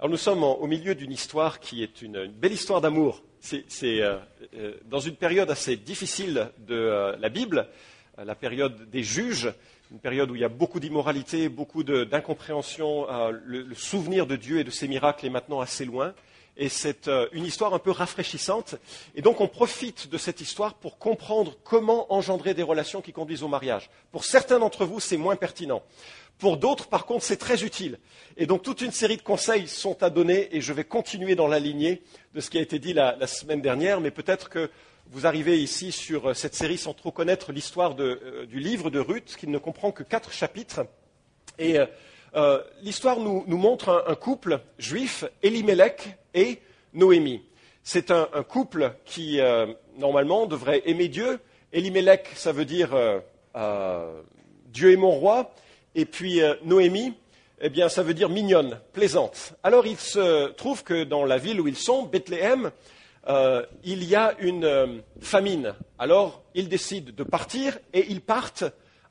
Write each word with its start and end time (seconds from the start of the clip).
Alors 0.00 0.10
nous 0.10 0.16
sommes 0.16 0.42
au 0.42 0.66
milieu 0.66 0.96
d'une 0.96 1.12
histoire 1.12 1.60
qui 1.60 1.84
est 1.84 2.02
une, 2.02 2.26
belle 2.26 2.52
histoire 2.52 2.80
d'amour. 2.80 3.22
C'est 3.38 3.64
euh, 3.84 4.16
euh, 4.56 4.74
dans 4.86 4.98
une 4.98 5.14
période 5.14 5.48
assez 5.50 5.76
difficile 5.76 6.50
de 6.66 6.74
euh, 6.74 7.16
la 7.20 7.28
Bible, 7.28 7.68
la 8.18 8.34
période 8.34 8.90
des 8.90 9.04
juges, 9.04 9.52
une 9.92 10.00
période 10.00 10.32
où 10.32 10.34
il 10.34 10.40
y 10.40 10.44
a 10.44 10.48
beaucoup 10.48 10.80
d'immoralité, 10.80 11.48
beaucoup 11.48 11.84
d'incompréhension. 11.84 13.06
Le, 13.30 13.62
le, 13.62 13.74
souvenir 13.76 14.26
de 14.26 14.34
Dieu 14.34 14.58
et 14.58 14.64
de 14.64 14.70
ses 14.70 14.88
miracles 14.88 15.26
est 15.26 15.30
maintenant 15.30 15.60
assez 15.60 15.84
loin. 15.84 16.12
Et 16.56 16.68
c'est 16.68 17.10
une 17.32 17.44
histoire 17.44 17.74
un 17.74 17.78
peu 17.78 17.90
rafraîchissante. 17.90 18.76
Et 19.14 19.22
donc 19.22 19.40
on 19.40 19.48
profite 19.48 20.08
de 20.08 20.18
cette 20.18 20.40
histoire 20.40 20.74
pour 20.74 20.98
comprendre 20.98 21.56
comment 21.64 22.12
engendrer 22.12 22.54
des 22.54 22.62
relations 22.62 23.02
qui 23.02 23.12
conduisent 23.12 23.42
au 23.42 23.48
mariage. 23.48 23.90
Pour 24.12 24.24
certains 24.24 24.60
d'entre 24.60 24.84
vous, 24.84 25.00
c'est 25.00 25.16
moins 25.16 25.36
pertinent. 25.36 25.82
Pour 26.38 26.56
d'autres, 26.56 26.88
par 26.88 27.06
contre, 27.06 27.24
c'est 27.24 27.36
très 27.36 27.62
utile. 27.64 27.98
Et 28.36 28.46
donc, 28.46 28.62
toute 28.62 28.80
une 28.80 28.90
série 28.90 29.16
de 29.16 29.22
conseils 29.22 29.68
sont 29.68 30.02
à 30.02 30.10
donner 30.10 30.54
et 30.54 30.60
je 30.60 30.72
vais 30.72 30.84
continuer 30.84 31.36
dans 31.36 31.46
la 31.46 31.60
lignée 31.60 32.02
de 32.34 32.40
ce 32.40 32.50
qui 32.50 32.58
a 32.58 32.60
été 32.60 32.78
dit 32.78 32.92
la, 32.92 33.26
semaine 33.26 33.60
dernière, 33.60 34.00
mais 34.00 34.10
peut-être 34.10 34.48
que 34.48 34.70
vous 35.10 35.26
arrivez 35.26 35.62
ici 35.62 35.92
sur 35.92 36.30
euh, 36.30 36.34
cette 36.34 36.54
série 36.54 36.78
sans 36.78 36.94
trop 36.94 37.12
connaître 37.12 37.52
l'histoire 37.52 37.94
euh, 38.00 38.46
du 38.46 38.58
livre 38.58 38.90
de 38.90 38.98
Ruth, 38.98 39.36
qui 39.38 39.46
ne 39.46 39.58
comprend 39.58 39.92
que 39.92 40.02
quatre 40.02 40.32
chapitres. 40.32 40.80
Et 41.58 41.78
euh, 41.78 41.86
l'histoire 42.82 43.20
nous, 43.20 43.44
montre 43.46 44.04
un, 44.06 44.14
couple 44.14 44.60
juif, 44.78 45.24
Elimelech 45.42 46.16
et 46.34 46.60
Noémie. 46.92 47.42
C'est 47.82 48.10
un, 48.10 48.26
couple 48.48 48.92
qui, 49.04 49.40
normalement, 49.98 50.46
devrait 50.46 50.82
aimer 50.86 51.08
Dieu. 51.08 51.38
Elimelech, 51.72 52.28
ça 52.34 52.52
veut 52.52 52.64
dire 52.64 52.90
Dieu 54.74 54.92
est 54.92 54.96
mon 54.96 55.12
roi. 55.12 55.54
Et 55.94 56.04
puis 56.04 56.42
euh, 56.42 56.54
Noémie, 56.64 57.14
eh 57.60 57.68
bien, 57.70 57.88
ça 57.88 58.02
veut 58.02 58.14
dire 58.14 58.28
mignonne, 58.28 58.80
plaisante. 58.92 59.54
Alors 59.62 59.86
il 59.86 59.96
se 59.96 60.48
trouve 60.48 60.82
que 60.82 61.04
dans 61.04 61.24
la 61.24 61.38
ville 61.38 61.60
où 61.60 61.68
ils 61.68 61.76
sont, 61.76 62.02
Bethléem, 62.02 62.72
euh, 63.28 63.64
il 63.84 64.04
y 64.04 64.16
a 64.16 64.34
une 64.40 64.64
euh, 64.64 64.86
famine. 65.20 65.74
Alors 65.98 66.42
ils 66.54 66.68
décident 66.68 67.12
de 67.16 67.22
partir 67.22 67.78
et 67.92 68.06
ils 68.10 68.20
partent 68.20 68.64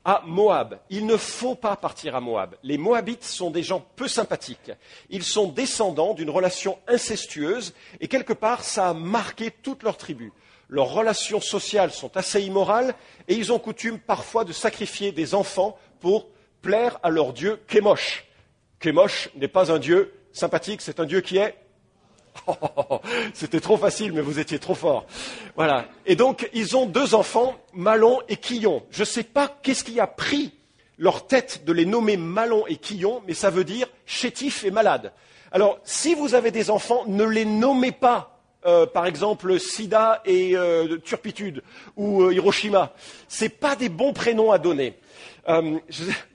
à 0.04 0.22
Moab. 0.26 0.78
Il 0.90 1.06
ne 1.06 1.16
faut 1.16 1.54
pas 1.54 1.76
partir 1.76 2.14
à 2.14 2.20
Moab. 2.20 2.56
Les 2.62 2.78
Moabites 2.78 3.24
sont 3.24 3.50
des 3.50 3.62
gens 3.62 3.84
peu 3.96 4.08
sympathiques. 4.08 4.72
Ils 5.10 5.22
sont 5.22 5.48
descendants 5.48 6.14
d'une 6.14 6.30
relation 6.30 6.78
incestueuse 6.86 7.74
et 8.00 8.08
quelque 8.08 8.32
part 8.32 8.64
ça 8.64 8.90
a 8.90 8.94
marqué 8.94 9.50
toute 9.50 9.82
leur 9.82 9.96
tribu. 9.96 10.32
Leurs 10.68 10.92
relations 10.92 11.40
sociales 11.40 11.92
sont 11.92 12.16
assez 12.16 12.42
immorales 12.42 12.94
et 13.28 13.34
ils 13.34 13.52
ont 13.52 13.58
coutume 13.58 13.98
parfois 13.98 14.44
de 14.44 14.52
sacrifier 14.52 15.12
des 15.12 15.34
enfants 15.34 15.78
pour 16.00 16.28
plaire 16.62 16.98
à 17.02 17.10
leur 17.10 17.32
Dieu 17.32 17.60
Kémosh. 17.68 18.26
Kémosh 18.80 19.30
n'est 19.36 19.48
pas 19.48 19.72
un 19.72 19.78
Dieu 19.78 20.12
sympathique, 20.32 20.80
c'est 20.82 21.00
un 21.00 21.04
Dieu 21.06 21.20
qui 21.20 21.36
est. 21.38 21.56
C'était 23.34 23.60
trop 23.60 23.76
facile, 23.76 24.12
mais 24.12 24.20
vous 24.20 24.38
étiez 24.38 24.58
trop 24.58 24.74
fort. 24.74 25.06
Voilà. 25.56 25.86
Et 26.06 26.16
donc, 26.16 26.48
ils 26.52 26.76
ont 26.76 26.86
deux 26.86 27.14
enfants, 27.14 27.54
Malon 27.72 28.20
et 28.28 28.36
Quillon. 28.36 28.82
Je 28.90 29.00
ne 29.00 29.06
sais 29.06 29.22
pas 29.24 29.48
qu'est-ce 29.62 29.84
qui 29.84 30.00
a 30.00 30.06
pris 30.06 30.52
leur 30.98 31.26
tête 31.26 31.64
de 31.64 31.72
les 31.72 31.86
nommer 31.86 32.16
Malon 32.16 32.66
et 32.66 32.76
Quillon, 32.76 33.22
mais 33.26 33.34
ça 33.34 33.50
veut 33.50 33.64
dire 33.64 33.88
chétif 34.06 34.64
et 34.64 34.70
malade. 34.70 35.12
Alors, 35.52 35.78
si 35.84 36.14
vous 36.14 36.34
avez 36.34 36.50
des 36.50 36.70
enfants, 36.70 37.04
ne 37.06 37.24
les 37.24 37.44
nommez 37.44 37.92
pas 37.92 38.34
euh, 38.66 38.86
par 38.86 39.04
exemple 39.04 39.60
Sida 39.60 40.22
et 40.24 40.56
euh, 40.56 40.96
Turpitude 40.98 41.62
ou 41.96 42.22
euh, 42.22 42.32
Hiroshima. 42.32 42.94
Ce 43.28 43.44
pas 43.44 43.76
des 43.76 43.90
bons 43.90 44.14
prénoms 44.14 44.52
à 44.52 44.58
donner. 44.58 44.94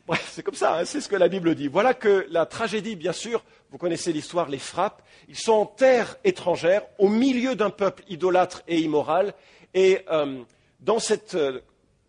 Euh, 0.09 0.15
c'est 0.29 0.43
comme 0.43 0.55
ça, 0.55 0.77
hein, 0.77 0.85
c'est 0.85 1.01
ce 1.01 1.09
que 1.09 1.15
la 1.15 1.27
Bible 1.27 1.55
dit. 1.55 1.67
Voilà 1.67 1.93
que 1.93 2.25
la 2.29 2.45
tragédie, 2.45 2.95
bien 2.95 3.13
sûr, 3.13 3.43
vous 3.71 3.77
connaissez 3.77 4.11
l'histoire, 4.11 4.49
les 4.49 4.59
frappe. 4.59 5.01
Ils 5.27 5.37
sont 5.37 5.53
en 5.53 5.65
terre 5.65 6.17
étrangère, 6.23 6.83
au 6.97 7.09
milieu 7.09 7.55
d'un 7.55 7.69
peuple 7.69 8.03
idolâtre 8.09 8.63
et 8.67 8.79
immoral, 8.79 9.33
et 9.73 9.99
euh, 10.11 10.41
dans, 10.79 10.97
euh, 11.35 11.59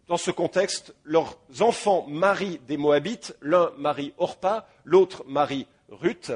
dans, 0.08 0.16
ce 0.16 0.30
contexte, 0.30 0.94
leurs 1.04 1.36
enfants 1.60 2.06
marient 2.08 2.60
des 2.66 2.76
Moabites, 2.76 3.36
l'un 3.42 3.70
marie 3.76 4.14
Orpa, 4.18 4.66
l'autre 4.84 5.24
marie 5.26 5.66
Ruth, 5.90 6.32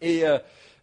et 0.00 0.24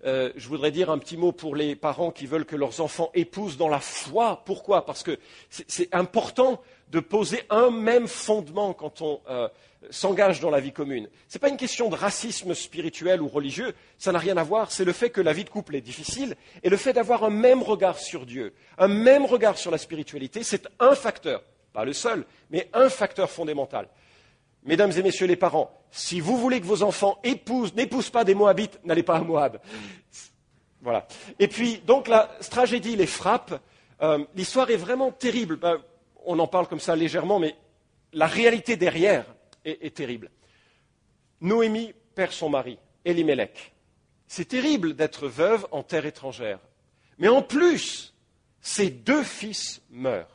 je 0.03 0.47
voudrais 0.47 0.69
dire 0.69 0.91
un 0.91 0.99
petit 0.99 1.17
mot 1.17 1.31
pour 1.31 1.55
les 1.55 1.75
parents 1.75 2.11
qui 2.11 2.27
veulent 2.27 2.45
que 2.45 2.55
leurs 2.55 2.81
enfants 2.81 3.09
épousent 3.15 3.57
dans 3.57 3.67
la 3.67 3.79
foi. 3.79 4.43
Pourquoi? 4.45 4.85
Parce 4.85 5.01
que 5.01 5.17
c'est 5.49 5.93
important 5.93 6.61
de 6.91 6.99
poser 6.99 7.41
un 7.49 7.71
même 7.71 8.07
fondement 8.07 8.73
quand 8.73 9.01
on 9.01 9.19
euh, 9.87 9.91
s'engage 9.91 10.39
dans 10.39 10.49
la 10.49 10.59
vie 10.59 10.71
commune. 10.71 11.09
Ce 11.27 11.37
n'est 11.37 11.39
pas 11.39 11.49
une 11.49 11.57
question 11.57 11.89
de 11.89 11.95
racisme 11.95 12.53
spirituel 12.53 13.21
ou 13.21 13.27
religieux, 13.27 13.73
ça 13.97 14.11
n'a 14.11 14.19
rien 14.19 14.37
à 14.37 14.43
voir, 14.43 14.71
c'est 14.71 14.85
le 14.85 14.93
fait 14.93 15.09
que 15.09 15.21
la 15.21 15.33
vie 15.33 15.43
de 15.43 15.49
couple 15.49 15.75
est 15.75 15.81
difficile 15.81 16.35
et 16.63 16.69
le 16.69 16.77
fait 16.77 16.93
d'avoir 16.93 17.23
un 17.23 17.29
même 17.29 17.63
regard 17.63 17.97
sur 17.97 18.25
Dieu, 18.25 18.53
un 18.77 18.87
même 18.87 19.25
regard 19.25 19.57
sur 19.57 19.71
la 19.71 19.77
spiritualité, 19.77 20.43
c'est 20.43 20.67
un 20.79 20.95
facteur, 20.95 21.43
pas 21.73 21.85
le 21.85 21.93
seul, 21.93 22.25
mais 22.49 22.69
un 22.73 22.89
facteur 22.89 23.29
fondamental. 23.29 23.87
Mesdames 24.63 24.91
et 24.97 25.03
messieurs 25.03 25.27
les 25.27 25.35
parents, 25.35 25.71
si 25.91 26.19
vous 26.19 26.37
voulez 26.37 26.59
que 26.59 26.65
vos 26.65 26.83
enfants 26.83 27.19
épousent, 27.23 27.73
n'épousent 27.73 28.09
pas 28.09 28.23
des 28.23 28.35
Moabites, 28.35 28.79
n'allez 28.83 29.03
pas 29.03 29.15
à 29.15 29.21
Moab. 29.21 29.59
Voilà. 30.81 31.07
Et 31.39 31.47
puis, 31.47 31.81
donc, 31.85 32.07
la 32.07 32.29
tragédie 32.49 32.95
les 32.95 33.07
frappe. 33.07 33.59
Euh, 34.01 34.23
l'histoire 34.35 34.69
est 34.69 34.77
vraiment 34.77 35.11
terrible. 35.11 35.57
Ben, 35.57 35.79
on 36.25 36.37
en 36.39 36.47
parle 36.47 36.67
comme 36.67 36.79
ça 36.79 36.95
légèrement, 36.95 37.39
mais 37.39 37.55
la 38.13 38.27
réalité 38.27 38.75
derrière 38.75 39.25
est, 39.67 39.95
terrible. 39.95 40.31
Noémie 41.41 41.93
perd 42.15 42.31
son 42.31 42.49
mari, 42.49 42.77
Elimelech. 43.05 43.73
C'est 44.27 44.47
terrible 44.47 44.95
d'être 44.95 45.27
veuve 45.27 45.67
en 45.71 45.83
terre 45.83 46.05
étrangère. 46.05 46.59
Mais 47.17 47.27
en 47.27 47.41
plus, 47.41 48.13
ses 48.61 48.89
deux 48.89 49.23
fils 49.23 49.81
meurent. 49.89 50.29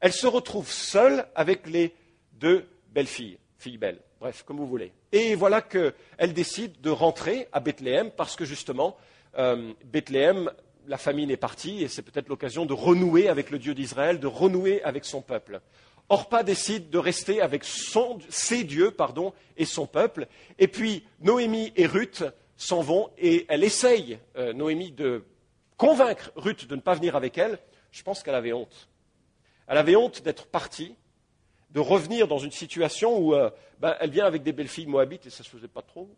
Elle 0.00 0.12
se 0.12 0.26
retrouve 0.26 0.70
seule 0.70 1.26
avec 1.34 1.66
les 1.66 1.94
deux 2.32 2.66
belles-filles, 2.92 3.38
filles 3.58 3.78
belles, 3.78 4.00
bref, 4.20 4.42
comme 4.46 4.58
vous 4.58 4.66
voulez. 4.66 4.92
Et 5.12 5.34
voilà 5.34 5.62
qu'elle 5.62 6.32
décide 6.32 6.80
de 6.80 6.90
rentrer 6.90 7.48
à 7.52 7.60
Bethléem 7.60 8.10
parce 8.10 8.36
que 8.36 8.44
justement, 8.44 8.96
euh, 9.38 9.72
Bethléem 9.84 10.50
la 10.88 10.98
famine 10.98 11.30
est 11.30 11.36
partie 11.36 11.82
et 11.82 11.88
c'est 11.88 12.02
peut-être 12.02 12.28
l'occasion 12.28 12.66
de 12.66 12.72
renouer 12.72 13.28
avec 13.28 13.50
le 13.50 13.58
Dieu 13.58 13.74
d'Israël, 13.74 14.20
de 14.20 14.26
renouer 14.26 14.82
avec 14.82 15.04
son 15.04 15.20
peuple. 15.20 15.60
Orpa 16.08 16.42
décide 16.42 16.90
de 16.90 16.98
rester 16.98 17.40
avec 17.40 17.64
ses 17.64 18.64
dieux 18.64 18.94
et 19.56 19.64
son 19.64 19.86
peuple. 19.86 20.28
Et 20.58 20.68
puis 20.68 21.04
Noémie 21.20 21.72
et 21.76 21.86
Ruth 21.86 22.24
s'en 22.56 22.80
vont 22.80 23.10
et 23.18 23.44
elle 23.48 23.64
essaye, 23.64 24.18
euh, 24.36 24.52
Noémie, 24.52 24.92
de 24.92 25.24
convaincre 25.76 26.30
Ruth 26.36 26.66
de 26.66 26.76
ne 26.76 26.80
pas 26.80 26.94
venir 26.94 27.16
avec 27.16 27.38
elle. 27.38 27.58
Je 27.90 28.02
pense 28.02 28.22
qu'elle 28.22 28.34
avait 28.34 28.52
honte. 28.52 28.88
Elle 29.66 29.78
avait 29.78 29.96
honte 29.96 30.22
d'être 30.22 30.46
partie, 30.46 30.94
de 31.70 31.80
revenir 31.80 32.28
dans 32.28 32.38
une 32.38 32.52
situation 32.52 33.18
où 33.18 33.34
euh, 33.34 33.50
ben, 33.80 33.96
elle 34.00 34.10
vient 34.10 34.26
avec 34.26 34.42
des 34.42 34.52
belles 34.52 34.68
filles 34.68 34.86
moabites 34.86 35.26
et 35.26 35.30
ça 35.30 35.40
ne 35.40 35.44
se 35.44 35.50
faisait 35.50 35.68
pas 35.68 35.82
trop 35.82 36.08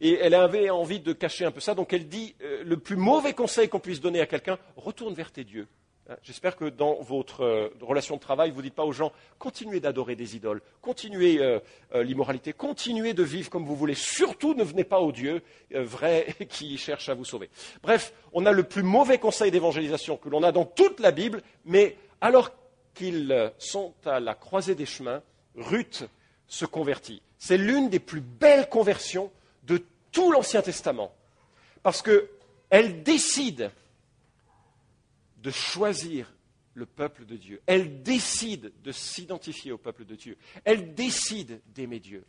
et 0.00 0.14
elle 0.14 0.34
avait 0.34 0.70
envie 0.70 1.00
de 1.00 1.12
cacher 1.12 1.44
un 1.44 1.50
peu 1.50 1.60
ça. 1.60 1.74
Donc 1.74 1.92
elle 1.92 2.08
dit 2.08 2.34
euh, 2.42 2.62
le 2.64 2.76
plus 2.76 2.96
mauvais 2.96 3.32
conseil 3.32 3.68
qu'on 3.68 3.80
puisse 3.80 4.00
donner 4.00 4.20
à 4.20 4.26
quelqu'un, 4.26 4.58
retourne 4.76 5.14
vers 5.14 5.32
tes 5.32 5.44
dieux. 5.44 5.68
Hein, 6.08 6.16
j'espère 6.22 6.56
que 6.56 6.66
dans 6.66 7.00
votre 7.00 7.42
euh, 7.42 7.68
relation 7.80 8.16
de 8.16 8.20
travail, 8.20 8.50
vous 8.50 8.58
ne 8.58 8.62
dites 8.62 8.74
pas 8.74 8.84
aux 8.84 8.92
gens 8.92 9.12
continuez 9.38 9.80
d'adorer 9.80 10.14
des 10.14 10.36
idoles, 10.36 10.62
continuez 10.80 11.38
euh, 11.40 11.58
l'immoralité, 11.94 12.52
continuez 12.52 13.12
de 13.12 13.22
vivre 13.22 13.50
comme 13.50 13.64
vous 13.64 13.74
voulez. 13.74 13.94
Surtout 13.94 14.54
ne 14.54 14.62
venez 14.62 14.84
pas 14.84 15.00
au 15.00 15.10
Dieu 15.10 15.42
vrai 15.72 16.34
qui 16.48 16.78
cherche 16.78 17.08
à 17.08 17.14
vous 17.14 17.24
sauver. 17.24 17.50
Bref, 17.82 18.12
on 18.32 18.46
a 18.46 18.52
le 18.52 18.62
plus 18.62 18.82
mauvais 18.82 19.18
conseil 19.18 19.50
d'évangélisation 19.50 20.16
que 20.16 20.28
l'on 20.28 20.42
a 20.42 20.52
dans 20.52 20.64
toute 20.64 21.00
la 21.00 21.10
Bible, 21.10 21.42
mais 21.64 21.96
alors 22.20 22.50
qu'ils 22.94 23.52
sont 23.58 23.92
à 24.04 24.20
la 24.20 24.34
croisée 24.34 24.74
des 24.74 24.86
chemins, 24.86 25.22
Ruth 25.56 26.04
se 26.46 26.64
convertit. 26.64 27.22
C'est 27.38 27.58
l'une 27.58 27.88
des 27.88 27.98
plus 27.98 28.20
belles 28.20 28.68
conversions 28.68 29.30
de 29.64 29.82
tout 30.12 30.32
l'Ancien 30.32 30.62
Testament, 30.62 31.12
parce 31.82 32.02
qu'elle 32.02 33.02
décide 33.02 33.70
de 35.36 35.50
choisir 35.50 36.32
le 36.74 36.86
peuple 36.86 37.24
de 37.24 37.36
Dieu. 37.36 37.60
Elle 37.66 38.02
décide 38.02 38.72
de 38.82 38.92
s'identifier 38.92 39.72
au 39.72 39.78
peuple 39.78 40.04
de 40.04 40.14
Dieu. 40.14 40.36
Elle 40.64 40.94
décide 40.94 41.60
d'aimer 41.74 42.00
Dieu. 42.00 42.24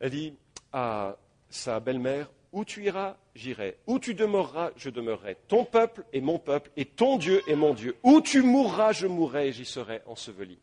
Elle 0.00 0.10
dit 0.10 0.34
à 0.72 1.16
sa 1.50 1.80
belle-mère, 1.80 2.30
où 2.50 2.64
tu 2.64 2.84
iras, 2.84 3.16
j'irai. 3.34 3.78
Où 3.86 3.98
tu 3.98 4.14
demeureras, 4.14 4.70
je 4.76 4.90
demeurerai. 4.90 5.36
Ton 5.48 5.64
peuple 5.64 6.04
est 6.12 6.20
mon 6.20 6.38
peuple, 6.38 6.70
et 6.76 6.84
ton 6.84 7.18
Dieu 7.18 7.42
est 7.46 7.54
mon 7.54 7.74
Dieu. 7.74 7.96
Où 8.02 8.20
tu 8.20 8.42
mourras, 8.42 8.92
je 8.92 9.06
mourrai, 9.06 9.48
et 9.48 9.52
j'y 9.52 9.64
serai 9.64 10.02
enseveli. 10.06 10.58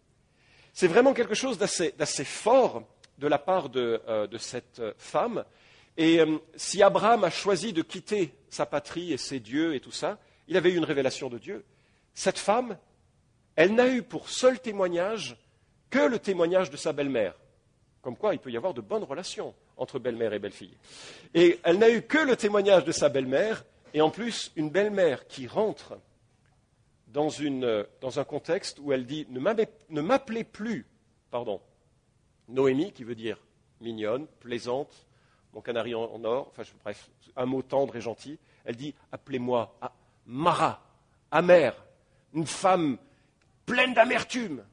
C'est 0.74 0.88
vraiment 0.88 1.14
quelque 1.14 1.36
chose 1.36 1.58
d'assez 1.58 2.24
fort 2.24 2.84
de 3.18 3.28
la 3.28 3.40
part 3.40 3.70
de, 3.70 4.02
euh, 4.08 4.28
cette 4.38 4.82
femme. 4.98 5.44
Et 5.98 6.20
euh, 6.20 6.38
si 6.56 6.82
Abraham 6.82 7.24
a 7.24 7.30
choisi 7.30 7.74
de 7.74 7.82
quitter 7.82 8.34
sa 8.50 8.66
patrie 8.66 9.12
et 9.12 9.18
ses 9.18 9.40
dieux 9.40 9.76
et 9.76 9.80
tout 9.80 9.92
ça, 9.92 10.20
il 10.50 10.58
avait 10.58 10.72
eu 10.72 10.76
une 10.76 10.84
révélation 10.84 11.30
de 11.30 11.38
Dieu. 11.38 11.64
Cette 12.14 12.40
femme, 12.40 12.78
elle 13.56 13.74
n'a 13.76 13.88
eu 13.88 14.02
pour 14.02 14.30
seul 14.30 14.60
témoignage 14.60 15.38
que 15.90 16.00
le 16.00 16.20
témoignage 16.20 16.70
de 16.70 16.78
sa 16.78 16.92
belle-mère. 16.92 17.36
Comme 18.02 18.18
quoi, 18.18 18.34
il 18.34 18.40
peut 18.40 18.52
y 18.52 18.58
avoir 18.58 18.74
de 18.74 18.82
bonnes 18.82 19.04
relations 19.04 19.54
entre 19.78 20.00
belle-mère 20.00 20.34
et 20.34 20.40
belle-fille. 20.40 20.76
Et 21.34 21.60
elle 21.64 21.78
n'a 21.78 21.90
eu 21.90 22.02
que 22.02 22.18
le 22.18 22.36
témoignage 22.36 22.84
de 22.84 22.92
sa 22.92 23.10
belle-mère, 23.10 23.64
et 23.94 24.02
en 24.02 24.10
plus 24.10 24.52
une 24.56 24.70
belle-mère 24.70 25.28
qui 25.28 25.48
rentre 25.48 25.98
dans, 27.08 27.30
un 28.20 28.24
contexte 28.24 28.80
où 28.80 28.92
elle 28.92 29.06
dit 29.06 29.28
ne 29.30 30.02
m'appelez 30.02 30.44
plus, 30.44 30.86
pardon, 31.32 31.62
Noémie, 32.48 32.92
qui 32.92 33.04
veut 33.04 33.16
dire 33.16 33.38
mignonne, 33.82 34.28
plaisante, 34.40 35.06
mon 35.54 35.62
canari 35.62 35.96
en, 35.96 36.24
or, 36.24 36.52
enfin 36.52 36.64
bref, 36.84 37.10
un 37.36 37.46
mot 37.46 37.62
tendre 37.62 37.96
et 37.96 38.02
gentil. 38.02 38.38
Elle 38.66 38.76
dit 38.76 38.94
appelez-moi 39.12 39.76
Mara, 40.32 40.80
amère, 41.32 41.76
une 42.36 42.46
femme 42.46 43.00
pleine 43.66 43.96
d'amertume. 43.96 44.64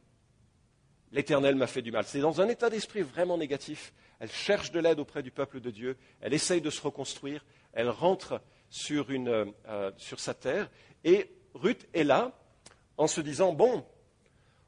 L'Éternel 1.13 1.55
m'a 1.55 1.67
fait 1.67 1.81
du 1.81 1.91
mal. 1.91 2.05
C'est 2.05 2.21
dans 2.21 2.43
un 2.43 2.49
état 2.49 2.69
d'esprit 2.69 3.01
vraiment 3.01 3.39
négatif. 3.39 3.95
Elle 4.21 4.31
cherche 4.31 4.71
de 4.71 4.81
l'aide 4.81 5.01
auprès 5.01 5.23
du 5.23 5.31
peuple 5.31 5.61
de 5.61 5.71
Dieu. 5.71 5.97
Elle 6.21 6.35
essaye 6.35 6.61
de 6.61 6.69
se 6.69 6.83
reconstruire. 6.83 7.43
Elle 7.73 7.89
rentre 7.89 8.43
sur, 8.69 9.07
euh, 9.09 9.93
sur 9.97 10.21
sa 10.21 10.35
terre. 10.35 10.69
Et 11.05 11.31
Ruth 11.55 11.89
est 11.95 12.05
là 12.05 12.33
en 12.99 13.07
se 13.07 13.23
disant, 13.23 13.55
bon, 13.55 13.83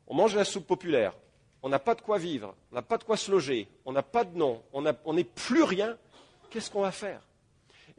on 0.06 0.14
mange 0.14 0.34
la 0.34 0.46
soupe 0.46 0.66
populaire, 0.66 1.12
on 1.62 1.68
n'a 1.68 1.78
pas 1.78 1.96
de 1.96 2.00
quoi 2.00 2.16
vivre, 2.16 2.54
on 2.72 2.76
n'a 2.76 2.82
pas 2.82 2.96
de 2.96 3.04
quoi 3.04 3.18
se 3.18 3.30
loger, 3.30 3.68
on 3.84 3.92
n'a 3.92 4.02
pas 4.02 4.24
de 4.24 4.36
nom, 4.36 4.62
on 4.72 5.12
n'est 5.12 5.24
plus 5.24 5.64
rien, 5.64 5.98
qu'est-ce 6.48 6.70
qu'on 6.70 6.80
va 6.80 6.92
faire? 6.92 7.20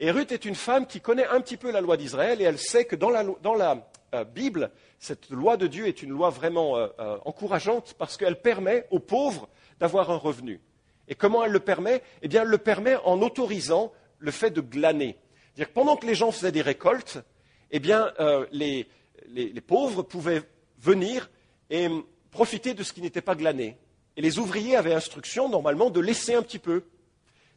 Et 0.02 0.12
Ruth 0.12 0.32
est 0.32 0.46
une 0.46 0.56
femme 0.56 0.88
qui 0.88 1.02
connaît 1.02 1.28
un 1.28 1.42
petit 1.42 1.58
peu 1.58 1.72
la 1.72 1.82
loi 1.82 1.98
d'Israël 1.98 2.42
et 2.42 2.46
elle 2.46 2.58
sait 2.58 2.86
que 2.86 2.96
dans 2.96 3.10
la, 3.10 3.86
euh, 4.16 4.24
Bible, 4.24 4.72
cette 4.98 5.30
loi 5.30 5.58
de 5.58 5.68
Dieu 5.68 5.88
est 5.88 6.02
une 6.02 6.12
loi 6.12 6.30
vraiment 6.30 6.78
euh, 6.78 6.88
euh, 7.00 7.18
encourageante 7.26 7.96
parce 7.98 8.16
qu'elle 8.16 8.42
permet 8.42 8.88
aux 8.92 9.00
pauvres 9.00 9.50
d'avoir 9.78 10.10
un 10.10 10.16
revenu. 10.16 10.62
Et 11.10 11.16
comment 11.16 11.44
elle 11.44 11.52
le 11.52 11.60
permet? 11.60 12.02
Eh 12.22 12.30
bien, 12.30 12.44
elle 12.44 12.48
le 12.48 12.58
permet 12.58 12.96
en 13.04 13.22
autorisant 13.22 13.92
le 14.20 14.32
fait 14.32 14.52
de 14.52 14.62
glaner. 14.62 15.18
C'est-à-dire 15.48 15.68
que 15.68 15.74
pendant 15.74 15.98
que 15.98 16.06
les 16.06 16.16
gens 16.16 16.32
faisaient 16.32 16.54
des 16.54 16.62
récoltes, 16.62 17.20
eh 17.72 17.80
bien, 17.80 18.14
les, 18.52 18.88
pauvres 19.66 20.04
pouvaient 20.04 20.44
venir 20.78 21.30
et 21.70 21.88
profiter 22.32 22.74
de 22.74 22.84
ce 22.84 22.94
qui 22.94 23.02
n'était 23.02 23.22
pas 23.22 23.36
glané. 23.36 23.78
Et 24.16 24.22
les 24.22 24.38
ouvriers 24.38 24.76
avaient 24.76 24.94
instruction, 24.94 25.50
normalement, 25.50 25.90
de 25.90 26.00
laisser 26.00 26.36
un 26.36 26.44
petit 26.44 26.60
peu. 26.60 26.84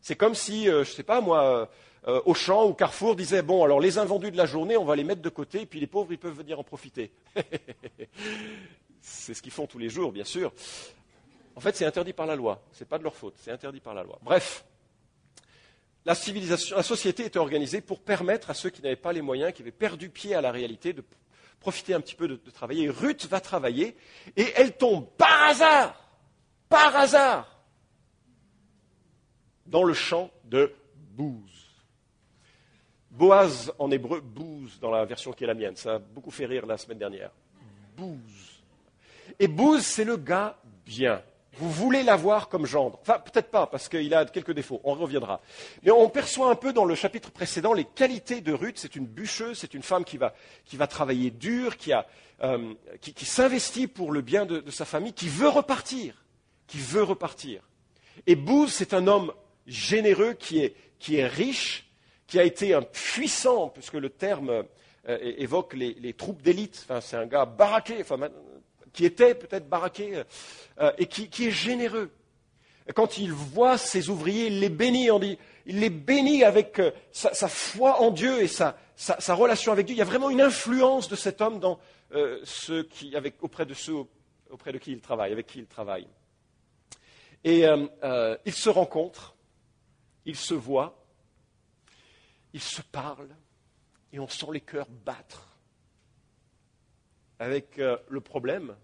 C'est 0.00 0.16
comme 0.16 0.34
si, 0.34 0.64
je 0.64 0.78
ne 0.78 0.84
sais 0.84 1.02
pas 1.02 1.20
moi, 1.20 1.68
euh, 2.08 2.20
Auchan 2.24 2.66
ou 2.66 2.74
Carrefour 2.74 3.16
disait 3.16 3.42
bon, 3.42 3.64
alors 3.64 3.80
les 3.80 3.98
invendus 3.98 4.30
de 4.30 4.36
la 4.36 4.46
journée, 4.46 4.76
on 4.76 4.84
va 4.84 4.96
les 4.96 5.04
mettre 5.04 5.22
de 5.22 5.28
côté, 5.28 5.62
et 5.62 5.66
puis 5.66 5.80
les 5.80 5.86
pauvres, 5.86 6.12
ils 6.12 6.18
peuvent 6.18 6.36
venir 6.36 6.58
en 6.58 6.64
profiter. 6.64 7.12
c'est 9.00 9.34
ce 9.34 9.42
qu'ils 9.42 9.52
font 9.52 9.66
tous 9.66 9.78
les 9.78 9.88
jours, 9.88 10.12
bien 10.12 10.24
sûr. 10.24 10.52
En 11.54 11.60
fait, 11.60 11.76
c'est 11.76 11.84
interdit 11.84 12.12
par 12.12 12.26
la 12.26 12.34
loi. 12.34 12.62
Ce 12.72 12.80
n'est 12.80 12.88
pas 12.88 12.98
de 12.98 13.04
leur 13.04 13.14
faute, 13.14 13.34
c'est 13.36 13.50
interdit 13.50 13.80
par 13.80 13.94
la 13.94 14.02
loi. 14.02 14.18
Bref, 14.22 14.64
la 16.04 16.14
société 16.14 17.26
était 17.26 17.38
organisée 17.38 17.80
pour 17.80 18.00
permettre 18.00 18.50
à 18.50 18.54
ceux 18.54 18.70
qui 18.70 18.82
n'avaient 18.82 18.96
pas 18.96 19.12
les 19.12 19.22
moyens, 19.22 19.52
qui 19.52 19.62
avaient 19.62 19.70
perdu 19.70 20.08
pied 20.08 20.34
à 20.34 20.40
la 20.40 20.50
réalité, 20.50 20.92
de 20.92 21.04
profiter 21.60 21.94
un 21.94 22.00
petit 22.00 22.16
peu 22.16 22.26
de, 22.26 22.36
travailler. 22.50 22.90
Ruth 22.90 23.26
va 23.26 23.40
travailler 23.40 23.96
et 24.36 24.46
elle 24.56 24.76
tombe 24.76 25.06
par 25.16 25.44
hasard, 25.44 26.08
par 26.68 26.96
hasard, 26.96 27.62
dans 29.66 29.84
le 29.84 29.94
champ 29.94 30.30
de 30.44 30.74
Bouz. 30.94 31.71
Boaz 33.12 33.72
en 33.78 33.90
hébreu, 33.90 34.20
Bouz 34.20 34.78
dans 34.80 34.90
la 34.90 35.04
version 35.04 35.32
qui 35.32 35.44
est 35.44 35.46
la 35.46 35.54
mienne. 35.54 35.76
Ça 35.76 35.94
a 35.94 35.98
beaucoup 35.98 36.30
fait 36.30 36.46
rire 36.46 36.66
la 36.66 36.78
semaine 36.78 36.98
dernière. 36.98 37.30
Bouz. 37.96 38.62
Et 39.38 39.48
Bouz, 39.48 39.82
c'est 39.82 40.04
le 40.04 40.16
gars 40.16 40.56
bien. 40.86 41.22
Vous 41.58 41.70
voulez 41.70 42.02
l'avoir 42.02 42.48
comme 42.48 42.64
gendre. 42.64 42.98
Enfin, 43.02 43.18
peut-être 43.18 43.50
pas, 43.50 43.66
parce 43.66 43.88
qu'il 43.88 44.14
a 44.14 44.24
quelques 44.24 44.52
défauts. 44.52 44.80
On 44.84 44.94
reviendra. 44.94 45.42
Mais 45.82 45.90
on 45.90 46.08
perçoit 46.08 46.50
un 46.50 46.54
peu 46.54 46.72
dans 46.72 46.86
le 46.86 46.94
chapitre 46.94 47.30
précédent 47.30 47.74
les 47.74 47.84
qualités 47.84 48.40
de 48.40 48.54
Ruth. 48.54 48.78
C'est 48.78 48.96
une 48.96 49.06
bûcheuse, 49.06 49.58
c'est 49.58 49.74
une 49.74 49.82
femme 49.82 50.04
qui 50.04 50.16
va, 50.16 50.86
travailler 50.86 51.30
dur, 51.30 51.76
euh, 52.42 52.74
qui, 53.00 53.24
s'investit 53.26 53.86
pour 53.86 54.12
le 54.12 54.22
bien 54.22 54.46
de, 54.46 54.70
sa 54.70 54.86
famille, 54.86 55.12
qui 55.12 55.28
veut 55.28 55.48
repartir. 55.48 56.24
Qui 56.66 56.78
veut 56.78 57.02
repartir. 57.02 57.62
Et 58.26 58.34
Booz, 58.34 58.72
c'est 58.72 58.94
un 58.94 59.06
homme 59.06 59.32
généreux 59.66 60.32
qui 60.32 60.60
est, 60.60 61.26
riche, 61.26 61.91
qui 62.32 62.38
a 62.38 62.44
été 62.44 62.72
un 62.72 62.80
puissant, 62.80 63.68
puisque 63.68 63.92
le 63.92 64.08
terme 64.08 64.64
euh, 65.06 65.18
évoque 65.36 65.74
les, 65.74 66.14
troupes 66.14 66.40
d'élite. 66.40 66.80
Enfin, 66.82 67.02
c'est 67.02 67.18
un 67.18 67.26
gars 67.26 67.44
baraqué. 67.44 67.98
Enfin, 68.00 68.16
qui 68.94 69.04
était 69.04 69.34
peut-être 69.34 69.68
baraqué 69.68 70.22
euh, 70.80 70.92
et 70.96 71.04
qui, 71.04 71.46
est 71.46 71.50
généreux. 71.50 72.10
Quand 72.94 73.18
il 73.18 73.32
voit 73.32 73.76
ses 73.76 74.08
ouvriers, 74.08 74.46
il 74.46 74.60
les 74.60 74.70
bénit, 74.70 75.10
on 75.10 75.18
dit, 75.18 75.36
il 75.66 75.80
les 75.80 75.90
bénit 75.90 76.42
avec 76.42 76.78
euh, 76.78 76.90
sa, 77.12 77.48
foi 77.48 78.00
en 78.00 78.10
Dieu 78.10 78.40
et 78.40 78.48
sa, 78.48 78.78
relation 79.28 79.70
avec 79.70 79.84
Dieu. 79.84 79.94
Il 79.94 79.98
y 79.98 80.00
a 80.00 80.06
vraiment 80.06 80.30
une 80.30 80.40
influence 80.40 81.10
de 81.10 81.16
cet 81.16 81.42
homme 81.42 81.60
auprès 83.42 83.66
de 83.66 83.74
ceux 83.74 84.06
auprès 84.48 84.72
de 84.72 84.78
qui 84.78 84.92
il 84.92 85.02
travaille, 85.02 85.32
avec 85.32 85.48
qui 85.48 85.58
il 85.58 85.66
travaille. 85.66 86.06
Et 87.44 87.66
ils 88.46 88.54
se 88.54 88.70
rencontrent, 88.70 89.36
ils 90.24 90.36
se 90.36 90.54
voient, 90.54 91.01
ils 92.52 92.62
se 92.62 92.82
parlent, 92.82 93.34
et 94.12 94.18
on 94.18 94.28
sent 94.28 94.46
les 94.52 94.60
cœurs 94.60 94.88
battre 94.88 95.52
avec 97.42 97.80
euh, 97.80 97.96
le 98.08 98.20
problème, 98.20 98.76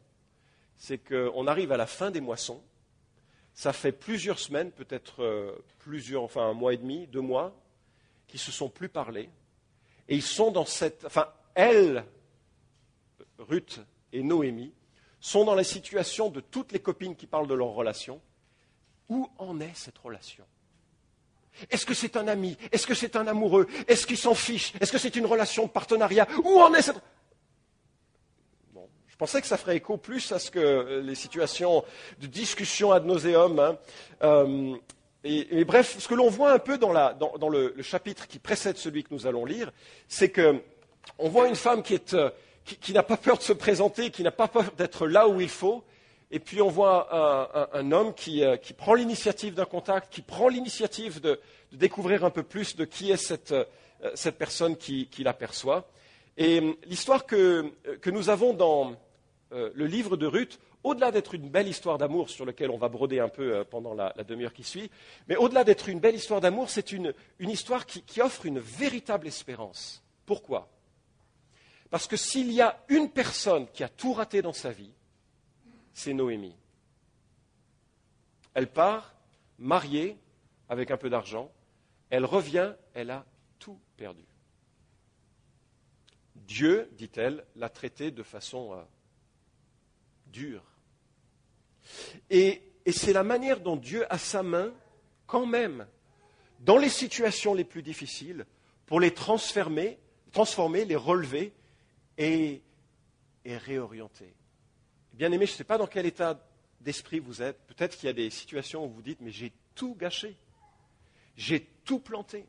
c'est 0.76 0.98
qu'on 0.98 1.46
arrive 1.46 1.70
à 1.70 1.76
la 1.76 1.86
fin 1.86 2.10
des 2.10 2.20
moissons. 2.20 2.60
Ça 3.54 3.72
fait 3.72 3.92
plusieurs 3.92 4.40
semaines, 4.40 4.72
peut-être 4.72 5.22
euh, 5.22 5.64
plusieurs, 5.78 6.24
enfin 6.24 6.42
un 6.42 6.54
mois 6.54 6.74
et 6.74 6.76
demi, 6.76 7.06
deux 7.06 7.20
mois, 7.20 7.54
qui 8.26 8.36
se 8.36 8.50
sont 8.50 8.68
plus 8.68 8.88
parlé. 8.88 9.30
Et 10.08 10.16
ils 10.16 10.22
sont 10.22 10.50
dans 10.50 10.64
cette. 10.64 11.04
Enfin, 11.04 11.28
elle, 11.54 12.04
Ruth 13.38 13.80
et 14.12 14.24
Noémie, 14.24 14.74
sont 15.20 15.44
dans 15.44 15.54
la 15.54 15.64
situation 15.64 16.28
de 16.28 16.40
toutes 16.40 16.72
les 16.72 16.80
copines 16.80 17.14
qui 17.14 17.28
parlent 17.28 17.48
de 17.48 17.54
leur 17.54 17.68
relation. 17.68 18.20
Où 19.08 19.30
en 19.38 19.60
est 19.60 19.74
cette 19.74 19.98
relation? 19.98 20.44
Est-ce 21.70 21.86
que 21.86 21.94
c'est 21.94 22.16
un 22.16 22.28
ami? 22.28 22.56
Est-ce 22.72 22.86
que 22.86 22.94
c'est 22.94 23.16
un 23.16 23.26
amoureux? 23.26 23.66
Est-ce 23.86 24.06
qu'ils 24.06 24.18
s'en 24.18 24.34
fichent? 24.34 24.72
Est-ce 24.80 24.92
que 24.92 24.98
c'est 24.98 25.16
une 25.16 25.26
relation 25.26 25.64
de 25.64 25.70
partenariat? 25.70 26.26
Où 26.44 26.60
en 26.60 26.74
est 26.74 26.82
cette 26.82 27.00
je 29.18 29.24
pensais 29.24 29.40
que 29.40 29.48
ça 29.48 29.56
ferait 29.56 29.78
écho 29.78 29.96
plus 29.96 30.30
à 30.30 30.38
ce 30.38 30.48
que 30.48 30.60
euh, 30.60 31.02
les 31.02 31.16
situations 31.16 31.82
de 32.20 32.28
discussion 32.28 32.92
ad 32.92 33.04
nauseum. 33.04 33.58
Hein, 33.58 33.76
euh, 34.22 34.76
et, 35.24 35.64
bref, 35.64 35.96
ce 35.98 36.06
que 36.06 36.14
l'on 36.14 36.30
voit 36.30 36.52
un 36.52 36.60
peu 36.60 36.78
dans, 36.78 36.92
le, 36.92 37.74
chapitre 37.82 38.28
qui 38.28 38.38
précède 38.38 38.76
celui 38.76 39.02
que 39.02 39.12
nous 39.12 39.26
allons 39.26 39.44
lire, 39.44 39.72
c'est 40.06 40.30
qu'on 40.30 41.28
voit 41.28 41.48
une 41.48 41.56
femme 41.56 41.82
euh, 42.12 42.30
qui, 42.64 42.92
n'a 42.92 43.02
pas 43.02 43.16
peur 43.16 43.38
de 43.38 43.42
se 43.42 43.52
présenter, 43.52 44.10
qui 44.10 44.22
n'a 44.22 44.30
pas 44.30 44.46
peur 44.46 44.70
d'être 44.78 45.08
là 45.08 45.26
où 45.26 45.40
il 45.40 45.48
faut, 45.48 45.82
et 46.30 46.40
puis 46.40 46.60
on 46.60 46.68
voit 46.68 47.08
un, 47.74 47.92
homme 47.92 48.14
qui, 48.14 48.42
prend 48.76 48.94
l'initiative 48.94 49.54
d'un 49.54 49.64
contact, 49.64 50.12
qui 50.12 50.22
prend 50.22 50.48
l'initiative 50.48 51.20
de, 51.20 51.40
découvrir 51.72 52.24
un 52.24 52.30
peu 52.30 52.42
plus 52.42 52.76
de 52.76 52.84
qui 52.84 53.10
est 53.10 53.16
cette, 53.16 53.54
personne 54.38 54.76
qui, 54.76 55.08
l'aperçoit. 55.18 55.88
Et 56.36 56.76
l'histoire 56.86 57.26
que, 57.26 57.72
nous 58.06 58.28
avons 58.30 58.52
dans, 58.52 58.94
euh, 59.52 59.70
le 59.74 59.86
livre 59.86 60.16
de 60.16 60.26
Ruth, 60.26 60.60
au-delà 60.84 61.10
d'être 61.10 61.34
une 61.34 61.48
belle 61.48 61.68
histoire 61.68 61.96
d'amour 61.96 62.28
sur 62.28 62.44
laquelle 62.44 62.70
on 62.70 62.76
va 62.76 62.88
broder 62.88 63.18
un 63.18 63.28
peu 63.28 63.56
euh, 63.56 63.64
pendant 63.64 63.94
la, 63.94 64.12
demi-heure 64.26 64.52
qui 64.52 64.62
suit, 64.62 64.90
mais 65.26 65.36
au-delà 65.36 65.64
d'être 65.64 65.88
une 65.88 66.00
belle 66.00 66.14
histoire 66.14 66.40
d'amour, 66.42 66.68
c'est 66.68 66.92
une, 66.92 67.14
histoire 67.40 67.86
qui, 67.86 68.20
offre 68.20 68.44
une 68.44 68.58
véritable 68.58 69.26
espérance. 69.26 70.02
Pourquoi? 70.26 70.68
Parce 71.90 72.06
que 72.06 72.16
s'il 72.16 72.52
y 72.52 72.60
a 72.60 72.78
une 72.88 73.08
personne 73.08 73.66
qui 73.72 73.82
a 73.82 73.88
tout 73.88 74.12
raté 74.12 74.42
dans 74.42 74.52
sa 74.52 74.70
vie, 74.70 74.92
c'est 75.98 76.14
Noémie. 76.14 76.54
Elle 78.54 78.70
part, 78.70 79.16
mariée, 79.58 80.16
avec 80.68 80.92
un 80.92 80.96
peu 80.96 81.10
d'argent, 81.10 81.50
elle 82.08 82.24
revient, 82.24 82.72
elle 82.94 83.10
a 83.10 83.26
tout 83.58 83.80
perdu. 83.96 84.24
Dieu, 86.36 86.88
dit-elle, 86.92 87.44
l'a 87.56 87.68
traitée 87.68 88.12
de 88.12 88.22
façon 88.22 88.74
euh, 88.74 88.82
dur. 90.26 90.62
Et, 92.30 92.62
c'est 92.90 93.12
la 93.12 93.24
manière 93.24 93.60
dont 93.60 93.76
Dieu 93.76 94.10
a 94.10 94.18
sa 94.18 94.42
main, 94.42 94.72
quand 95.26 95.46
même, 95.46 95.86
dans 96.60 96.78
les 96.78 96.88
situations 96.88 97.52
les 97.54 97.64
plus 97.64 97.82
difficiles, 97.82 98.46
pour 98.86 99.00
les 99.00 99.12
transformer, 99.12 99.98
les 100.86 100.96
relever 100.96 101.52
et 102.16 102.62
réorienter. 103.44 104.37
Bien 105.18 105.32
aimé, 105.32 105.46
je 105.46 105.52
ne 105.52 105.56
sais 105.56 105.64
pas 105.64 105.78
dans 105.78 105.88
quel 105.88 106.06
état 106.06 106.40
d'esprit 106.80 107.18
vous 107.18 107.42
êtes. 107.42 107.58
Peut-être 107.66 107.96
qu'il 107.98 108.06
y 108.06 108.10
a 108.10 108.12
des 108.12 108.30
situations 108.30 108.84
où 108.84 108.88
vous 108.88 109.02
dites, 109.02 109.18
mais 109.20 109.32
j'ai 109.32 109.52
tout 109.74 109.96
gâché. 109.98 110.36
J'ai 111.36 111.66
tout 111.84 111.98
planté. 111.98 112.46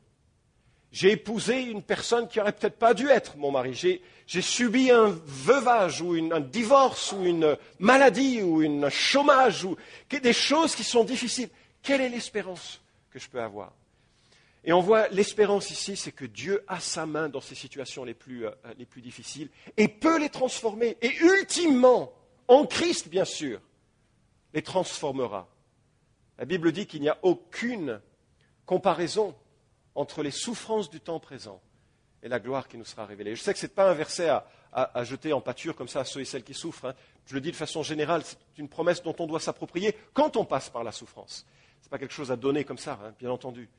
J'ai 0.92 1.14
épousé 1.14 1.64
une 1.64 1.82
personne 1.82 2.28
qui 2.28 2.38
n'aurait 2.38 2.52
peut-être 2.52 2.78
pas 2.78 2.94
dû 2.94 3.08
être 3.08 3.38
mon 3.38 3.50
mari. 3.50 3.74
J'ai 3.74 4.42
subi 4.44 4.92
un 4.92 5.10
veuvage 5.26 6.02
ou 6.02 6.14
un 6.14 6.40
divorce 6.40 7.12
ou 7.12 7.26
une 7.26 7.58
maladie 7.80 8.44
ou 8.44 8.62
un 8.62 8.90
chômage 8.92 9.66
ou 9.66 9.76
des 10.12 10.34
choses 10.34 10.76
qui 10.76 10.84
sont 10.84 11.04
difficiles. 11.04 11.50
Quelle 11.82 12.02
est 12.02 12.10
l'espérance 12.10 12.82
que 13.10 13.18
je 13.18 13.28
peux 13.30 13.42
avoir? 13.42 13.74
Et 14.64 14.74
on 14.74 14.82
voit 14.82 15.08
l'espérance 15.08 15.72
ici, 15.72 15.96
c'est 15.96 16.12
que 16.12 16.26
Dieu 16.26 16.64
a 16.68 16.80
sa 16.80 17.08
main 17.08 17.30
dans 17.30 17.42
ces 17.42 17.56
situations 17.56 18.04
les 18.04 18.14
plus, 18.14 18.46
euh, 18.46 18.52
les 18.78 18.86
plus 18.86 19.02
difficiles 19.02 19.50
et 19.76 19.88
peut 19.88 20.20
les 20.20 20.30
transformer. 20.30 20.98
Et 21.02 21.16
ultimement, 21.18 22.14
en 22.50 22.66
Christ 22.66 23.08
bien 23.08 23.26
sûr, 23.26 23.62
les 24.54 24.62
transformera. 24.62 25.48
La 26.38 26.46
Bible 26.46 26.72
dit 26.72 26.88
qu'il 26.88 27.02
n'y 27.02 27.10
a 27.10 27.18
aucune 27.22 28.02
comparaison 28.66 29.36
entre 29.96 30.24
les 30.24 30.32
souffrances 30.32 30.90
du 30.90 31.00
temps 31.00 31.20
présent 31.20 31.62
et 32.24 32.28
la 32.28 32.40
gloire 32.40 32.68
qui 32.68 32.78
nous 32.78 32.86
sera 32.86 33.06
révélée. 33.06 33.36
Je 33.36 33.42
sais 33.42 33.54
que 33.54 33.60
ce 33.60 33.66
n'est 33.66 33.72
pas 33.72 33.90
un 33.90 33.94
verset 33.94 34.30
à, 34.72 35.04
jeter 35.04 35.34
en 35.34 35.42
pâture 35.42 35.76
comme 35.76 35.88
ça 35.88 36.02
à 36.02 36.06
ceux 36.06 36.22
et 36.22 36.26
celles 36.26 36.44
qui 36.44 36.54
souffrent. 36.54 36.86
Hein. 36.86 36.96
Je 37.26 37.34
le 37.34 37.42
dis 37.42 37.52
de 37.52 37.56
façon 37.56 37.84
générale, 37.84 38.24
c'est 38.24 38.38
une 38.58 38.70
promesse 38.70 39.02
dont 39.02 39.16
on 39.20 39.28
doit 39.28 39.40
s'approprier 39.40 39.96
quand 40.14 40.38
on 40.38 40.46
passe 40.46 40.70
par 40.70 40.84
la 40.84 40.92
souffrance. 40.92 41.46
Ce 41.82 41.86
n'est 41.86 41.90
pas 41.90 41.98
quelque 41.98 42.14
chose 42.14 42.32
à 42.32 42.36
donner 42.36 42.66
comme 42.66 42.78
ça, 42.78 43.00
hein, 43.04 43.14
bien 43.20 43.32
entendu. 43.32 43.70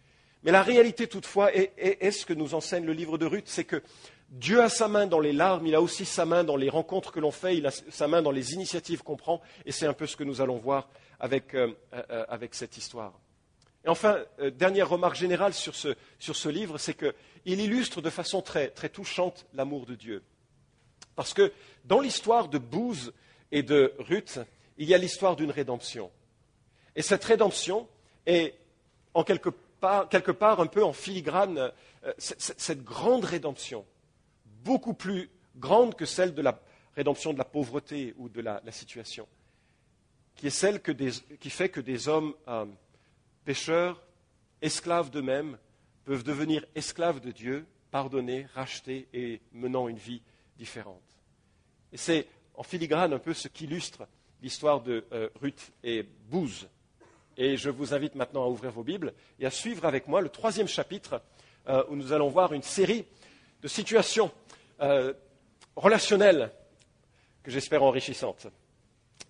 Mais 0.42 0.52
la 0.52 0.62
réalité 0.62 1.06
toutefois 1.06 1.54
est, 1.54 2.10
ce 2.10 2.24
que 2.24 2.32
nous 2.32 2.54
enseigne 2.54 2.84
le 2.84 2.92
livre 2.92 3.18
de 3.18 3.26
Ruth, 3.26 3.46
c'est 3.46 3.64
que 3.64 3.82
Dieu 4.30 4.62
a 4.62 4.68
sa 4.68 4.86
main 4.86 5.06
dans 5.06 5.20
les 5.20 5.32
larmes, 5.32 5.66
il 5.66 5.74
a 5.74 5.82
aussi 5.82 6.04
sa 6.04 6.24
main 6.24 6.44
dans 6.44 6.56
les 6.56 6.68
rencontres 6.68 7.12
que 7.12 7.20
l'on 7.20 7.32
fait, 7.32 7.56
il 7.56 7.66
a 7.66 7.70
sa 7.70 8.06
main 8.06 8.22
dans 8.22 8.30
les 8.30 8.54
initiatives 8.54 9.02
qu'on 9.02 9.16
prend, 9.16 9.40
et 9.66 9.72
c'est 9.72 9.86
un 9.86 9.92
peu 9.92 10.06
ce 10.06 10.16
que 10.16 10.24
nous 10.24 10.40
allons 10.40 10.56
voir 10.56 10.88
avec, 11.18 11.54
euh, 11.54 11.72
euh, 11.92 12.24
avec 12.28 12.54
cette 12.54 12.76
histoire. 12.76 13.12
Et 13.84 13.88
enfin, 13.88 14.18
euh, 14.40 14.50
dernière 14.50 14.88
remarque 14.88 15.16
générale 15.16 15.54
sur 15.54 15.74
ce, 15.74 16.48
livre, 16.48 16.78
c'est 16.78 16.94
qu'il 16.94 17.60
illustre 17.60 18.00
de 18.00 18.10
façon 18.10 18.42
très, 18.42 18.70
touchante 18.70 19.46
l'amour 19.54 19.86
de 19.86 19.94
Dieu. 19.94 20.22
Parce 21.16 21.34
que 21.34 21.52
dans 21.84 22.00
l'histoire 22.00 22.48
de 22.48 22.58
Bouze 22.58 23.12
et 23.52 23.62
de 23.62 23.94
Ruth, 23.98 24.38
il 24.76 24.88
y 24.88 24.94
a 24.94 24.98
l'histoire 24.98 25.36
d'une 25.36 25.50
rédemption. 25.50 26.10
Et 26.94 27.02
cette 27.02 27.24
rédemption 27.24 27.88
est 28.26 28.54
en 29.14 29.24
quelque 29.24 29.48
part, 29.48 30.08
quelque 30.08 30.30
part 30.30 30.60
un 30.60 30.66
peu 30.66 30.84
en 30.84 30.92
filigrane 30.92 31.72
euh, 32.04 32.12
cette 32.18 32.84
grande 32.84 33.24
rédemption, 33.24 33.84
beaucoup 34.64 34.94
plus 34.94 35.30
grande 35.56 35.94
que 35.94 36.06
celle 36.06 36.34
de 36.34 36.42
la 36.42 36.60
rédemption 36.96 37.32
de 37.32 37.38
la 37.38 37.44
pauvreté 37.44 38.14
ou 38.18 38.28
de 38.28 38.40
la, 38.40 38.60
situation, 38.70 39.26
qui 40.36 40.46
est 40.46 40.50
celle 40.50 40.80
qui 40.82 41.50
fait 41.50 41.68
que 41.68 41.80
des 41.80 42.08
hommes 42.08 42.34
euh, 42.48 42.66
pécheurs, 43.44 44.02
esclaves 44.62 45.10
d'eux-mêmes, 45.10 45.58
peuvent 46.04 46.24
devenir 46.24 46.64
esclaves 46.74 47.20
de 47.20 47.30
Dieu, 47.30 47.66
pardonnés, 47.90 48.46
rachetés 48.54 49.08
et 49.12 49.40
menant 49.52 49.88
une 49.88 49.96
vie 49.96 50.22
différente. 50.58 51.02
Et 51.92 51.96
c'est 51.96 52.26
en 52.54 52.62
filigrane 52.62 53.12
un 53.12 53.18
peu 53.18 53.34
ce 53.34 53.48
qu'illustre 53.48 54.06
l'histoire 54.42 54.80
de 54.80 55.04
euh, 55.12 55.28
Ruth 55.40 55.72
et 55.82 56.04
Bouze. 56.28 56.68
Et 57.36 57.56
je 57.56 57.70
vous 57.70 57.94
invite 57.94 58.14
maintenant 58.14 58.44
à 58.44 58.48
ouvrir 58.48 58.70
vos 58.70 58.82
Bibles 58.82 59.14
et 59.38 59.46
à 59.46 59.50
suivre 59.50 59.84
avec 59.84 60.08
moi 60.08 60.20
le 60.20 60.28
troisième 60.28 60.68
chapitre 60.68 61.22
euh, 61.68 61.84
où 61.88 61.96
nous 61.96 62.12
allons 62.12 62.28
voir 62.28 62.52
une 62.52 62.62
série 62.62 63.04
de 63.62 63.68
situations 63.68 64.30
euh, 64.80 65.12
relationnelles 65.76 66.52
que 67.42 67.50
j'espère 67.50 67.82
enrichissantes. 67.82 68.46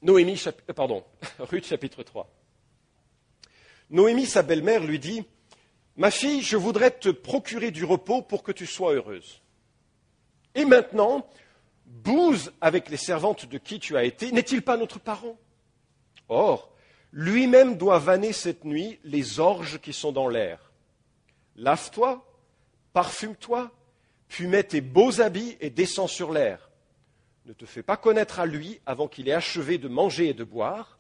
Noémie, 0.03 0.43
pardon, 0.75 1.05
Ruth 1.39 1.67
chapitre 1.67 2.03
3. 2.03 2.29
Noémie, 3.91 4.27
sa 4.27 4.43
belle-mère, 4.43 4.85
lui 4.85 4.99
dit 4.99 5.25
Ma 5.97 6.11
fille, 6.11 6.43
je 6.43 6.57
voudrais 6.57 6.91
te 6.91 7.09
procurer 7.09 7.71
du 7.71 7.85
repos 7.85 8.23
pour 8.23 8.43
que 8.43 8.53
tu 8.53 8.67
sois 8.67 8.95
heureuse. 8.95 9.43
Et 10.55 10.65
maintenant, 10.65 11.29
Bouze 11.91 12.53
avec 12.61 12.89
les 12.89 12.97
servantes 12.97 13.47
de 13.47 13.59
qui 13.59 13.81
tu 13.81 13.97
as 13.97 14.05
été, 14.05 14.31
n'est-il 14.31 14.63
pas 14.63 14.77
notre 14.77 15.01
parent? 15.01 15.37
Or, 16.29 16.73
lui-même 17.13 17.77
doit 17.77 17.99
vanner 17.99 18.33
cette 18.33 18.65
nuit 18.65 19.01
les 19.03 19.41
orges 19.41 19.81
qui 19.81 19.93
sont 19.93 20.13
dans 20.13 20.29
l'air. 20.29 20.71
Lave-toi, 21.57 22.25
parfume-toi, 22.93 23.73
puis 24.31 24.47
mets 24.47 24.63
tes 24.63 24.81
beaux 24.81 25.21
habits 25.21 25.57
et 25.61 25.71
descends 25.71 26.07
sur 26.07 26.33
l'air. 26.33 26.71
Ne 27.47 27.53
te 27.53 27.67
fais 27.67 27.83
pas 27.83 27.97
connaître 27.97 28.39
à 28.39 28.47
lui 28.47 28.81
avant 28.87 29.09
qu'il 29.09 29.29
ait 29.29 29.35
achevé 29.35 29.77
de 29.77 29.89
manger 29.89 30.29
et 30.29 30.35
de 30.35 30.45
boire, 30.45 30.99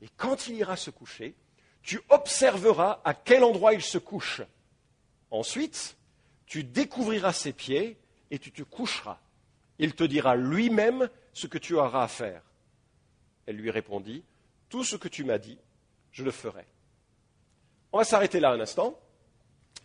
et 0.00 0.08
quand 0.16 0.46
il 0.46 0.54
ira 0.54 0.76
se 0.76 0.90
coucher, 0.90 1.34
tu 1.82 2.00
observeras 2.08 3.00
à 3.04 3.12
quel 3.12 3.42
endroit 3.42 3.74
il 3.74 3.82
se 3.82 3.98
couche. 3.98 4.42
Ensuite, 5.32 5.96
tu 6.46 6.62
découvriras 6.62 7.32
ses 7.32 7.52
pieds 7.52 7.98
et 8.30 8.38
tu 8.38 8.52
te 8.52 8.62
coucheras. 8.62 9.18
Il 9.80 9.94
te 9.94 10.04
dira 10.04 10.36
lui-même 10.36 11.10
ce 11.32 11.48
que 11.48 11.58
tu 11.58 11.74
auras 11.74 12.04
à 12.04 12.08
faire. 12.08 12.42
Elle 13.46 13.56
lui 13.56 13.72
répondit, 13.72 14.22
Tout 14.68 14.84
ce 14.84 14.94
que 14.94 15.08
tu 15.08 15.24
m'as 15.24 15.38
dit, 15.38 15.58
je 16.12 16.22
le 16.22 16.30
ferai. 16.30 16.66
On 17.92 17.98
va 17.98 18.04
s'arrêter 18.04 18.38
là 18.38 18.52
un 18.52 18.60
instant, 18.60 18.96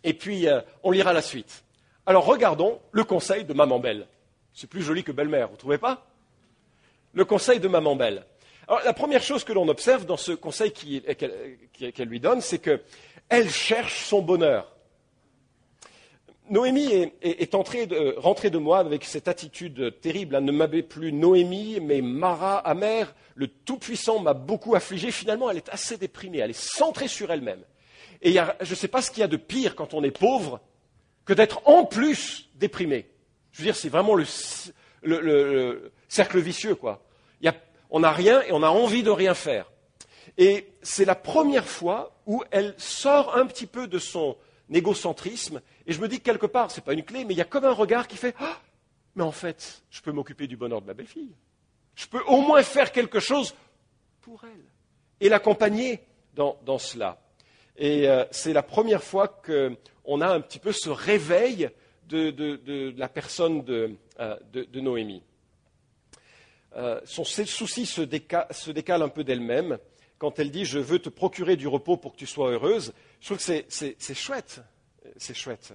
et 0.04 0.14
puis 0.14 0.46
euh, 0.46 0.60
on 0.84 0.92
lira 0.92 1.12
la 1.12 1.22
suite. 1.22 1.64
Alors 2.06 2.24
regardons 2.24 2.80
le 2.92 3.04
conseil 3.04 3.44
de 3.44 3.52
Maman 3.52 3.80
Belle. 3.80 4.06
C'est 4.54 4.70
plus 4.70 4.82
joli 4.82 5.02
que 5.02 5.12
belle-mère, 5.12 5.48
vous 5.48 5.54
ne 5.54 5.58
trouvez 5.58 5.78
pas? 5.78 6.06
Le 7.12 7.24
conseil 7.24 7.60
de 7.60 7.68
Maman 7.68 7.96
Belle. 7.96 8.24
Alors, 8.68 8.80
la 8.84 8.92
première 8.92 9.22
chose 9.22 9.44
que 9.44 9.52
l'on 9.52 9.68
observe 9.68 10.06
dans 10.06 10.16
ce 10.16 10.32
conseil 10.32 10.72
qu'elle 10.72 12.08
lui 12.08 12.20
donne, 12.20 12.40
c'est 12.40 12.58
qu'elle 12.58 13.50
cherche 13.50 14.04
son 14.04 14.22
bonheur. 14.22 14.72
Noémie 16.48 17.12
est, 17.22 17.54
entrée 17.56 17.88
rentrée 18.16 18.50
de 18.50 18.58
moi 18.58 18.78
avec 18.78 19.04
cette 19.04 19.26
attitude 19.26 20.00
terrible. 20.00 20.36
Elle 20.36 20.44
ne 20.44 20.52
m'avait 20.52 20.82
plus 20.82 21.12
Noémie, 21.12 21.80
mais 21.80 22.00
Mara, 22.00 22.58
amère. 22.58 23.14
Le 23.34 23.48
Tout-Puissant 23.48 24.20
m'a 24.20 24.32
beaucoup 24.32 24.74
affligé. 24.74 25.10
Finalement, 25.10 25.50
elle 25.50 25.56
est 25.56 25.68
assez 25.68 25.96
déprimée. 25.96 26.38
Elle 26.38 26.50
est 26.50 26.60
centrée 26.60 27.08
sur 27.08 27.30
elle-même. 27.32 27.62
Et 28.22 28.32
je 28.32 28.70
ne 28.70 28.74
sais 28.76 28.88
pas 28.88 29.02
ce 29.02 29.10
qu'il 29.10 29.20
y 29.20 29.24
a 29.24 29.28
de 29.28 29.36
pire 29.36 29.74
quand 29.74 29.92
on 29.92 30.02
est 30.04 30.16
pauvre 30.16 30.60
que 31.26 31.34
d'être 31.34 31.60
en 31.66 31.84
plus 31.84 32.48
déprimé. 32.54 33.06
Je 33.52 33.58
veux 33.58 33.64
dire, 33.64 33.76
c'est 33.76 33.90
vraiment 33.90 34.14
le, 34.14 34.24
le, 35.02 35.92
cercle 36.08 36.40
vicieux, 36.40 36.74
quoi. 36.74 37.02
Il 37.42 37.48
a 37.48 37.54
on 37.90 38.00
n'a 38.00 38.12
rien 38.12 38.42
et 38.42 38.52
on 38.52 38.62
a 38.62 38.68
envie 38.68 39.02
de 39.02 39.10
rien 39.10 39.34
faire. 39.34 39.70
Et 40.38 40.68
c'est 40.82 41.04
la 41.04 41.14
première 41.14 41.66
fois 41.66 42.18
où 42.26 42.42
elle 42.50 42.74
sort 42.78 43.36
un 43.36 43.46
petit 43.46 43.66
peu 43.66 43.86
de 43.86 43.98
son 43.98 44.36
égocentrisme. 44.72 45.62
Et 45.86 45.92
je 45.92 46.00
me 46.00 46.08
dis 46.08 46.18
que 46.18 46.24
quelque 46.24 46.46
part, 46.46 46.70
ce 46.70 46.80
n'est 46.80 46.84
pas 46.84 46.94
une 46.94 47.04
clé, 47.04 47.24
mais 47.24 47.34
il 47.34 47.36
y 47.36 47.42
a 47.42 47.46
comme 47.46 47.64
un 47.64 47.72
regard 47.72 48.08
qui 48.08 48.16
fait 48.16 48.34
ah, 48.40 48.60
Mais 49.14 49.22
en 49.22 49.32
fait, 49.32 49.82
je 49.90 50.00
peux 50.00 50.12
m'occuper 50.12 50.46
du 50.46 50.56
bonheur 50.56 50.82
de 50.82 50.86
ma 50.86 50.94
belle-fille. 50.94 51.32
Je 51.94 52.06
peux 52.06 52.22
au 52.26 52.40
moins 52.40 52.62
faire 52.62 52.92
quelque 52.92 53.20
chose 53.20 53.54
pour 54.20 54.44
elle 54.44 54.64
et 55.20 55.28
l'accompagner 55.28 56.00
dans, 56.34 56.78
cela. 56.78 57.18
Et 57.76 58.08
euh, 58.08 58.24
c'est 58.30 58.52
la 58.52 58.62
première 58.62 59.02
fois 59.02 59.28
qu'on 60.06 60.20
a 60.20 60.28
un 60.28 60.40
petit 60.40 60.60
peu 60.60 60.70
ce 60.70 60.88
réveil 60.88 61.68
de, 62.08 62.94
la 62.96 63.08
personne 63.08 63.64
de 63.64 63.96
euh, 64.20 64.36
Noémie. 64.74 65.22
Euh, 66.76 67.00
son 67.04 67.24
souci 67.24 67.86
se, 67.86 68.02
décale, 68.02 69.02
un 69.02 69.08
peu 69.08 69.24
d'elle-même 69.24 69.78
quand 70.18 70.38
elle 70.38 70.50
dit 70.50 70.64
Je 70.64 70.78
veux 70.78 71.00
te 71.00 71.08
procurer 71.08 71.56
du 71.56 71.66
repos 71.66 71.96
pour 71.96 72.12
que 72.12 72.18
tu 72.18 72.26
sois 72.26 72.52
heureuse. 72.52 72.92
Je 73.20 73.26
trouve 73.26 73.38
que 73.38 73.64
c'est 73.68 74.14
chouette. 74.14 74.60
C'est 75.16 75.34
chouette. 75.34 75.72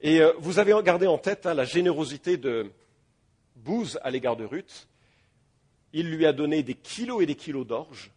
Et 0.00 0.20
euh, 0.20 0.32
vous 0.38 0.58
avez 0.58 0.74
gardé 0.82 1.06
en 1.06 1.18
tête 1.18 1.46
hein, 1.46 1.54
la 1.54 1.64
générosité 1.64 2.36
de 2.36 2.72
Bouze 3.54 4.00
à 4.02 4.10
l'égard 4.10 4.36
de 4.36 4.44
Ruth. 4.44 4.88
Il 5.92 6.10
lui 6.10 6.26
a 6.26 6.32
donné 6.32 6.62
des 6.62 6.74
kilos 6.74 7.22
et 7.22 7.26
des 7.26 7.34
kilos 7.36 7.66
d'orge, 7.66 8.10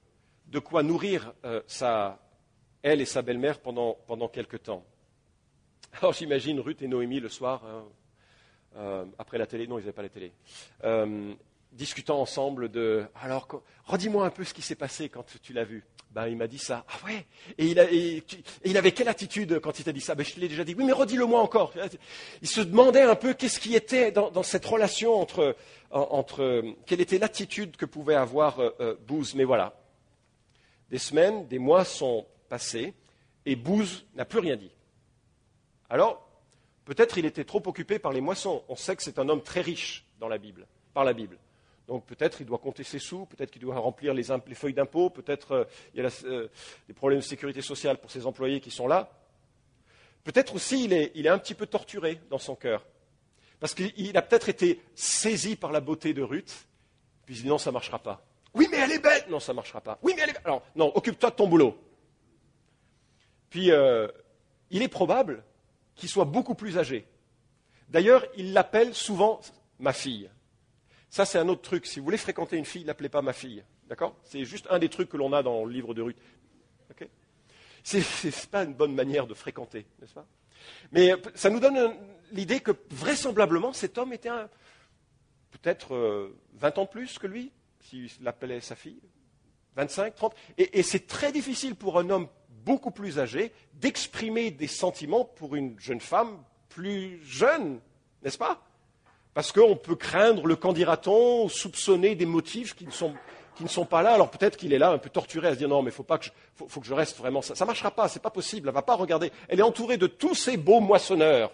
de 0.47 0.59
quoi 0.59 0.83
nourrir 0.83 1.33
elle 2.83 3.01
et 3.01 3.05
sa 3.05 3.21
belle-mère 3.21 3.59
pendant, 3.59 3.97
pendant 4.07 4.29
quelque 4.29 4.57
temps. 4.57 4.85
Alors 5.99 6.13
j'imagine 6.13 6.59
Ruth 6.59 6.81
et 6.81 6.87
Noémie 6.87 7.19
le 7.19 7.29
soir, 7.29 7.63
hein, 7.65 9.05
après 9.19 9.37
la 9.37 9.45
télé, 9.45 9.67
non, 9.67 9.77
ils 9.77 9.81
n'avaient 9.81 9.93
pas 9.93 10.01
la 10.01 10.09
télé, 10.09 10.33
discutant 11.71 12.19
ensemble 12.19 12.69
de 12.69 13.05
alors 13.21 13.47
redis-moi 13.85 14.25
un 14.25 14.29
peu 14.29 14.43
ce 14.43 14.53
qui 14.53 14.61
s'est 14.61 14.75
passé 14.75 15.09
quand 15.09 15.25
tu 15.41 15.53
l'as 15.53 15.63
vu. 15.63 15.83
Ben, 16.13 16.27
il 16.27 16.37
m'a 16.37 16.45
dit 16.45 16.59
ça. 16.59 16.85
Ah 16.87 17.07
ouais? 17.07 17.25
Et 17.57 17.65
il, 18.65 18.77
avait 18.77 18.91
quelle 18.91 19.07
attitude 19.07 19.59
quand 19.59 19.79
il 19.79 19.83
t'a 19.83 19.91
dit 19.91 19.99
ça? 19.99 20.13
Ben, 20.13 20.23
Je 20.23 20.39
l'ai 20.39 20.47
déjà 20.47 20.63
dit. 20.63 20.75
Oui, 20.77 20.85
mais 20.85 20.91
redis-le-moi 20.91 21.41
encore. 21.41 21.73
Il 22.43 22.47
se 22.47 22.61
demandait 22.61 23.01
un 23.01 23.15
peu 23.15 23.33
qu'est-ce 23.33 23.59
qui 23.59 23.73
était 23.73 24.11
dans, 24.11 24.43
cette 24.43 24.65
relation 24.65 25.15
entre, 25.15 25.55
entre, 25.89 26.63
quelle 26.85 27.01
était 27.01 27.17
l'attitude 27.17 27.77
que 27.77 27.85
pouvait 27.85 28.13
avoir 28.13 28.59
euh, 28.59 28.69
euh, 28.79 28.95
Bouze. 29.07 29.33
Mais 29.33 29.43
voilà. 29.43 29.73
Des 30.91 30.99
semaines, 30.99 31.47
des 31.47 31.57
mois 31.57 31.83
sont 31.83 32.27
passés 32.47 32.93
et 33.47 33.55
Bouze 33.55 34.05
n'a 34.13 34.25
plus 34.25 34.39
rien 34.39 34.55
dit. 34.55 34.71
Alors, 35.93 36.27
peut-être 36.85 37.19
il 37.19 37.25
était 37.27 37.43
trop 37.43 37.61
occupé 37.67 37.99
par 37.99 38.11
les 38.13 38.19
moissons. 38.19 38.63
On 38.67 38.75
sait 38.75 38.95
que 38.95 39.03
c'est 39.03 39.19
un 39.19 39.29
homme 39.29 39.43
très 39.43 39.61
riche 39.61 40.03
dans 40.19 40.27
la 40.27 40.39
Bible, 40.39 40.65
par 40.91 41.03
la 41.03 41.13
Bible. 41.13 41.37
Donc 41.87 42.03
peut-être 42.07 42.41
il 42.41 42.47
doit 42.47 42.57
compter 42.57 42.83
ses 42.83 42.97
sous, 42.97 43.27
peut-être 43.27 43.51
qu'il 43.51 43.61
doit 43.61 43.77
remplir 43.77 44.15
les, 44.15 44.23
feuilles 44.55 44.73
d'impôt, 44.73 45.11
peut-être 45.11 45.51
euh, 45.51 45.63
il 45.93 46.01
y 46.01 46.03
a 46.03 46.09
euh, 46.23 46.47
des 46.87 46.95
problèmes 46.95 47.19
de 47.19 47.23
sécurité 47.23 47.61
sociale 47.61 47.99
pour 47.99 48.09
ses 48.09 48.25
employés 48.25 48.59
qui 48.59 48.71
sont 48.71 48.87
là. 48.87 49.07
Peut-être 50.23 50.55
aussi 50.55 50.85
il 50.85 50.93
est, 50.93 51.27
un 51.27 51.37
petit 51.37 51.53
peu 51.53 51.67
torturé 51.67 52.19
dans 52.31 52.39
son 52.39 52.55
cœur, 52.55 52.83
parce 53.59 53.75
qu'il 53.75 54.17
a 54.17 54.23
peut-être 54.23 54.49
été 54.49 54.81
saisi 54.95 55.55
par 55.55 55.71
la 55.71 55.79
beauté 55.79 56.15
de 56.15 56.23
Ruth, 56.23 56.65
puis 57.27 57.35
il 57.35 57.43
dit 57.43 57.47
non, 57.47 57.59
ça 57.59 57.69
ne 57.69 57.73
marchera 57.73 57.99
pas. 57.99 58.25
Oui, 58.55 58.67
mais 58.71 58.77
elle 58.77 58.93
est 58.93 58.99
belle 58.99 59.25
Non, 59.29 59.39
ça 59.39 59.51
ne 59.51 59.57
marchera 59.57 59.79
pas. 59.79 59.99
Oui, 60.01 60.13
mais 60.15 60.23
elle 60.23 60.31
est 60.31 60.33
belle 60.33 60.41
Alors, 60.45 60.63
non, 60.75 60.91
occupe-toi 60.95 61.29
de 61.29 61.35
ton 61.35 61.47
boulot. 61.47 61.77
Puis, 63.51 63.69
euh, 63.69 64.07
il 64.71 64.81
est 64.81 64.87
probable 64.87 65.43
qu'il 65.95 66.09
soit 66.09 66.25
beaucoup 66.25 66.55
plus 66.55 66.77
âgé. 66.77 67.07
D'ailleurs, 67.89 68.25
il 68.37 68.53
l'appelle 68.53 68.93
souvent 68.93 69.41
ma 69.79 69.93
fille. 69.93 70.29
Ça, 71.09 71.25
c'est 71.25 71.37
un 71.37 71.47
autre 71.47 71.61
truc. 71.61 71.85
Si 71.85 71.99
vous 71.99 72.05
voulez 72.05 72.17
fréquenter 72.17 72.57
une 72.57 72.65
fille, 72.65 72.81
ne 72.81 72.87
l'appelez 72.87 73.09
pas 73.09 73.21
ma 73.21 73.33
fille. 73.33 73.63
D'accord? 73.87 74.15
C'est 74.23 74.45
juste 74.45 74.65
un 74.71 74.79
des 74.79 74.89
trucs 74.89 75.09
que 75.09 75.17
l'on 75.17 75.31
a 75.33 75.43
dans 75.43 75.65
le 75.65 75.71
livre 75.71 75.93
de 75.93 76.01
Ruth. 76.01 76.17
Okay 76.89 77.09
Ce 77.83 77.97
n'est 77.97 78.33
pas 78.49 78.63
une 78.63 78.73
bonne 78.73 78.95
manière 78.95 79.27
de 79.27 79.33
fréquenter, 79.33 79.85
n'est-ce 80.01 80.13
pas? 80.13 80.25
Mais 80.91 81.11
ça 81.35 81.49
nous 81.49 81.59
donne 81.59 81.95
l'idée 82.31 82.61
que 82.61 82.71
vraisemblablement, 82.89 83.73
cet 83.73 83.97
homme 83.97 84.13
était 84.13 84.29
peut-être 85.51 85.95
20 86.53 86.77
euh, 86.77 86.81
ans 86.81 86.85
de 86.85 86.89
plus 86.89 87.19
que 87.19 87.27
lui, 87.27 87.51
s'il 87.81 88.09
l'appelait 88.21 88.61
sa 88.61 88.75
fille. 88.75 89.01
25, 89.75 90.15
30. 90.15 90.35
Et, 90.57 90.79
et 90.79 90.83
c'est 90.83 91.07
très 91.07 91.31
difficile 91.31 91.75
pour 91.75 91.99
un 91.99 92.09
homme 92.09 92.27
beaucoup 92.65 92.91
plus 92.91 93.19
âgé 93.19 93.51
d'exprimer 93.75 94.51
des 94.51 94.67
sentiments 94.67 95.25
pour 95.25 95.55
une 95.55 95.79
jeune 95.79 95.99
femme 95.99 96.43
plus 96.69 97.21
jeune, 97.23 97.79
n'est-ce 98.23 98.37
pas? 98.37 98.61
Parce 99.33 99.51
qu'on 99.51 99.75
peut 99.75 99.95
craindre 99.95 100.45
le 100.45 100.55
qu'en 100.55 100.73
soupçonner 101.49 102.15
des 102.15 102.25
motifs 102.25 102.75
qui 102.75 102.85
ne 102.85 102.91
sont, 102.91 103.85
pas 103.85 104.01
là. 104.01 104.13
Alors 104.13 104.29
peut-être 104.29 104.57
qu'il 104.57 104.73
est 104.73 104.77
là 104.77 104.91
un 104.91 104.97
peu 104.97 105.09
torturé 105.09 105.47
à 105.47 105.53
se 105.53 105.57
dire 105.57 105.69
non, 105.69 105.81
mais 105.81 105.89
il 105.89 105.93
faut, 105.93 106.03
pas 106.03 106.19
que 106.19 106.25
je, 106.25 106.31
faut, 106.55 106.79
que 106.79 106.85
je 106.85 106.93
reste 106.93 107.17
vraiment. 107.17 107.41
Ça 107.41 107.53
ne 107.59 107.65
marchera 107.67 107.91
pas, 107.91 108.07
ce 108.07 108.17
n'est 108.17 108.21
pas 108.21 108.29
possible. 108.29 108.69
Elle 108.69 108.75
va 108.75 108.81
pas 108.83 108.95
regarder. 108.95 109.31
Elle 109.47 109.59
est 109.59 109.63
entourée 109.63 109.97
de 109.97 110.07
tous 110.07 110.35
ces 110.35 110.57
beaux 110.57 110.79
moissonneurs. 110.79 111.51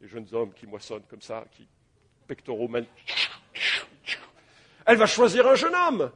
Les 0.00 0.08
jeunes 0.08 0.28
hommes 0.32 0.52
qui 0.52 0.66
moissonnent 0.66 1.04
comme 1.08 1.22
ça, 1.22 1.44
qui 1.50 1.66
pectoraux. 2.26 2.70
Elle 4.86 4.96
va 4.96 5.06
choisir 5.06 5.46
un 5.46 5.54
jeune 5.54 5.74
homme. 5.74 6.10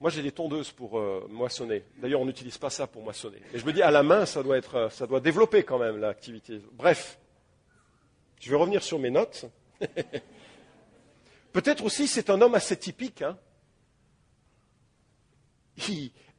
Moi, 0.00 0.10
j'ai 0.10 0.22
des 0.22 0.30
tondeuses 0.30 0.70
pour 0.70 0.98
euh, 0.98 1.26
moissonner. 1.28 1.82
D'ailleurs, 1.96 2.20
on 2.20 2.26
n'utilise 2.26 2.56
pas 2.56 2.70
ça 2.70 2.86
pour 2.86 3.02
moissonner. 3.02 3.38
Mais 3.52 3.58
je 3.58 3.66
me 3.66 3.72
dis, 3.72 3.82
à 3.82 3.90
la 3.90 4.04
main, 4.04 4.26
ça 4.26 4.44
doit, 4.44 4.56
être, 4.56 4.74
euh, 4.76 4.88
ça 4.90 5.08
doit 5.08 5.18
développer 5.18 5.64
quand 5.64 5.78
même 5.78 5.98
l'activité. 5.98 6.60
Bref, 6.72 7.18
je 8.38 8.48
vais 8.48 8.56
revenir 8.56 8.82
sur 8.82 9.00
mes 9.00 9.10
notes. 9.10 9.46
Peut-être 11.52 11.84
aussi, 11.84 12.06
c'est 12.06 12.30
un 12.30 12.40
homme 12.40 12.54
assez 12.54 12.76
typique. 12.76 13.22
Hein. 13.22 13.36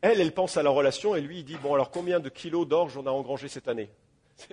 elle, 0.01 0.21
elle 0.21 0.33
pense 0.33 0.55
à 0.55 0.63
la 0.63 0.69
relation 0.69 1.15
et 1.15 1.21
lui, 1.21 1.39
il 1.39 1.43
dit, 1.43 1.57
bon, 1.57 1.73
alors 1.73 1.91
combien 1.91 2.21
de 2.21 2.29
kilos 2.29 2.65
d'orge 2.65 2.95
on 2.95 3.05
a 3.07 3.11
engrangé 3.11 3.49
cette 3.49 3.67
année? 3.67 3.89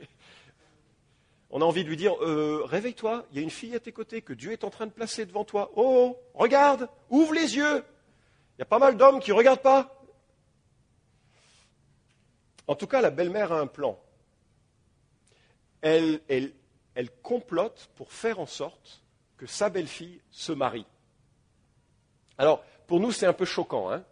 On 1.51 1.63
a 1.63 1.65
envie 1.65 1.85
de 1.85 1.89
lui 1.89 1.97
dire, 1.97 2.13
euh, 2.23 2.63
réveille-toi, 2.65 3.25
il 3.31 3.37
y 3.37 3.41
a 3.41 3.43
une 3.43 3.51
fille 3.51 3.75
à 3.77 3.81
tes 3.81 3.93
côtés 3.93 4.21
que 4.21 4.33
Dieu 4.33 4.51
est 4.51 4.65
en 4.65 4.69
train 4.69 4.87
de 4.87 4.91
placer 4.91 5.25
devant 5.25 5.45
toi. 5.45 5.71
Oh, 5.77 6.19
regarde, 6.35 6.89
ouvre 7.09 7.33
les 7.33 7.57
yeux, 7.57 7.85
il 8.57 8.61
y 8.61 8.63
a 8.63 8.67
pas 8.67 8.79
mal 8.79 8.97
d'hommes 8.97 9.21
qui 9.21 9.31
ne 9.31 9.37
regardent 9.37 9.61
pas. 9.61 10.03
En 12.67 12.75
tout 12.75 12.87
cas, 12.87 13.03
la 13.03 13.11
belle-mère 13.11 13.53
a 13.53 13.61
un 13.61 13.67
plan. 13.67 14.01
Elle, 15.83 16.21
complote 17.23 17.91
pour 17.97 18.13
faire 18.13 18.41
en 18.41 18.47
sorte 18.47 19.03
que 19.37 19.47
sa 19.47 19.69
belle-fille 19.69 20.23
se 20.31 20.53
marie. 20.53 20.87
Alors, 22.39 22.65
pour 22.87 22.99
nous, 22.99 23.13
c'est 23.13 23.27
un 23.27 23.35
peu 23.35 23.45
choquant, 23.45 23.91
hein, 23.91 24.03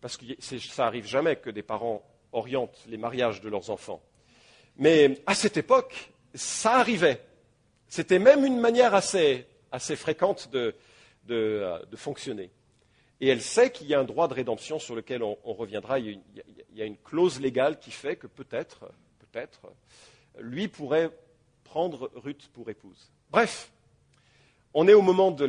parce 0.00 0.16
que 0.16 0.24
ça 0.40 0.84
n'arrive 0.84 1.06
jamais 1.06 1.36
que 1.36 1.50
des 1.50 1.62
parents 1.62 2.02
orientent 2.32 2.82
les 2.86 2.96
mariages 2.96 3.42
de 3.42 3.50
leurs 3.50 3.68
enfants. 3.68 4.02
Mais 4.76 5.20
à 5.26 5.34
cette 5.34 5.58
époque, 5.58 6.10
ça 6.34 6.76
arrivait. 6.76 7.22
C'était 7.86 8.18
même 8.18 8.46
une 8.46 8.58
manière 8.58 8.94
assez, 8.94 9.46
fréquente 9.96 10.50
de 10.50 10.74
fonctionner. 11.96 12.50
Et 13.20 13.28
elle 13.28 13.42
sait 13.42 13.70
qu'il 13.70 13.86
y 13.86 13.94
a 13.94 14.00
un 14.00 14.04
droit 14.04 14.28
de 14.28 14.34
rédemption 14.34 14.78
sur 14.78 14.94
lequel 14.94 15.22
on, 15.22 15.36
reviendra. 15.44 15.98
Il 15.98 16.20
y, 16.74 16.82
a 16.82 16.84
une, 16.84 16.96
clause 16.96 17.38
légale 17.40 17.78
qui 17.78 17.90
fait 17.90 18.16
que 18.16 18.26
peut-être, 18.26 18.90
peut-être, 19.18 19.60
lui 20.38 20.68
pourrait 20.68 21.10
prendre 21.64 22.10
Ruth 22.14 22.48
pour 22.52 22.70
épouse. 22.70 23.10
Bref, 23.30 23.70
on 24.72 24.88
est 24.88 24.94
au 24.94 25.02
moment 25.02 25.30
du 25.30 25.46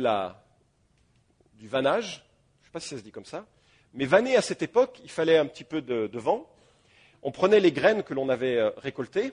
vanage. 1.62 2.24
Je 2.60 2.62
ne 2.62 2.66
sais 2.66 2.72
pas 2.72 2.80
si 2.80 2.88
ça 2.90 2.98
se 2.98 3.02
dit 3.02 3.10
comme 3.10 3.24
ça. 3.24 3.46
Mais 3.94 4.04
vanner 4.04 4.36
à 4.36 4.42
cette 4.42 4.62
époque, 4.62 5.00
il 5.02 5.10
fallait 5.10 5.38
un 5.38 5.46
petit 5.46 5.64
peu 5.64 5.80
de, 5.80 6.06
de 6.06 6.18
vent. 6.18 6.46
On 7.22 7.30
prenait 7.30 7.60
les 7.60 7.72
graines 7.72 8.02
que 8.02 8.14
l'on 8.14 8.28
avait 8.28 8.56
euh, 8.56 8.70
récoltées, 8.76 9.32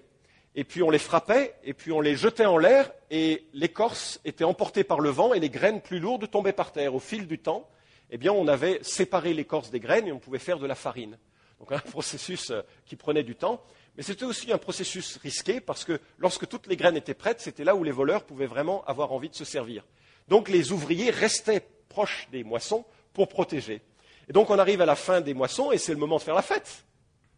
et 0.56 0.64
puis 0.64 0.84
on 0.84 0.90
les 0.90 1.00
frappait, 1.00 1.56
et 1.64 1.74
puis 1.74 1.92
on 1.92 2.02
les 2.02 2.16
jetait 2.16 2.46
en 2.46 2.58
l'air, 2.58 2.92
et 3.10 3.46
l'écorce 3.54 4.20
était 4.26 4.44
emportée 4.44 4.84
par 4.84 5.00
le 5.00 5.10
vent, 5.10 5.34
et 5.34 5.40
les 5.40 5.50
graines 5.50 5.82
plus 5.82 6.00
lourdes 6.00 6.30
tombaient 6.30 6.54
par 6.54 6.72
terre. 6.72 6.94
Au 6.94 7.00
fil 7.00 7.28
du 7.28 7.40
temps, 7.40 7.68
eh 8.10 8.18
bien, 8.18 8.32
on 8.32 8.48
avait 8.48 8.80
séparé 8.84 9.34
l'écorce 9.34 9.70
des 9.70 9.80
graines 9.80 10.08
et 10.08 10.12
on 10.12 10.20
pouvait 10.20 10.40
faire 10.40 10.60
de 10.60 10.68
la 10.68 10.76
farine. 10.76 11.18
Donc 11.60 11.72
un 11.72 11.80
processus 11.92 12.52
euh, 12.52 12.62
qui 12.86 12.96
prenait 12.96 13.24
du 13.24 13.36
temps, 13.36 13.64
mais 13.96 14.04
c'était 14.04 14.26
aussi 14.26 14.52
un 14.52 14.58
processus 14.58 15.18
risqué 15.18 15.60
parce 15.60 15.84
que 15.84 16.00
lorsque 16.18 16.48
toutes 16.48 16.68
les 16.68 16.78
graines 16.78 16.98
étaient 16.98 17.14
prêtes, 17.14 17.42
c'était 17.42 17.64
là 17.64 17.76
où 17.76 17.84
les 17.84 17.92
voleurs 17.92 18.24
pouvaient 18.24 18.48
vraiment 18.48 18.84
avoir 18.86 19.12
envie 19.12 19.30
de 19.30 19.36
se 19.36 19.46
servir. 19.46 19.86
Donc 20.28 20.50
les 20.50 20.72
ouvriers 20.72 21.10
restaient 21.10 21.68
proches 21.90 22.28
des 22.32 22.44
moissons 22.44 22.86
pour 23.14 23.28
protéger. 23.28 23.82
Et 24.28 24.34
donc 24.34 24.50
on 24.50 24.60
arrive 24.60 24.82
à 24.82 24.86
la 24.86 24.96
fin 24.96 25.22
des 25.22 25.34
moissons 25.34 25.72
et 25.72 25.78
c'est 25.78 25.92
le 25.92 26.00
moment 26.00 26.18
de 26.18 26.22
faire 26.22 26.36
la 26.36 26.42
fête. 26.42 26.86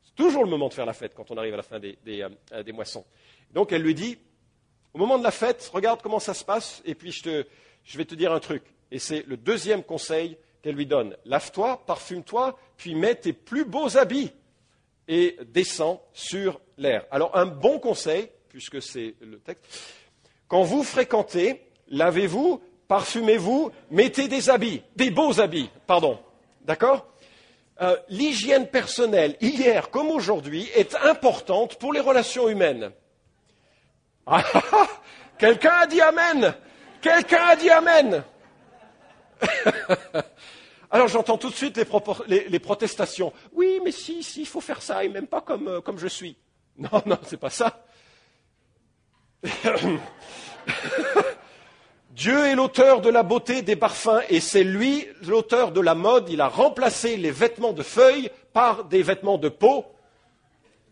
C'est 0.04 0.16
toujours 0.16 0.44
le 0.44 0.50
moment 0.50 0.68
de 0.68 0.74
faire 0.74 0.86
la 0.86 0.94
fête 0.94 1.14
quand 1.16 1.32
on 1.32 1.38
arrive 1.38 1.54
à 1.54 1.58
la 1.58 1.64
fin 1.64 1.80
des, 1.80 1.98
euh, 2.08 2.74
moissons. 2.74 3.06
Donc 3.54 3.72
elle 3.72 3.82
lui 3.82 3.96
dit, 3.96 4.18
au 4.94 4.98
moment 4.98 5.18
de 5.18 5.24
la 5.24 5.32
fête, 5.32 5.70
regarde 5.74 6.02
comment 6.02 6.20
ça 6.20 6.34
se 6.34 6.44
passe 6.44 6.82
et 6.86 6.96
puis 6.96 7.12
je 7.12 7.98
vais 7.98 8.06
te 8.06 8.14
dire 8.14 8.32
un 8.34 8.40
truc. 8.40 8.64
Et 8.92 9.00
c'est 9.00 9.26
le 9.26 9.38
deuxième 9.38 9.84
conseil 9.84 10.38
qu'elle 10.62 10.76
lui 10.76 10.86
donne. 10.86 11.16
Lave-toi, 11.26 11.84
parfume-toi, 11.86 12.58
puis 12.78 12.96
mets 12.96 13.16
tes 13.16 13.34
plus 13.34 13.66
beaux 13.66 13.98
habits 13.98 14.32
et 15.08 15.38
descends 15.48 16.02
sur 16.14 16.60
l'air. 16.78 17.06
Alors 17.12 17.36
un 17.36 17.46
bon 17.46 17.80
conseil, 17.80 18.30
puisque 18.50 18.82
c'est 18.82 19.16
le 19.22 19.40
texte, 19.40 19.66
quand 20.48 20.64
vous 20.64 20.84
fréquentez, 20.84 21.68
lavez-vous, 21.88 22.62
parfumez-vous, 22.88 23.72
mettez 23.90 24.28
des 24.28 24.50
habits, 24.50 24.82
des 24.96 25.12
beaux 25.12 25.40
habits, 25.40 25.70
pardon. 25.88 26.20
D'accord? 26.62 27.08
Euh, 27.82 27.98
L'hygiène 28.10 28.68
personnelle, 28.68 29.38
hier 29.42 29.90
comme 29.90 30.10
aujourd'hui, 30.10 30.70
est 30.76 30.96
importante 30.96 31.78
pour 31.78 31.94
les 31.94 32.00
relations 32.00 32.48
humaines. 32.48 32.92
Ah, 34.28 34.44
ah, 34.54 34.64
ah, 34.74 34.88
quelqu'un 35.40 35.74
a 35.82 35.88
dit 35.88 36.02
Amen 36.02 36.54
Quelqu'un 37.02 37.44
a 37.48 37.56
dit 37.56 37.70
Amen 37.70 38.24
Alors 40.92 41.08
j'entends 41.08 41.38
tout 41.38 41.50
de 41.50 41.56
suite 41.56 41.80
les, 42.28 42.60
protestations. 42.60 43.32
Oui, 43.54 43.80
mais 43.84 43.92
si, 43.92 44.24
si, 44.24 44.42
il 44.42 44.48
faut 44.48 44.60
faire 44.62 44.82
ça, 44.82 45.04
et 45.04 45.10
même 45.10 45.28
pas 45.28 45.42
comme, 45.42 45.68
euh, 45.68 45.82
comme 45.82 45.98
je 45.98 46.08
suis. 46.08 46.36
Non, 46.78 47.02
non, 47.06 47.20
c'est 47.28 47.38
pas 47.38 47.50
ça. 47.50 47.84
Dieu 52.12 52.46
est 52.46 52.56
l'auteur 52.56 53.02
de 53.02 53.10
la 53.10 53.24
beauté 53.24 53.62
des 53.62 53.76
parfums 53.76 54.22
et 54.30 54.40
c'est 54.40 54.64
lui 54.64 55.08
l'auteur 55.24 55.72
de 55.72 55.82
la 55.82 55.96
mode. 55.96 56.30
Il 56.30 56.40
a 56.42 56.48
remplacé 56.48 57.18
les 57.18 57.32
vêtements 57.32 57.74
de 57.74 57.84
feuilles 57.84 58.32
par 58.54 58.86
des 58.86 59.04
vêtements 59.04 59.38
de 59.38 59.50
peau. 59.50 59.86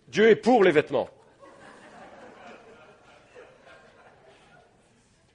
Dieu 0.07 0.29
est 0.29 0.35
pour 0.35 0.63
les 0.63 0.71
vêtements. 0.71 1.09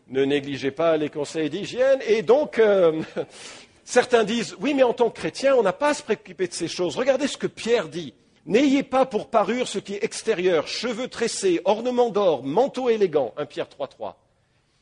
Ne 0.09 0.25
négligez 0.25 0.71
pas 0.71 0.97
les 0.97 1.09
conseils 1.09 1.51
d'hygiène 1.51 2.01
et 2.07 2.23
donc 2.23 2.59
euh, 2.59 3.03
Certains 3.85 4.25
disent, 4.25 4.57
oui, 4.61 4.73
mais 4.73 4.83
en 4.83 4.95
tant 4.95 5.11
que 5.11 5.19
chrétien, 5.19 5.55
on 5.57 5.63
n'a 5.63 5.75
pas 5.75 5.91
à 5.91 5.95
se 5.95 6.03
préoccuper 6.03 6.49
de 6.49 6.55
ces 6.55 6.69
choses. 6.69 6.97
Regardez 6.97 7.27
ce 7.27 7.37
que 7.37 7.47
Pierre 7.47 7.89
dit. 7.89 8.15
N'ayez 8.47 8.83
pas 8.83 9.05
pour 9.05 9.29
parure 9.29 9.69
ce 9.69 9.79
qui 9.79 9.95
est 9.95 10.05
extérieur, 10.05 10.67
cheveux 10.67 11.09
tressés, 11.09 11.61
ornements 11.65 12.11
d'or, 12.11 12.45
manteau 12.45 12.89
élégant. 12.89 13.35
1 13.37 13.47
Pierre 13.47 13.69
3.3. 13.69 14.15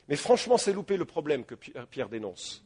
Mais 0.08 0.16
franchement, 0.16 0.56
c'est 0.56 0.72
louper 0.72 0.96
le 0.96 1.04
problème 1.04 1.44
que 1.44 1.54
Pierre 1.54 2.08
dénonce. 2.08 2.64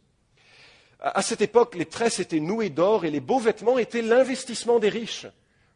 À 1.00 1.20
cette 1.22 1.42
époque, 1.42 1.74
les 1.74 1.86
tresses 1.86 2.20
étaient 2.20 2.40
nouées 2.40 2.70
d'or 2.70 3.04
et 3.04 3.10
les 3.10 3.20
beaux 3.20 3.38
vêtements 3.38 3.78
étaient 3.78 4.02
l'investissement 4.02 4.78
des 4.78 4.88
riches. 4.88 5.26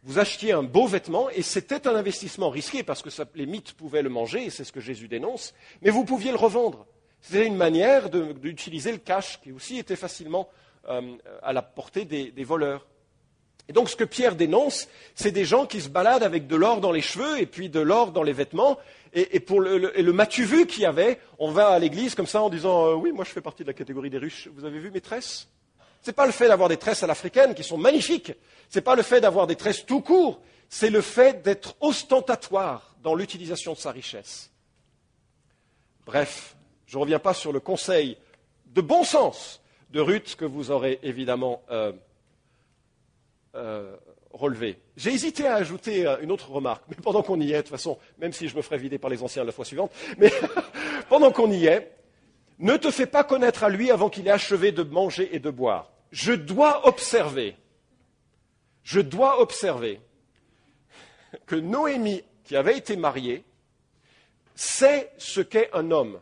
Vous 0.02 0.18
achetiez 0.18 0.52
un 0.52 0.62
beau 0.62 0.86
vêtement 0.86 1.28
et 1.28 1.42
c'était 1.42 1.86
un 1.86 1.94
investissement 1.94 2.48
risqué 2.48 2.82
parce 2.82 3.02
que 3.02 3.10
les 3.34 3.46
mythes 3.46 3.74
pouvaient 3.74 4.02
le 4.02 4.08
manger 4.08 4.46
et 4.46 4.50
c'est 4.50 4.64
ce 4.64 4.72
que 4.72 4.80
Jésus 4.80 5.08
dénonce, 5.08 5.54
mais 5.82 5.90
vous 5.90 6.04
pouviez 6.04 6.30
le 6.30 6.38
revendre. 6.38 6.86
C'était 7.20 7.46
une 7.46 7.56
manière 7.56 8.08
d'utiliser 8.08 8.92
le 8.92 8.98
cash 8.98 9.40
qui 9.42 9.52
aussi 9.52 9.76
était 9.78 9.96
facilement 9.96 10.48
euh, 10.88 11.16
à 11.42 11.52
la 11.52 11.60
portée 11.60 12.06
des, 12.06 12.44
voleurs. 12.44 12.86
Donc 13.68 13.90
ce 13.90 13.96
que 13.96 14.04
Pierre 14.04 14.36
dénonce, 14.36 14.88
c'est 15.14 15.32
des 15.32 15.44
gens 15.44 15.66
qui 15.66 15.82
se 15.82 15.90
baladent 15.90 16.22
avec 16.22 16.46
de 16.46 16.56
l'or 16.56 16.80
dans 16.80 16.92
les 16.92 17.02
cheveux 17.02 17.38
et 17.38 17.46
puis 17.46 17.68
de 17.68 17.80
l'or 17.80 18.12
dans 18.12 18.22
les 18.22 18.32
vêtements. 18.32 18.78
Et, 19.12 19.40
pour 19.40 19.60
le, 19.60 19.76
le, 19.76 20.64
qu'il 20.64 20.82
y 20.82 20.86
avait, 20.86 21.18
on 21.38 21.50
va 21.50 21.68
à 21.68 21.78
l'église 21.78 22.14
comme 22.14 22.26
ça 22.26 22.42
en 22.42 22.48
disant 22.48 22.86
euh, 22.86 22.94
Oui, 22.94 23.12
moi 23.12 23.24
je 23.24 23.30
fais 23.30 23.42
partie 23.42 23.64
de 23.64 23.68
la 23.68 23.74
catégorie 23.74 24.08
des 24.08 24.18
riches. 24.18 24.48
Vous 24.54 24.64
avez 24.64 24.78
vu 24.78 24.90
mes 24.90 25.00
tresses? 25.02 25.48
Ce 26.02 26.10
n'est 26.10 26.14
pas 26.14 26.26
le 26.26 26.32
fait 26.32 26.48
d'avoir 26.48 26.68
des 26.68 26.76
tresses 26.76 27.02
à 27.02 27.06
l'africaine 27.06 27.54
qui 27.54 27.64
sont 27.64 27.78
magnifiques. 27.78 28.32
Ce 28.68 28.78
n'est 28.78 28.82
pas 28.82 28.94
le 28.94 29.02
fait 29.02 29.20
d'avoir 29.20 29.46
des 29.46 29.56
tresses 29.56 29.84
tout 29.84 30.00
court. 30.00 30.40
C'est 30.68 30.90
le 30.90 31.00
fait 31.00 31.42
d'être 31.42 31.74
ostentatoire 31.80 32.94
dans 33.02 33.14
l'utilisation 33.14 33.72
de 33.72 33.78
sa 33.78 33.90
richesse. 33.90 34.50
Bref, 36.06 36.56
je 36.86 36.96
ne 36.96 37.02
reviens 37.02 37.18
pas 37.18 37.34
sur 37.34 37.52
le 37.52 37.60
conseil 37.60 38.16
de 38.66 38.80
bon 38.80 39.04
sens 39.04 39.60
de 39.90 40.00
Ruth 40.00 40.36
que 40.36 40.44
vous 40.44 40.70
aurez 40.70 40.98
évidemment 41.02 41.62
euh, 41.70 41.92
euh, 43.54 43.96
relever. 44.32 44.78
J'ai 44.96 45.12
hésité 45.12 45.46
à 45.46 45.56
ajouter 45.56 46.06
euh, 46.06 46.18
une 46.20 46.30
autre 46.30 46.50
remarque, 46.50 46.84
mais 46.88 46.96
pendant 47.02 47.22
qu'on 47.22 47.40
y 47.40 47.52
est, 47.52 47.56
de 47.56 47.62
toute 47.62 47.70
façon, 47.70 47.98
même 48.18 48.32
si 48.32 48.48
je 48.48 48.56
me 48.56 48.62
ferai 48.62 48.78
vider 48.78 48.98
par 48.98 49.10
les 49.10 49.22
anciens 49.22 49.44
la 49.44 49.52
fois 49.52 49.64
suivante, 49.64 49.92
mais 50.18 50.32
pendant 51.08 51.32
qu'on 51.32 51.50
y 51.50 51.66
est, 51.66 51.92
ne 52.58 52.76
te 52.76 52.90
fais 52.90 53.06
pas 53.06 53.24
connaître 53.24 53.64
à 53.64 53.68
lui 53.68 53.90
avant 53.90 54.08
qu'il 54.08 54.28
ait 54.28 54.32
achevé 54.32 54.70
de 54.70 54.82
manger 54.82 55.34
et 55.34 55.38
de 55.38 55.50
boire. 55.50 55.89
Je 56.11 56.33
dois 56.33 56.87
observer, 56.87 57.57
je 58.83 59.01
dois 59.01 59.40
observer 59.40 60.01
que 61.46 61.55
Noémie, 61.57 62.25
qui 62.44 62.57
avait 62.57 62.77
été 62.77 62.96
mariée, 62.96 63.44
sait 64.57 65.12
ce 65.18 65.40
qu'est 65.40 65.70
un 65.73 65.90
homme. 65.90 66.20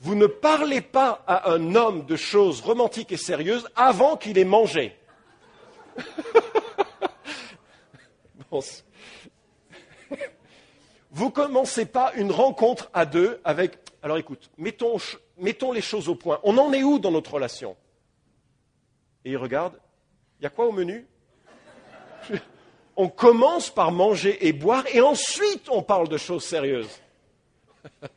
Vous 0.00 0.16
ne 0.16 0.26
parlez 0.26 0.80
pas 0.80 1.22
à 1.28 1.50
un 1.52 1.76
homme 1.76 2.04
de 2.06 2.16
choses 2.16 2.60
romantiques 2.60 3.12
et 3.12 3.16
sérieuses 3.16 3.68
avant 3.76 4.16
qu'il 4.16 4.36
ait 4.38 4.44
mangé. 4.44 4.96
Vous 11.10 11.30
commencez 11.30 11.86
pas 11.86 12.12
une 12.14 12.32
rencontre 12.32 12.90
à 12.92 13.06
deux 13.06 13.40
avec. 13.44 13.78
Alors 14.02 14.18
écoute, 14.18 14.50
mettons, 14.58 14.98
mettons 15.38 15.72
les 15.72 15.80
choses 15.80 16.08
au 16.08 16.14
point. 16.14 16.40
On 16.42 16.58
en 16.58 16.72
est 16.72 16.82
où 16.82 16.98
dans 16.98 17.12
notre 17.12 17.34
relation? 17.34 17.76
Et 19.24 19.32
il 19.32 19.36
regarde. 19.36 19.78
Il 20.38 20.44
y 20.44 20.46
a 20.46 20.50
quoi 20.50 20.66
au 20.66 20.72
menu? 20.72 21.06
On 22.96 23.08
commence 23.08 23.70
par 23.70 23.92
manger 23.92 24.46
et 24.46 24.52
boire 24.52 24.84
et 24.92 25.00
ensuite 25.00 25.70
on 25.70 25.82
parle 25.82 26.08
de 26.08 26.18
choses 26.18 26.44
sérieuses. 26.44 27.00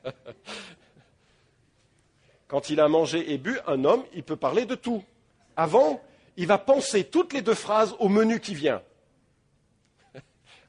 Quand 2.48 2.70
il 2.70 2.82
a 2.82 2.90
mangé 2.90 3.32
et 3.32 3.38
bu, 3.38 3.58
un 3.68 3.86
homme, 3.86 4.04
il 4.14 4.24
peut 4.24 4.36
parler 4.36 4.66
de 4.66 4.76
tout. 4.76 5.02
Avant, 5.56 6.02
il 6.36 6.48
va 6.48 6.58
penser 6.58 7.06
toutes 7.06 7.32
les 7.32 7.42
deux 7.42 7.54
phrases 7.54 7.96
au 8.00 8.10
menu 8.10 8.42
qui 8.42 8.54
vient. 8.54 8.82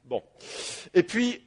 Bon. 0.05 0.23
Et 0.93 1.03
puis, 1.03 1.45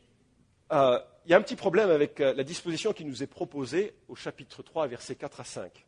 euh, 0.72 1.00
il 1.24 1.30
y 1.30 1.34
a 1.34 1.38
un 1.38 1.42
petit 1.42 1.56
problème 1.56 1.90
avec 1.90 2.20
euh, 2.20 2.34
la 2.34 2.44
disposition 2.44 2.92
qui 2.92 3.04
nous 3.04 3.22
est 3.22 3.26
proposée 3.26 3.94
au 4.08 4.14
chapitre 4.14 4.62
3, 4.62 4.86
versets 4.86 5.14
4 5.14 5.40
à 5.40 5.44
5. 5.44 5.86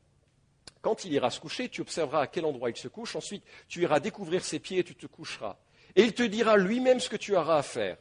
Quand 0.83 1.05
il 1.05 1.13
ira 1.13 1.31
se 1.31 1.41
coucher, 1.41 1.69
tu 1.69 1.81
observeras 1.81 2.23
à 2.23 2.27
quel 2.27 2.45
endroit 2.45 2.69
il 2.69 2.77
se 2.77 2.89
couche. 2.89 3.17
Ensuite, 3.17 3.45
tu 3.69 3.83
iras 3.83 4.01
découvrir 4.01 4.45
ses 4.45 4.59
pieds 4.59 4.81
et 4.81 4.85
tu 4.85 4.95
te 4.95 5.07
coucheras. 5.07 5.57
Et 5.97 6.03
il 6.03 6.13
te 6.13 6.23
dira 6.23 6.57
lui-même 6.57 7.01
ce 7.01 7.09
que 7.09 7.17
tu 7.17 7.35
auras 7.37 7.59
à 7.59 7.63
faire. 7.63 7.97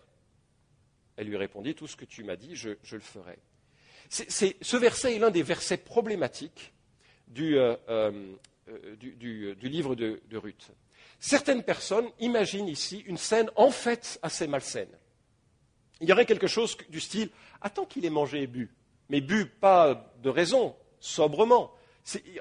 Elle 1.15 1.27
lui 1.27 1.37
répondit, 1.37 1.75
tout 1.75 1.87
ce 1.87 1.95
que 1.95 2.05
tu 2.05 2.23
m'as 2.23 2.35
dit, 2.35 2.55
je, 2.55 2.69
le 2.69 2.99
ferai. 2.99 3.37
ce 4.09 4.77
verset 4.77 5.15
est 5.15 5.19
l'un 5.19 5.29
des 5.29 5.43
versets 5.43 5.77
problématiques 5.77 6.73
du, 7.27 7.57
euh, 7.57 7.77
livre 9.61 9.95
de 9.95 10.37
Ruth. 10.37 10.71
Certaines 11.19 11.61
personnes 11.61 12.09
imaginent 12.19 12.67
ici 12.67 13.03
une 13.05 13.17
scène 13.17 13.51
en 13.55 13.69
fait 13.69 14.19
assez 14.23 14.47
malsaine. 14.47 14.89
Il 15.99 16.09
y 16.09 16.11
aurait 16.11 16.25
quelque 16.25 16.47
chose 16.47 16.75
du 16.89 16.99
style 16.99 17.29
Attends 17.61 17.85
qu'il 17.85 18.05
ait 18.05 18.09
mangé 18.09 18.41
et 18.41 18.47
bu, 18.47 18.73
mais 19.07 19.21
bu 19.21 19.45
pas 19.45 20.11
de 20.23 20.29
raison, 20.29 20.75
sobrement. 20.99 21.71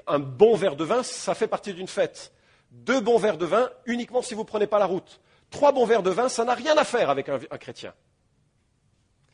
Un 0.07 0.19
bon 0.19 0.55
verre 0.55 0.75
de 0.75 0.83
vin, 0.83 1.03
ça 1.03 1.35
fait 1.35 1.47
partie 1.47 1.73
d'une 1.73 1.87
fête. 1.87 2.31
Deux 2.71 2.99
bons 2.99 3.17
verres 3.17 3.37
de 3.37 3.45
vin 3.45 3.69
uniquement 3.85 4.21
si 4.21 4.33
vous 4.33 4.41
ne 4.41 4.47
prenez 4.47 4.67
pas 4.67 4.79
la 4.79 4.85
route. 4.85 5.19
Trois 5.49 5.71
bons 5.71 5.85
verres 5.85 6.03
de 6.03 6.09
vin, 6.09 6.29
ça 6.29 6.45
n'a 6.45 6.53
rien 6.53 6.75
à 6.77 6.83
faire 6.83 7.09
avec 7.09 7.29
un, 7.29 7.39
chrétien. 7.57 7.93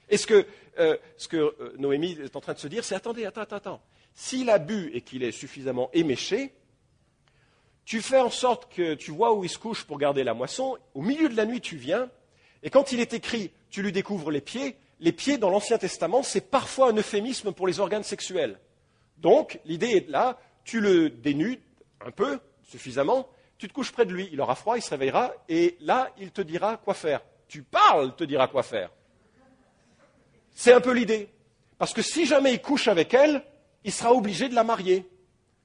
Et 0.09 0.17
ce 0.17 0.25
que, 0.25 0.45
euh, 0.79 0.97
ce 1.17 1.35
euh, 1.35 1.73
Noémie 1.77 2.17
est 2.23 2.35
en 2.35 2.41
train 2.41 2.53
de 2.53 2.59
se 2.59 2.67
dire, 2.67 2.83
c'est 2.83 2.95
attendez, 2.95 3.25
attends, 3.25 3.41
attends, 3.41 3.55
attends. 3.57 3.81
S'il 4.13 4.49
a 4.49 4.57
bu 4.57 4.89
et 4.93 5.01
qu'il 5.01 5.23
est 5.23 5.31
suffisamment 5.31 5.89
éméché, 5.93 6.53
tu 7.85 8.01
fais 8.01 8.19
en 8.19 8.31
sorte 8.31 8.73
que 8.73 8.95
tu 8.95 9.11
vois 9.11 9.33
où 9.33 9.43
il 9.43 9.49
se 9.49 9.59
couche 9.59 9.83
pour 9.83 9.99
garder 9.99 10.23
la 10.23 10.33
moisson, 10.33 10.77
au 10.93 11.01
milieu 11.01 11.29
de 11.29 11.35
la 11.35 11.45
nuit 11.45 11.61
tu 11.61 11.77
viens, 11.77 12.09
et 12.63 12.69
quand 12.69 12.91
il 12.91 12.99
est 12.99 13.13
écrit 13.13 13.51
tu 13.69 13.83
lui 13.83 13.91
découvres 13.91 14.31
les 14.31 14.41
pieds, 14.41 14.75
les 14.99 15.11
pieds 15.11 15.37
dans 15.37 15.49
l'Ancien 15.49 15.77
Testament, 15.77 16.23
c'est 16.23 16.49
parfois 16.49 16.89
un 16.89 16.97
euphémisme 16.97 17.51
pour 17.51 17.67
les 17.67 17.79
organes 17.79 18.03
sexuels. 18.03 18.59
Donc 19.17 19.59
l'idée 19.65 19.97
est 19.97 20.09
là, 20.09 20.37
tu 20.63 20.79
le 20.79 21.09
dénudes 21.09 21.61
un 22.05 22.11
peu, 22.11 22.39
suffisamment, 22.63 23.27
tu 23.57 23.67
te 23.67 23.73
couches 23.73 23.91
près 23.91 24.05
de 24.05 24.13
lui, 24.13 24.29
il 24.31 24.39
aura 24.39 24.55
froid, 24.55 24.77
il 24.77 24.81
se 24.81 24.89
réveillera, 24.91 25.33
et 25.49 25.77
là 25.81 26.11
il 26.17 26.31
te 26.31 26.41
dira 26.41 26.77
quoi 26.77 26.93
faire. 26.93 27.21
Tu 27.47 27.63
parles, 27.63 28.15
te 28.15 28.23
dira 28.23 28.47
quoi 28.47 28.63
faire. 28.63 28.91
C'est 30.53 30.73
un 30.73 30.81
peu 30.81 30.91
l'idée. 30.91 31.29
Parce 31.77 31.93
que 31.93 32.01
si 32.01 32.25
jamais 32.25 32.53
il 32.53 32.61
couche 32.61 32.87
avec 32.87 33.13
elle, 33.13 33.43
il 33.83 33.91
sera 33.91 34.13
obligé 34.13 34.49
de 34.49 34.55
la 34.55 34.63
marier. 34.63 35.07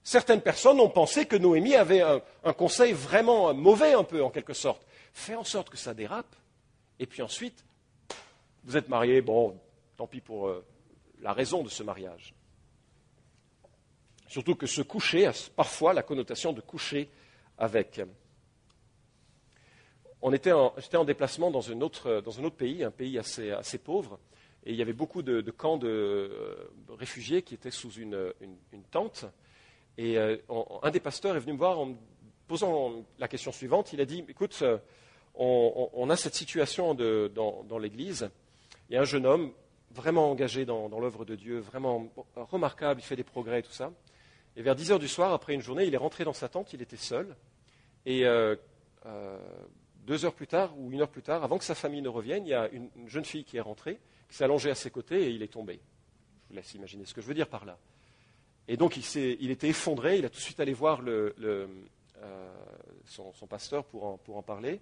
Certaines 0.05 0.41
personnes 0.41 0.81
ont 0.81 0.89
pensé 0.89 1.27
que 1.27 1.37
Noémie 1.37 1.77
avait 1.77 2.03
un, 2.03 2.53
conseil 2.53 2.93
vraiment 2.93 3.55
mauvais, 3.55 3.95
un 3.95 4.05
peu, 4.05 4.23
en 4.23 4.31
quelque 4.31 4.53
sorte. 4.53 4.85
Fais 5.13 5.35
en 5.35 5.45
sorte 5.45 5.71
que 5.71 5.77
ça 5.77 5.95
dérape, 5.95 6.35
et 6.99 7.07
puis 7.07 7.23
ensuite, 7.23 7.65
vous 8.65 8.77
êtes 8.77 8.89
mariés, 8.89 9.21
bon, 9.21 9.59
tant 9.97 10.07
pis 10.07 10.21
pour 10.21 10.49
euh, 10.49 10.65
la 11.21 11.33
raison 11.33 11.63
de 11.63 11.69
ce 11.69 11.83
mariage. 11.83 12.35
Surtout 14.33 14.55
que 14.55 14.67
se 14.67 14.81
coucher 14.81 15.27
a 15.27 15.33
parfois 15.55 15.93
la 15.93 16.03
connotation 16.03 16.55
de 16.55 16.63
coucher 16.63 17.11
avec. 17.59 18.01
On 20.23 20.33
était 20.33 20.53
en, 20.53 20.73
j'étais 20.79 20.97
en 20.97 21.05
déplacement 21.05 21.51
dans, 21.51 21.71
un 21.71 21.79
autre 21.83 22.49
pays, 22.57 22.83
un 22.83 22.91
pays 22.91 23.19
assez, 23.19 23.77
pauvre, 23.77 24.19
et 24.65 24.71
il 24.71 24.77
y 24.77 24.81
avait 24.81 24.95
beaucoup 24.95 25.21
de, 25.21 25.43
camps 25.51 25.77
de 25.77 25.87
euh, 25.87 26.71
réfugiés 26.89 27.43
qui 27.43 27.53
étaient 27.53 27.71
sous 27.71 27.91
une 27.91 28.33
tente. 28.91 29.27
Et 29.99 30.17
euh, 30.17 30.39
un 30.83 30.91
des 30.91 31.01
pasteurs 31.01 31.37
est 31.37 31.41
venu 31.41 31.53
me 31.53 31.59
voir 31.59 31.79
en 31.79 31.85
me 31.85 31.95
posant 32.49 33.05
la 33.19 33.29
question 33.29 33.53
suivante. 33.53 33.93
Il 33.93 34.01
a 34.01 34.07
dit, 34.07 34.25
écoute, 34.31 34.59
euh, 34.63 34.79
on, 35.35 36.09
a 36.09 36.17
cette 36.17 36.37
situation 36.37 36.95
dans, 36.95 37.79
l'Église. 37.79 38.31
Il 38.89 38.95
y 38.95 38.97
a 38.97 39.03
un 39.03 39.05
jeune 39.05 39.27
homme 39.27 39.53
vraiment 39.91 40.31
engagé 40.31 40.65
dans, 40.65 40.89
l'œuvre 40.99 41.27
de 41.27 41.37
Dieu, 41.37 41.59
vraiment 41.59 42.09
remarquable, 42.35 42.99
il 42.99 43.05
fait 43.05 43.15
des 43.15 43.25
progrès 43.25 43.59
et 43.59 43.63
tout 43.63 43.73
ça. 43.73 43.93
Et 44.57 44.63
vers 44.63 44.75
10 44.75 44.93
heures 44.93 44.99
du 44.99 45.09
soir, 45.09 45.33
après 45.33 45.55
une 45.55 45.63
journée, 45.63 45.85
il 45.85 45.95
est 45.95 45.99
rentré 45.99 46.25
dans 46.25 46.33
sa 46.33 46.49
tente, 46.49 46.73
il 46.73 46.83
était 46.83 46.97
seul. 46.97 47.37
Et 48.05 48.27
euh, 48.27 48.57
deux 50.07 50.25
heures 50.25 50.35
plus 50.35 50.47
tard, 50.47 50.79
ou 50.79 50.93
une 50.93 51.01
heure 51.01 51.09
plus 51.09 51.23
tard, 51.23 51.43
avant 51.43 51.59
que 51.59 51.65
sa 51.65 51.75
famille 51.75 52.03
ne 52.03 52.09
revienne, 52.09 52.47
il 52.47 52.51
y 52.51 52.55
a 52.55 52.69
une, 52.69 52.91
une 52.97 53.09
jeune 53.09 53.25
fille 53.25 53.45
qui 53.45 53.57
est 53.57 53.61
rentrée, 53.61 53.99
qui 54.29 54.37
s'est 54.37 54.45
allongée 54.45 54.71
à 54.71 54.75
ses 54.75 54.91
côtés 54.91 55.23
et 55.25 55.31
il 55.31 55.43
est 55.43 55.53
tombé. 55.53 55.81
Je 56.45 56.49
vous 56.51 56.55
laisse 56.57 56.75
imaginer 56.75 57.05
ce 57.07 57.15
que 57.15 57.21
je 57.21 57.27
veux 57.27 57.35
dire 57.35 57.49
par 57.49 57.65
là. 57.65 57.79
Et 58.69 58.77
donc 58.77 58.97
il, 58.97 59.51
était 59.51 59.69
effondré, 59.69 60.19
il 60.19 60.25
a 60.25 60.29
tout 60.29 60.39
de 60.39 60.43
suite 60.43 60.61
allé 60.61 60.73
voir 60.73 61.01
euh, 61.07 61.67
son, 63.07 63.47
pasteur 63.49 63.85
pour 63.85 64.19
en, 64.29 64.43
parler. 64.43 64.81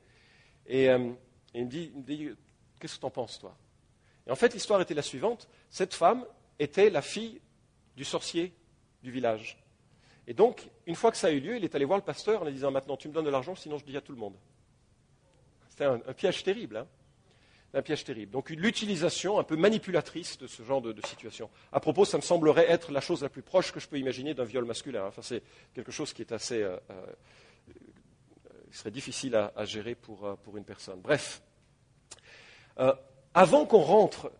Et, 0.66 0.88
euh, 0.90 1.10
il 1.54 1.64
me 1.64 1.70
dit, 1.70 2.30
qu'est-ce 2.78 2.96
que 2.96 3.00
tu 3.00 3.06
en 3.06 3.10
penses, 3.10 3.38
toi? 3.38 3.56
Et 4.26 4.30
en 4.30 4.36
fait, 4.36 4.52
l'histoire 4.52 4.80
était 4.80 4.94
la 4.94 5.02
suivante. 5.02 5.48
Cette 5.70 5.94
femme 5.94 6.24
était 6.58 6.90
la 6.90 7.02
fille 7.02 7.40
du 7.96 8.04
sorcier 8.04 8.52
du 9.02 9.10
village. 9.10 9.58
Et 10.26 10.34
donc, 10.34 10.68
une 10.86 10.94
fois 10.94 11.10
que 11.10 11.16
ça 11.16 11.28
a 11.28 11.30
eu 11.30 11.40
lieu, 11.40 11.56
il 11.56 11.64
est 11.64 11.74
allé 11.74 11.84
voir 11.84 11.98
le 11.98 12.04
pasteur 12.04 12.42
en 12.42 12.44
lui 12.44 12.52
disant, 12.52 12.70
maintenant, 12.70 12.96
tu 12.96 13.08
me 13.08 13.12
donnes 13.12 13.24
de 13.24 13.30
l'argent, 13.30 13.54
sinon 13.54 13.78
je 13.78 13.84
dis 13.84 13.96
à 13.96 14.00
tout 14.00 14.12
le 14.12 14.18
monde. 14.18 14.34
C'était 15.70 15.84
un, 15.84 15.98
piège 16.12 16.42
terrible. 16.42 16.76
Hein 16.76 16.86
un 17.72 17.82
piège 17.82 18.04
terrible. 18.04 18.32
Donc 18.32 18.50
l'utilisation 18.50 19.38
un 19.38 19.44
peu 19.44 19.56
manipulatrice 19.56 20.38
de 20.38 20.46
ce 20.46 20.62
genre 20.62 20.82
de, 20.82 20.94
situation. 21.06 21.50
À 21.72 21.80
propos, 21.80 22.04
ça 22.04 22.16
me 22.16 22.22
semblerait 22.22 22.68
être 22.70 22.92
la 22.92 23.00
chose 23.00 23.22
la 23.22 23.28
plus 23.28 23.42
proche 23.42 23.72
que 23.72 23.80
je 23.80 23.88
peux 23.88 23.98
imaginer 23.98 24.34
d'un 24.34 24.44
viol 24.44 24.64
masculin. 24.64 25.04
Enfin, 25.06 25.22
c'est 25.22 25.42
quelque 25.74 25.92
chose 25.92 26.12
qui 26.12 26.22
est 26.22 26.32
assez, 26.32 26.62
euh, 26.62 26.76
euh, 26.90 27.06
serait 28.72 28.90
difficile 28.90 29.36
à, 29.36 29.64
gérer 29.64 29.94
pour, 29.94 30.26
euh, 30.26 30.34
pour, 30.42 30.56
une 30.56 30.64
personne. 30.64 31.00
Bref, 31.00 31.42
avant 33.34 33.66
qu'on 33.66 33.80
rentre 33.80 34.32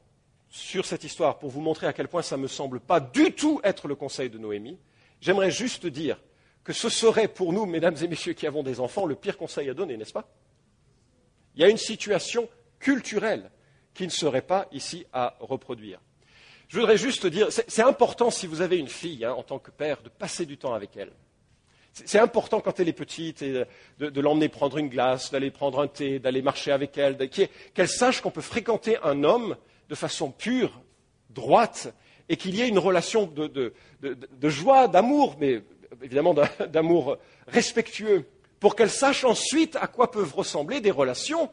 sur 0.50 0.84
cette 0.84 1.04
histoire, 1.04 1.38
pour 1.38 1.48
vous 1.50 1.60
montrer 1.60 1.86
à 1.86 1.92
quel 1.92 2.08
point 2.08 2.22
ça 2.22 2.36
ne 2.36 2.42
me 2.42 2.48
semble 2.48 2.80
pas 2.80 2.98
du 3.00 3.32
tout 3.32 3.60
être 3.62 3.86
le 3.86 3.94
conseil 3.94 4.28
de 4.28 4.38
Noémie, 4.38 4.78
j'aimerais 5.20 5.52
juste 5.52 5.86
dire 5.86 6.20
que 6.64 6.72
ce 6.72 6.88
serait 6.88 7.28
pour 7.28 7.52
nous, 7.52 7.66
mesdames 7.66 7.96
et 8.02 8.08
messieurs 8.08 8.32
qui 8.32 8.46
avons 8.46 8.62
des 8.62 8.80
enfants, 8.80 9.06
le 9.06 9.14
pire 9.14 9.38
conseil 9.38 9.70
à 9.70 9.74
donner, 9.74 9.96
n'est-ce 9.96 10.12
pas? 10.12 10.28
Il 11.54 11.62
y 11.62 11.64
a 11.64 11.68
une 11.68 11.76
situation 11.76 12.48
culturelle 12.78 13.50
qui 13.94 14.04
ne 14.04 14.10
serait 14.10 14.42
pas 14.42 14.66
ici 14.72 15.06
à 15.12 15.36
reproduire. 15.40 16.00
Je 16.68 16.78
voudrais 16.78 16.98
juste 16.98 17.26
dire, 17.26 17.48
c'est 17.50 17.82
important 17.82 18.30
si 18.30 18.46
vous 18.46 18.60
avez 18.60 18.76
une 18.76 18.88
fille 18.88 19.24
hein, 19.24 19.32
en 19.32 19.42
tant 19.42 19.58
que 19.58 19.70
père 19.70 20.02
de 20.02 20.08
passer 20.08 20.46
du 20.46 20.56
temps 20.56 20.74
avec 20.74 20.96
elle. 20.96 21.12
C'est 21.92 22.20
important 22.20 22.60
quand 22.60 22.78
elle 22.78 22.88
est 22.88 22.92
petite 22.92 23.42
de, 23.42 23.66
de 23.98 24.20
l'emmener 24.20 24.48
prendre 24.48 24.78
une 24.78 24.88
glace, 24.88 25.32
d'aller 25.32 25.50
prendre 25.50 25.80
un 25.80 25.88
thé, 25.88 26.20
d'aller 26.20 26.42
marcher 26.42 26.70
avec 26.70 26.96
elle, 26.96 27.18
qu'elle 27.28 27.88
sache 27.88 28.20
qu'on 28.20 28.30
peut 28.30 28.40
fréquenter 28.40 28.96
un 29.02 29.24
homme 29.24 29.56
de 29.90 29.94
façon 29.96 30.30
pure, 30.30 30.80
droite, 31.28 31.92
et 32.28 32.36
qu'il 32.36 32.54
y 32.54 32.62
ait 32.62 32.68
une 32.68 32.78
relation 32.78 33.26
de, 33.26 33.74
joie, 34.44 34.86
d'amour, 34.88 35.36
mais 35.38 35.62
évidemment 36.02 36.34
d'amour 36.68 37.18
respectueux, 37.48 38.24
pour 38.60 38.76
qu'elle 38.76 38.90
sache 38.90 39.24
ensuite 39.24 39.76
à 39.76 39.88
quoi 39.88 40.10
peuvent 40.10 40.32
ressembler 40.32 40.80
des 40.80 40.92
relations 40.92 41.50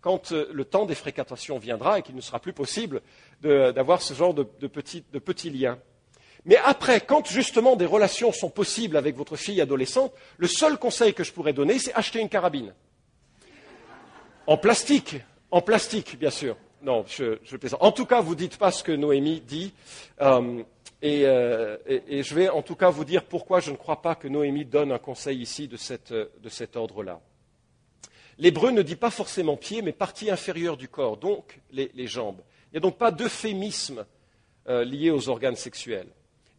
quand 0.00 0.32
euh, 0.32 0.48
le 0.52 0.64
temps 0.64 0.86
des 0.86 0.94
fréquentations 0.94 1.58
viendra 1.58 1.98
et 1.98 2.02
qu'il 2.02 2.14
ne 2.14 2.20
sera 2.20 2.38
plus 2.38 2.52
possible 2.52 3.02
d'avoir 3.42 4.00
ce 4.00 4.14
genre 4.14 4.32
de, 4.32 4.44
petits, 4.66 5.50
liens. 5.50 5.78
Mais 6.44 6.56
après, 6.56 7.00
quand 7.00 7.26
justement 7.26 7.76
des 7.76 7.86
relations 7.86 8.32
sont 8.32 8.50
possibles 8.50 8.96
avec 8.96 9.16
votre 9.16 9.36
fille 9.36 9.60
adolescente, 9.60 10.14
le 10.38 10.46
seul 10.46 10.78
conseil 10.78 11.12
que 11.12 11.24
je 11.24 11.32
pourrais 11.32 11.52
donner, 11.52 11.78
c'est 11.78 11.92
acheter 11.92 12.20
une 12.20 12.28
carabine. 12.28 12.72
En 14.46 14.56
plastique, 14.56 15.16
en 15.50 15.60
plastique, 15.60 16.18
bien 16.18 16.30
sûr. 16.30 16.56
Non, 16.82 17.04
je, 17.08 17.56
plaisante. 17.56 17.82
En 17.82 17.92
tout 17.92 18.06
cas, 18.06 18.20
vous 18.20 18.34
ne 18.34 18.38
dites 18.38 18.58
pas 18.58 18.70
ce 18.70 18.84
que 18.84 18.92
Noémie 18.92 19.40
dit. 19.40 19.72
Euh, 20.20 20.62
euh, 21.04 21.76
et, 21.86 22.22
je 22.22 22.34
vais 22.34 22.48
en 22.48 22.62
tout 22.62 22.74
cas 22.74 22.90
vous 22.90 23.04
dire 23.04 23.24
pourquoi 23.24 23.60
je 23.60 23.70
ne 23.70 23.76
crois 23.76 24.02
pas 24.02 24.14
que 24.14 24.28
Noémie 24.28 24.64
donne 24.64 24.92
un 24.92 24.98
conseil 24.98 25.40
ici 25.40 25.68
de, 25.68 25.76
cet 25.76 26.76
ordre-là. 26.76 27.20
L'hébreu 28.38 28.70
ne 28.70 28.82
dit 28.82 28.96
pas 28.96 29.10
forcément 29.10 29.56
pied, 29.56 29.82
mais 29.82 29.92
partie 29.92 30.30
inférieure 30.30 30.76
du 30.76 30.88
corps, 30.88 31.16
donc 31.16 31.60
les, 31.70 32.06
jambes. 32.06 32.40
Il 32.66 32.74
n'y 32.74 32.78
a 32.78 32.80
donc 32.80 32.98
pas 32.98 33.10
d'euphémisme 33.10 34.04
euh, 34.68 34.84
lié 34.84 35.10
aux 35.10 35.28
organes 35.28 35.56
sexuels. 35.56 36.08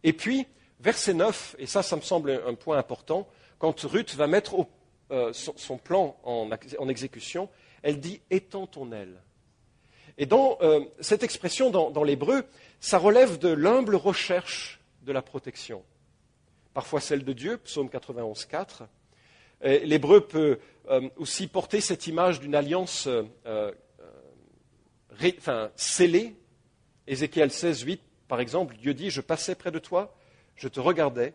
Et 0.03 0.13
puis, 0.13 0.47
verset 0.79 1.13
9, 1.13 1.55
et 1.59 1.67
ça, 1.67 1.83
ça 1.83 1.95
me 1.95 2.01
semble 2.01 2.41
un 2.45 2.55
point 2.55 2.77
important, 2.77 3.27
quand 3.59 3.79
Ruth 3.81 4.15
va 4.15 4.27
mettre 4.27 4.55
son, 5.31 5.77
plan 5.77 6.17
en, 6.23 6.49
exécution, 6.89 7.49
elle 7.81 7.99
dit 7.99 8.21
étends 8.29 8.67
ton 8.67 8.91
aile. 8.91 9.21
Et 10.17 10.25
dans 10.25 10.57
cette 10.99 11.23
expression 11.23 11.69
dans 11.69 12.03
l'hébreu, 12.03 12.43
ça 12.79 12.97
relève 12.97 13.37
de 13.37 13.49
l'humble 13.49 13.95
recherche 13.95 14.79
de 15.03 15.11
la 15.11 15.21
protection. 15.21 15.83
Parfois 16.73 17.01
celle 17.01 17.23
de 17.23 17.33
Dieu, 17.33 17.57
psaume 17.57 17.89
91, 17.89 18.45
4. 18.45 18.83
L'hébreu 19.61 20.21
peut 20.21 20.59
euh, 20.89 21.09
aussi 21.17 21.47
porter 21.47 21.81
cette 21.81 22.07
image 22.07 22.39
d'une 22.39 22.55
alliance 22.55 23.07
euh, 23.07 23.23
euh, 23.47 23.71
scellée. 25.75 26.35
Ézéchiel 27.07 27.51
16, 27.51 27.81
8, 27.81 28.01
par 28.27 28.39
exemple, 28.39 28.75
Dieu 28.77 28.93
dit 28.93 29.09
Je 29.09 29.21
passais 29.21 29.55
près 29.55 29.71
de 29.71 29.79
toi, 29.79 30.15
je 30.55 30.67
te 30.67 30.79
regardais, 30.79 31.33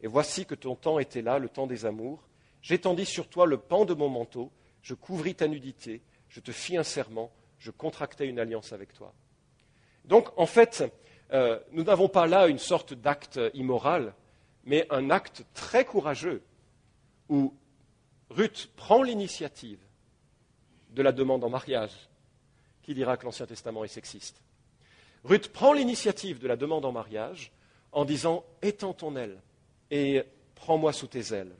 et 0.00 0.06
voici 0.06 0.46
que 0.46 0.54
ton 0.54 0.76
temps 0.76 0.98
était 0.98 1.22
là, 1.22 1.38
le 1.38 1.48
temps 1.48 1.66
des 1.66 1.86
amours. 1.86 2.22
J'étendis 2.62 3.06
sur 3.06 3.28
toi 3.28 3.46
le 3.46 3.56
pan 3.56 3.84
de 3.84 3.94
mon 3.94 4.08
manteau, 4.08 4.50
je 4.82 4.94
couvris 4.94 5.34
ta 5.34 5.48
nudité, 5.48 6.02
je 6.28 6.40
te 6.40 6.52
fis 6.52 6.76
un 6.76 6.82
serment, 6.82 7.30
je 7.64 7.70
contractai 7.70 8.26
une 8.26 8.38
alliance 8.38 8.74
avec 8.74 8.92
toi. 8.92 9.14
Donc, 10.04 10.28
en 10.36 10.44
fait, 10.44 10.84
euh, 11.32 11.58
nous 11.72 11.82
n'avons 11.82 12.10
pas 12.10 12.26
là 12.26 12.46
une 12.46 12.58
sorte 12.58 12.92
d'acte 12.92 13.40
immoral, 13.54 14.12
mais 14.64 14.86
un 14.90 15.08
acte 15.08 15.46
très 15.54 15.86
courageux 15.86 16.42
où 17.30 17.54
Ruth 18.28 18.70
prend 18.76 19.02
l'initiative 19.02 19.78
de 20.90 21.02
la 21.02 21.10
demande 21.10 21.42
en 21.42 21.48
mariage. 21.48 22.10
Qui 22.82 22.92
dira 22.92 23.16
que 23.16 23.24
l'Ancien 23.24 23.46
Testament 23.46 23.82
est 23.82 23.88
sexiste 23.88 24.42
Ruth 25.24 25.48
prend 25.48 25.72
l'initiative 25.72 26.38
de 26.38 26.46
la 26.46 26.56
demande 26.56 26.84
en 26.84 26.92
mariage 26.92 27.50
en 27.92 28.04
disant 28.04 28.44
Étends 28.60 28.92
ton 28.92 29.16
aile 29.16 29.40
et 29.90 30.22
prends-moi 30.54 30.92
sous 30.92 31.06
tes 31.06 31.32
ailes. 31.32 31.56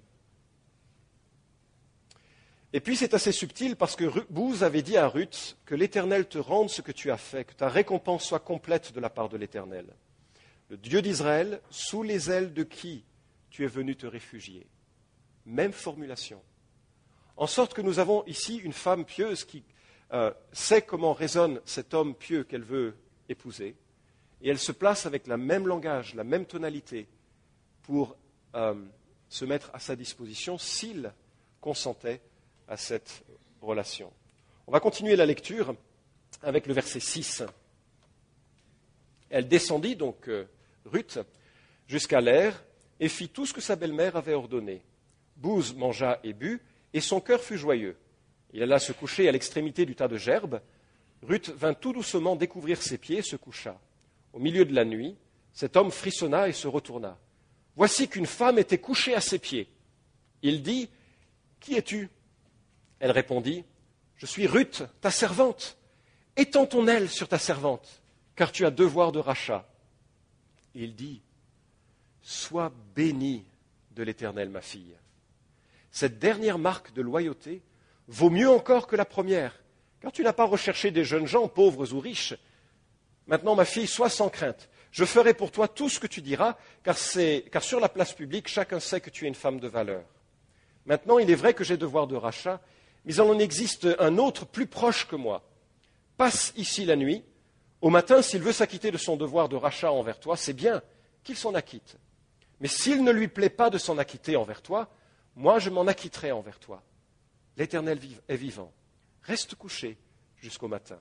Et 2.75 2.81
puis 2.81 2.97
c'est 2.97 3.15
assez 3.15 3.31
subtil 3.31 3.77
parce 3.77 3.95
que 3.95 4.05
Bouze 4.33 4.65
avait 4.65 4.83
dit 4.83 4.97
à 4.97 5.07
Ruth 5.07 5.57
que 5.65 5.77
l'Éternel 5.77 6.27
te 6.27 6.39
rende 6.39 6.69
ce 6.69 6.83
que 6.83 6.91
tu 6.91 7.13
as 7.13 7.17
fait, 7.17 7.45
que 7.45 7.55
ta 7.55 7.69
récompense 7.69 8.25
soit 8.25 8.41
complète 8.41 8.93
de 8.93 8.99
la 8.99 9.09
part 9.09 9.29
de 9.29 9.37
l'Éternel. 9.37 9.87
Le 10.71 10.77
Dieu 10.77 11.01
d'Israël, 11.01 11.61
sous 11.71 12.03
les 12.03 12.33
ailes 12.33 12.53
de 12.53 12.65
qui 12.65 13.05
tu 13.49 13.63
es 13.63 13.69
venu 13.69 13.95
te 13.95 14.09
réfugier. 14.09 14.67
Même 15.47 15.73
formulation. 15.73 16.43
En 17.37 17.47
sorte 17.47 17.75
que 17.75 17.81
nous 17.81 18.01
avons 18.01 18.25
ici 18.27 18.57
une 18.57 18.73
femme 18.73 19.05
pieuse 19.05 19.45
qui 19.45 19.63
euh, 20.13 20.33
sait 20.53 20.83
comment 20.83 21.13
résonne 21.13 21.61
cet 21.65 21.95
homme 21.95 22.17
pieux 22.17 22.43
qu'elle 22.43 22.65
veut 22.65 22.97
épouser, 23.29 23.77
et 24.43 24.49
elle 24.49 24.59
se 24.59 24.73
place 24.73 25.07
avec 25.07 25.29
le 25.29 25.37
même 25.37 25.69
langage, 25.69 26.17
la 26.17 26.25
même 26.25 26.45
tonalité, 26.45 27.07
pour 27.85 28.17
euh, 28.57 28.75
se 29.29 29.45
mettre 29.45 29.71
à 29.73 29.79
sa 29.79 29.95
disposition 29.95 30.59
s'il 30.59 31.13
consentait 31.61 32.21
à 32.69 32.77
cette 32.77 33.25
relation. 33.61 34.13
On 34.67 34.73
va 34.73 34.81
continuer 34.81 35.17
la 35.17 35.27
lecture 35.27 35.75
avec 36.43 36.67
le 36.67 36.75
verset 36.75 37.01
6. 37.01 37.43
Elle 39.31 39.49
descendit, 39.49 39.97
donc 39.97 40.29
euh, 40.29 40.47
Ruth, 40.85 41.19
jusqu'à 41.87 42.21
l'air 42.21 42.65
et 43.01 43.09
fit 43.09 43.29
tout 43.29 43.47
ce 43.47 43.53
que 43.53 43.61
sa 43.61 43.77
belle-mère 43.77 44.17
avait 44.17 44.35
ordonné. 44.35 44.83
Bouze 45.37 45.75
mangea 45.75 46.21
et 46.23 46.33
but, 46.33 46.63
et 46.93 47.01
son 47.01 47.21
cœur 47.21 47.41
fut 47.41 47.59
joyeux. 47.59 47.97
Il 48.53 48.63
alla 48.63 48.79
se 48.79 48.93
coucher 48.93 49.29
à 49.29 49.33
l'extrémité 49.33 49.85
du 49.85 49.97
tas 49.97 50.09
de 50.09 50.17
gerbes. 50.17 50.61
Ruth 51.23 51.51
vint 51.51 51.75
tout 51.75 51.93
doucement 51.93 52.37
découvrir 52.37 52.81
ses 52.81 52.99
pieds 52.99 53.19
et 53.19 53.23
se 53.23 53.37
coucha. 53.37 53.81
Au 54.33 54.39
milieu 54.39 54.65
de 54.65 54.75
la 54.75 54.85
nuit, 54.85 55.17
cet 55.53 55.77
homme 55.77 55.91
frissonna 55.91 56.49
et 56.49 56.53
se 56.53 56.69
retourna. 56.69 57.19
Voici 57.77 58.09
qu'une 58.09 58.27
femme 58.27 58.59
était 58.59 58.79
couchée 58.79 59.15
à 59.15 59.21
ses 59.21 59.39
pieds. 59.39 59.69
Il 60.43 60.63
dit 60.63 60.89
Qui 61.61 61.75
es-tu? 61.75 62.09
Elle 63.01 63.11
répondit 63.11 63.65
Je 64.17 64.27
suis 64.27 64.47
Ruth, 64.47 64.85
ta 65.01 65.11
servante. 65.11 65.77
Étends 66.37 66.67
ton 66.67 66.89
aile 66.89 67.09
sur 67.09 67.29
ta 67.29 67.39
servante, 67.39 68.03
car 68.35 68.51
tu 68.51 68.67
as 68.67 68.71
devoir 68.71 69.13
de 69.13 69.19
rachat. 69.19 69.69
il 70.75 70.95
dit 70.95 71.23
Sois 72.23 72.73
bénie 72.95 73.45
de 73.93 74.03
l'Éternel, 74.03 74.49
ma 74.49 74.61
fille. 74.61 74.97
Cette 75.91 76.19
dernière 76.19 76.59
marque 76.59 76.93
de 76.93 77.03
loyauté 77.03 77.63
vaut 78.09 78.31
mieux 78.31 78.51
encore 78.51 78.87
que 78.87 78.97
la 78.97 79.05
première, 79.05 79.63
car 80.01 80.11
tu 80.11 80.23
n'as 80.23 80.33
pas 80.33 80.45
recherché 80.45 80.91
des 80.91 81.05
jeunes 81.05 81.27
gens, 81.27 81.47
pauvres 81.49 81.93
ou 81.93 82.01
riches. 82.01 82.35
Maintenant, 83.27 83.55
ma 83.55 83.65
fille, 83.65 83.87
sois 83.87 84.11
sans 84.11 84.29
crainte. 84.29 84.69
Je 84.91 85.05
ferai 85.05 85.35
pour 85.35 85.51
toi 85.51 85.69
tout 85.69 85.89
ce 85.89 86.01
que 86.01 86.07
tu 86.07 86.21
diras, 86.21 86.57
car, 86.83 86.97
car 87.51 87.63
sur 87.63 87.81
la 87.81 87.89
place 87.89 88.13
publique, 88.13 88.49
chacun 88.49 88.81
sait 88.81 89.01
que 89.01 89.11
tu 89.11 89.25
es 89.25 89.29
une 89.29 89.35
femme 89.35 89.61
de 89.61 89.69
valeur. 89.69 90.05
Maintenant, 90.87 91.19
il 91.19 91.31
est 91.31 91.35
vrai 91.35 91.55
que 91.55 91.65
j'ai 91.65 91.77
devoir 91.77 92.07
de 92.07 92.17
rachat, 92.17 92.61
mais 93.05 93.15
il 93.15 93.21
en 93.21 93.39
existe 93.39 93.89
un 93.99 94.19
autre 94.19 94.47
plus 94.47 94.67
proche 94.67 95.07
que 95.07 95.17
moi. 95.17 95.43
Passe 96.17 96.53
ici 96.57 96.85
la 96.85 96.97
nuit. 96.97 97.25
Au 97.81 97.91
matin, 97.91 98.23
s'il 98.23 98.41
veut 98.41 98.53
s'acquitter 98.53 98.91
de 98.91 98.97
son 98.97 99.17
devoir 99.17 99.49
de 99.49 99.57
rachat 99.57 99.93
envers 99.93 100.19
toi, 100.19 100.37
c'est 100.37 100.53
bien 100.53 100.83
qu'il 101.23 101.37
s'en 101.37 101.55
acquitte. 101.55 101.97
Mais 102.61 102.69
s'il 102.69 103.05
ne 103.05 103.13
lui 103.13 103.29
plaît 103.29 103.51
pas 103.51 103.69
de 103.69 103.79
s'en 103.79 103.99
acquitter 103.99 104.37
envers 104.37 104.63
toi, 104.63 104.89
moi 105.37 105.59
je 105.59 105.71
m'en 105.71 105.87
acquitterai 105.87 106.33
envers 106.33 106.59
toi. 106.59 106.83
L'Éternel 107.57 107.99
est 108.29 108.37
vivant. 108.37 108.73
Reste 109.23 109.55
couché 109.55 109.99
jusqu'au 110.39 110.69
matin. 110.69 110.99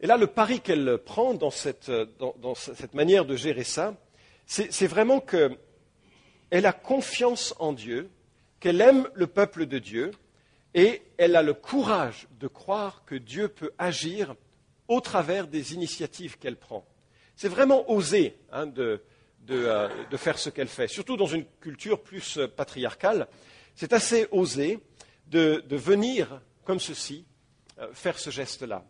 Et 0.00 0.06
là, 0.06 0.16
le 0.16 0.26
pari 0.26 0.60
qu'elle 0.60 0.98
prend 0.98 1.34
dans 1.34 1.50
cette, 1.50 1.90
manière 2.92 3.24
de 3.24 3.36
gérer 3.36 3.64
ça, 3.64 3.94
c'est 4.46 4.86
vraiment 4.86 5.20
qu'elle 5.20 5.56
a 6.50 6.72
confiance 6.72 7.54
en 7.58 7.72
Dieu 7.72 8.10
qu'elle 8.66 8.80
aime 8.80 9.08
le 9.14 9.28
peuple 9.28 9.66
de 9.66 9.78
Dieu 9.78 10.10
et 10.74 11.00
elle 11.18 11.36
a 11.36 11.42
le 11.44 11.54
courage 11.54 12.26
de 12.40 12.48
croire 12.48 13.04
que 13.06 13.14
Dieu 13.14 13.46
peut 13.46 13.70
agir 13.78 14.34
au 14.88 15.00
travers 15.00 15.46
des 15.46 15.72
initiatives 15.72 16.36
qu'elle 16.36 16.56
prend. 16.56 16.84
C'est 17.36 17.46
vraiment 17.46 17.88
osé 17.88 18.36
hein, 18.50 18.68
euh, 18.78 18.98
de, 19.46 20.16
faire 20.16 20.36
ce 20.36 20.50
qu'elle 20.50 20.66
fait, 20.66 20.88
surtout 20.88 21.16
dans 21.16 21.28
une 21.28 21.44
culture 21.60 22.02
plus 22.02 22.38
euh, 22.38 22.48
patriarcale. 22.48 23.28
C'est 23.76 23.92
assez 23.92 24.26
osé 24.32 24.80
de, 25.28 25.62
venir 25.70 26.40
comme 26.64 26.80
ceci, 26.80 27.24
euh, 27.78 27.92
faire 27.92 28.18
ce 28.18 28.30
geste-là. 28.30 28.84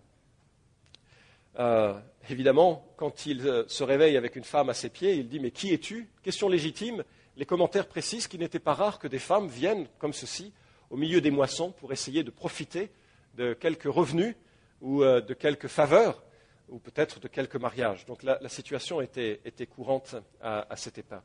Évidemment, 2.31 2.87
quand 2.97 3.27
il 3.27 3.65
se 3.67 3.85
réveille 3.85 4.17
avec 4.17 4.37
une 4.37 4.45
femme 4.45 4.69
à 4.69 4.75
ses 4.75 4.89
pieds, 4.89 5.15
il 5.15 5.29
dit 5.29 5.41
Mais 5.41 5.51
qui 5.51 5.73
es-tu? 5.73 6.09
Question 6.23 6.49
légitime 6.49 7.05
les 7.37 7.45
commentaires 7.45 7.87
précisent 7.87 8.27
qu'il 8.27 8.41
n'était 8.41 8.59
pas 8.59 8.75
rare 8.75 8.99
que 8.99 9.09
des 9.09 9.19
femmes 9.19 9.49
viennent 9.49 9.87
comme 9.99 10.13
ceci 10.13 10.53
au 10.91 10.97
milieu 10.97 11.21
des 11.21 11.31
moissons 11.31 11.71
pour 11.73 11.93
essayer 11.93 12.25
de 12.25 12.31
profiter 12.31 12.91
de 13.35 13.53
quelques 13.53 13.93
revenus 13.93 14.35
ou 14.81 15.03
euh, 15.03 15.21
de 15.21 15.35
quelques 15.35 15.69
faveurs 15.69 16.23
ou 16.69 16.79
peut-être 16.79 17.21
de 17.21 17.29
quelques 17.29 17.57
mariages. 17.57 18.07
Donc 18.07 18.23
la, 18.23 18.49
situation 18.49 19.01
était, 19.01 19.41
courante 19.71 20.17
à, 20.41 20.75
cette 20.75 20.99
époque. 20.99 21.23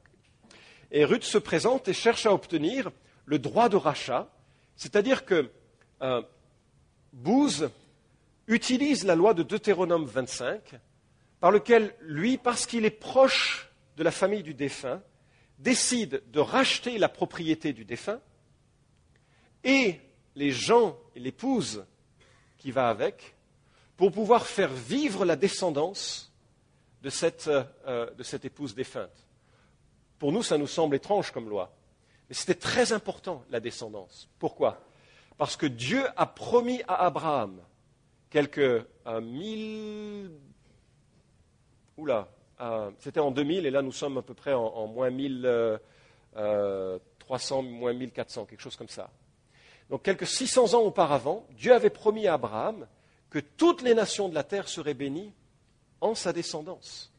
Et 0.92 1.04
Ruth 1.04 1.24
se 1.24 1.40
présente 1.40 1.88
et 1.88 1.94
cherche 1.94 2.28
à 2.28 2.34
obtenir 2.34 2.92
le 3.26 3.40
droit 3.40 3.68
de 3.68 3.76
rachat, 3.76 4.30
c'est-à-dire 4.76 5.26
que 5.26 5.50
euh, 6.04 6.22
Bouze 7.12 7.72
utilise 8.46 9.04
la 9.04 9.16
loi 9.16 9.34
de 9.34 9.42
Deutéronome 9.42 10.06
25, 10.06 10.76
par 11.41 11.51
lequel 11.51 11.93
lui, 12.01 12.38
parce 12.38 12.65
qu'il 12.65 12.86
est 12.86 12.91
proche 12.91 13.69
de 13.97 14.04
la 14.04 14.12
famille 14.12 14.43
du 14.43 14.54
défunt, 14.54 15.01
décide 15.58 16.23
de 16.32 16.39
racheter 16.39 16.97
la 16.97 17.10
propriété 17.10 17.73
du 17.73 17.84
défunt 17.84 18.21
et 19.63 19.99
les 20.36 20.51
gens 20.51 20.97
et 21.15 21.19
l'épouse 21.19 21.86
qui 22.58 22.71
va 22.71 22.89
avec 22.89 23.36
pour 23.97 24.12
pouvoir 24.12 24.45
faire 24.45 24.71
vivre 24.71 25.25
la 25.25 25.36
descendance 25.36 26.32
de 27.01 27.10
cette, 27.10 27.47
euh, 27.47 28.08
épouse 28.43 28.75
défunte. 28.75 29.27
Pour 30.19 30.32
nous, 30.32 30.43
ça 30.43 30.60
nous 30.60 30.67
semble 30.67 30.95
étrange 30.95 31.32
comme 31.32 31.49
loi. 31.49 31.75
Mais 32.30 32.36
c'était 32.36 32.54
très 32.54 32.93
important, 32.93 33.43
la 33.49 33.60
descendance. 33.60 34.30
Pourquoi? 34.38 34.80
Parce 35.39 35.58
que 35.58 35.65
Dieu 35.65 36.04
a 36.15 36.27
promis 36.27 36.84
à 36.88 37.06
Abraham 37.06 37.60
quelques 38.30 38.86
mille. 39.23 40.32
Oula, 41.97 42.27
euh, 42.62 42.91
c'était 42.99 43.19
en 43.19 43.32
2000 43.32 43.65
et 43.65 43.71
là 43.71 43.82
nous 43.82 43.91
sommes 43.91 44.17
à 44.17 44.21
peu 44.21 44.34
près 44.34 44.54
en, 44.54 44.88
moins 44.88 45.10
1300, 45.10 45.49
euh, 45.56 45.77
euh, 46.38 47.62
moins 47.63 47.93
1400, 47.93 48.45
quelque 48.45 48.62
chose 48.62 48.75
comme 48.75 48.89
ça. 48.89 49.10
Donc 49.89 50.04
quelques 50.04 50.27
600 50.27 50.73
ans 50.75 50.82
auparavant, 50.82 51.45
Dieu 51.51 51.73
avait 51.73 51.89
promis 51.89 52.27
à 52.27 52.36
Abraham 52.36 52.88
que 53.30 53.39
toutes 53.39 53.82
les 53.82 53.93
nations 53.93 54.30
de 54.30 54.36
la 54.36 54.43
terre 54.43 54.67
seraient 54.67 54.93
bénies 54.93 55.34
en 56.01 56.15
sa 56.15 56.34
descendance. 56.34 57.12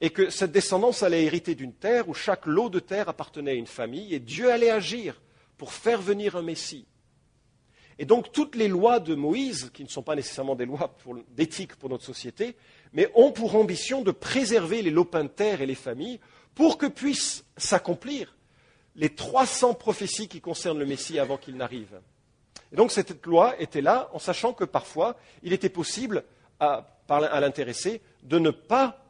Et 0.00 0.10
que 0.10 0.30
cette 0.30 0.52
descendance 0.52 1.02
allait 1.02 1.24
hériter 1.24 1.54
d'une 1.54 1.74
terre 1.74 2.08
où 2.08 2.14
chaque 2.14 2.46
lot 2.46 2.68
de 2.68 2.80
terre 2.80 3.08
appartenait 3.08 3.52
à 3.52 3.54
une 3.54 3.66
famille, 3.66 4.14
et 4.14 4.18
Dieu 4.18 4.50
allait 4.50 4.70
agir 4.70 5.20
pour 5.58 5.72
faire 5.72 6.00
venir 6.00 6.36
un 6.36 6.42
Messie. 6.42 6.86
Et 7.98 8.04
donc 8.04 8.32
toutes 8.32 8.56
les 8.56 8.68
lois 8.68 9.00
de 9.00 9.14
Moïse, 9.14 9.70
qui 9.72 9.84
ne 9.84 9.88
sont 9.88 10.02
pas 10.02 10.14
nécessairement 10.14 10.54
des 10.54 10.66
lois 10.66 10.94
d'éthique 11.30 11.76
pour 11.76 11.88
notre 11.88 12.04
société, 12.04 12.56
mais 12.92 13.10
ont 13.14 13.32
pour 13.32 13.54
ambition 13.56 14.02
de 14.02 14.10
préserver 14.10 14.82
les 14.82 14.90
lopins 14.90 15.24
de 15.24 15.28
terre 15.28 15.60
et 15.60 15.66
les 15.66 15.74
familles 15.74 16.20
pour 16.54 16.78
que 16.78 16.86
puissent 16.86 17.44
s'accomplir 17.56 18.36
les 18.96 19.14
300 19.14 19.74
prophéties 19.74 20.28
qui 20.28 20.40
concernent 20.40 20.78
le 20.78 20.86
Messie 20.86 21.18
avant 21.18 21.38
qu'il 21.38 21.56
n'arrive. 21.56 22.00
Et 22.72 22.76
donc 22.76 22.90
cette 22.90 23.24
loi 23.26 23.60
était 23.60 23.80
là 23.80 24.10
en 24.12 24.18
sachant 24.18 24.52
que 24.52 24.64
parfois 24.64 25.16
il 25.42 25.52
était 25.52 25.68
possible 25.68 26.24
à, 26.60 26.98
à 27.08 27.40
l'intéressé 27.40 28.00
de 28.22 28.38
ne 28.38 28.50
pas 28.50 29.04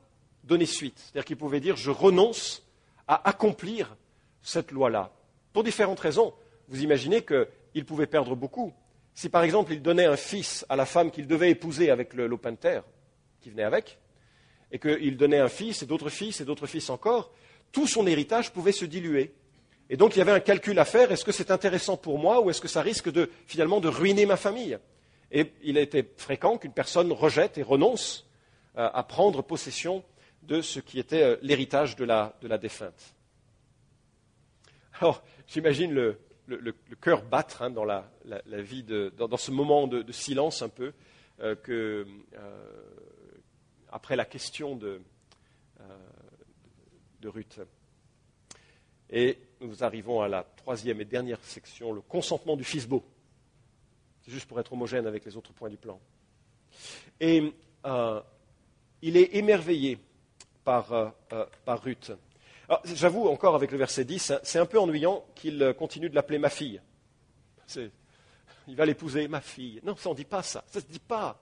donner 0.45 0.67
suite. 0.67 0.99
C'est-à-dire 0.99 1.25
qu'il 1.25 1.37
pouvait 1.37 1.61
dire 1.61 1.77
je 1.77 1.91
renonce 1.91 2.63
à 3.09 3.29
accomplir 3.29 3.97
cette 4.43 4.71
loi-là. 4.71 5.13
Pour 5.53 5.65
différentes 5.65 6.01
raisons. 6.01 6.33
Vous 6.69 6.83
imaginez 6.83 7.23
qu'il 7.73 7.85
pouvait 7.85 8.07
perdre 8.07 8.37
beaucoup. 8.37 8.73
Si 9.15 9.29
par 9.29 9.43
exemple 9.43 9.73
il 9.73 9.83
donnait 9.83 10.07
un 10.07 10.17
fils 10.17 10.65
à 10.69 10.77
la 10.77 10.87
femme 10.87 11.11
qu'il 11.11 11.27
devait 11.27 11.51
épouser 11.51 11.91
avec 11.91 12.15
de 12.15 12.57
terre 12.57 12.85
qui 13.41 13.51
venait 13.51 13.65
avec, 13.65 13.99
et 14.71 14.79
qu'il 14.79 15.17
donnait 15.17 15.39
un 15.39 15.49
fils 15.49 15.83
et 15.83 15.87
d'autres 15.87 16.09
fils 16.09 16.41
et 16.41 16.45
d'autres 16.45 16.67
fils 16.67 16.89
encore, 16.89 17.33
tout 17.73 17.87
son 17.87 18.07
héritage 18.07 18.53
pouvait 18.53 18.73
se 18.73 18.85
diluer. 18.85 19.35
Et 19.91 19.97
donc 19.97 20.17
il 20.17 20.21
y 20.21 20.23
avait 20.23 20.33
un 20.33 20.41
calcul 20.41 20.79
à 20.79 20.85
faire, 20.85 21.13
est-ce 21.13 21.25
que 21.25 21.33
c'est 21.33 21.51
intéressant 21.51 21.97
pour 21.97 22.19
moi 22.19 22.41
ou 22.41 22.49
est-ce 22.49 22.61
que 22.61 22.69
ça 22.69 22.81
risque 22.81 23.11
de, 23.11 23.31
finalement 23.47 23.81
de 23.81 23.89
ruiner 23.89 24.25
ma 24.25 24.37
famille? 24.37 24.79
Et 25.31 25.53
il 25.63 25.77
a 25.77 25.81
été 25.81 26.09
fréquent 26.17 26.57
qu'une 26.57 26.73
personne 26.73 27.13
rejette 27.13 27.59
et 27.59 27.63
renonce 27.63 28.29
euh, 28.79 28.89
à 28.93 29.03
prendre 29.03 29.43
possession 29.43 30.05
de 30.43 30.61
ce 30.61 30.81
qui 30.81 30.99
était 30.99 31.23
euh, 31.23 31.37
l'héritage 31.43 31.97
de 31.97 32.05
la, 32.05 32.35
défunte. 32.59 33.15
Alors, 35.01 35.23
j'imagine 35.47 35.93
le, 35.93 36.19
cœur 37.01 37.23
battre 37.23 37.63
hein, 37.63 37.71
dans 37.71 37.85
la, 37.85 38.11
vie, 38.47 38.83
dans, 38.83 39.37
ce 39.37 39.51
moment 39.51 39.87
de, 39.87 40.13
silence 40.13 40.63
un 40.63 40.69
peu, 40.69 40.93
euh, 41.41 41.55
que, 41.55 42.07
après 43.91 44.17
la 44.17 44.25
question 44.25 44.77
de, 44.77 45.01
de 47.21 47.29
Ruth. 47.29 47.61
Et 49.11 49.39
nous 49.61 49.85
arrivons 49.85 50.23
à 50.23 50.29
la 50.29 50.43
troisième 50.43 51.01
et 51.01 51.05
dernière 51.05 51.43
section, 51.45 51.93
le 51.93 52.01
consentement 52.01 52.57
du 52.57 52.65
fils 52.65 52.87
beau. 52.87 53.05
C'est 54.23 54.31
juste 54.31 54.47
pour 54.47 54.59
être 54.61 54.73
homogène 54.73 55.07
avec 55.07 55.25
les 55.25 55.37
autres 55.37 55.53
points 55.53 55.69
du 55.69 55.77
plan. 55.77 56.01
Et 57.21 57.53
euh, 57.85 58.21
il 59.03 59.17
est 59.17 59.35
émerveillé 59.35 59.99
par, 60.65 60.93
euh, 60.93 61.11
euh, 61.33 61.47
Ruth. 61.67 62.13
J'avoue 62.85 63.29
encore 63.29 63.55
avec 63.55 63.71
le 63.71 63.79
verset 63.79 64.05
10, 64.05 64.35
c'est 64.43 64.59
un 64.59 64.67
peu 64.67 64.79
ennuyant 64.79 65.25
qu'il 65.35 65.75
continue 65.79 66.09
de 66.09 66.15
l'appeler 66.15 66.39
ma 66.39 66.49
fille. 66.49 66.81
Il 68.69 68.77
va 68.77 68.87
l'épouser, 68.87 69.29
ma 69.29 69.41
fille. 69.41 69.81
Non, 69.85 69.97
ça 69.97 70.09
on 70.09 70.13
ne 70.13 70.17
dit 70.17 70.25
pas 70.25 70.43
ça. 70.43 70.65
Ça 70.69 70.79
ne 70.79 70.85
se 70.85 70.91
dit 70.91 70.99
pas. 70.99 71.41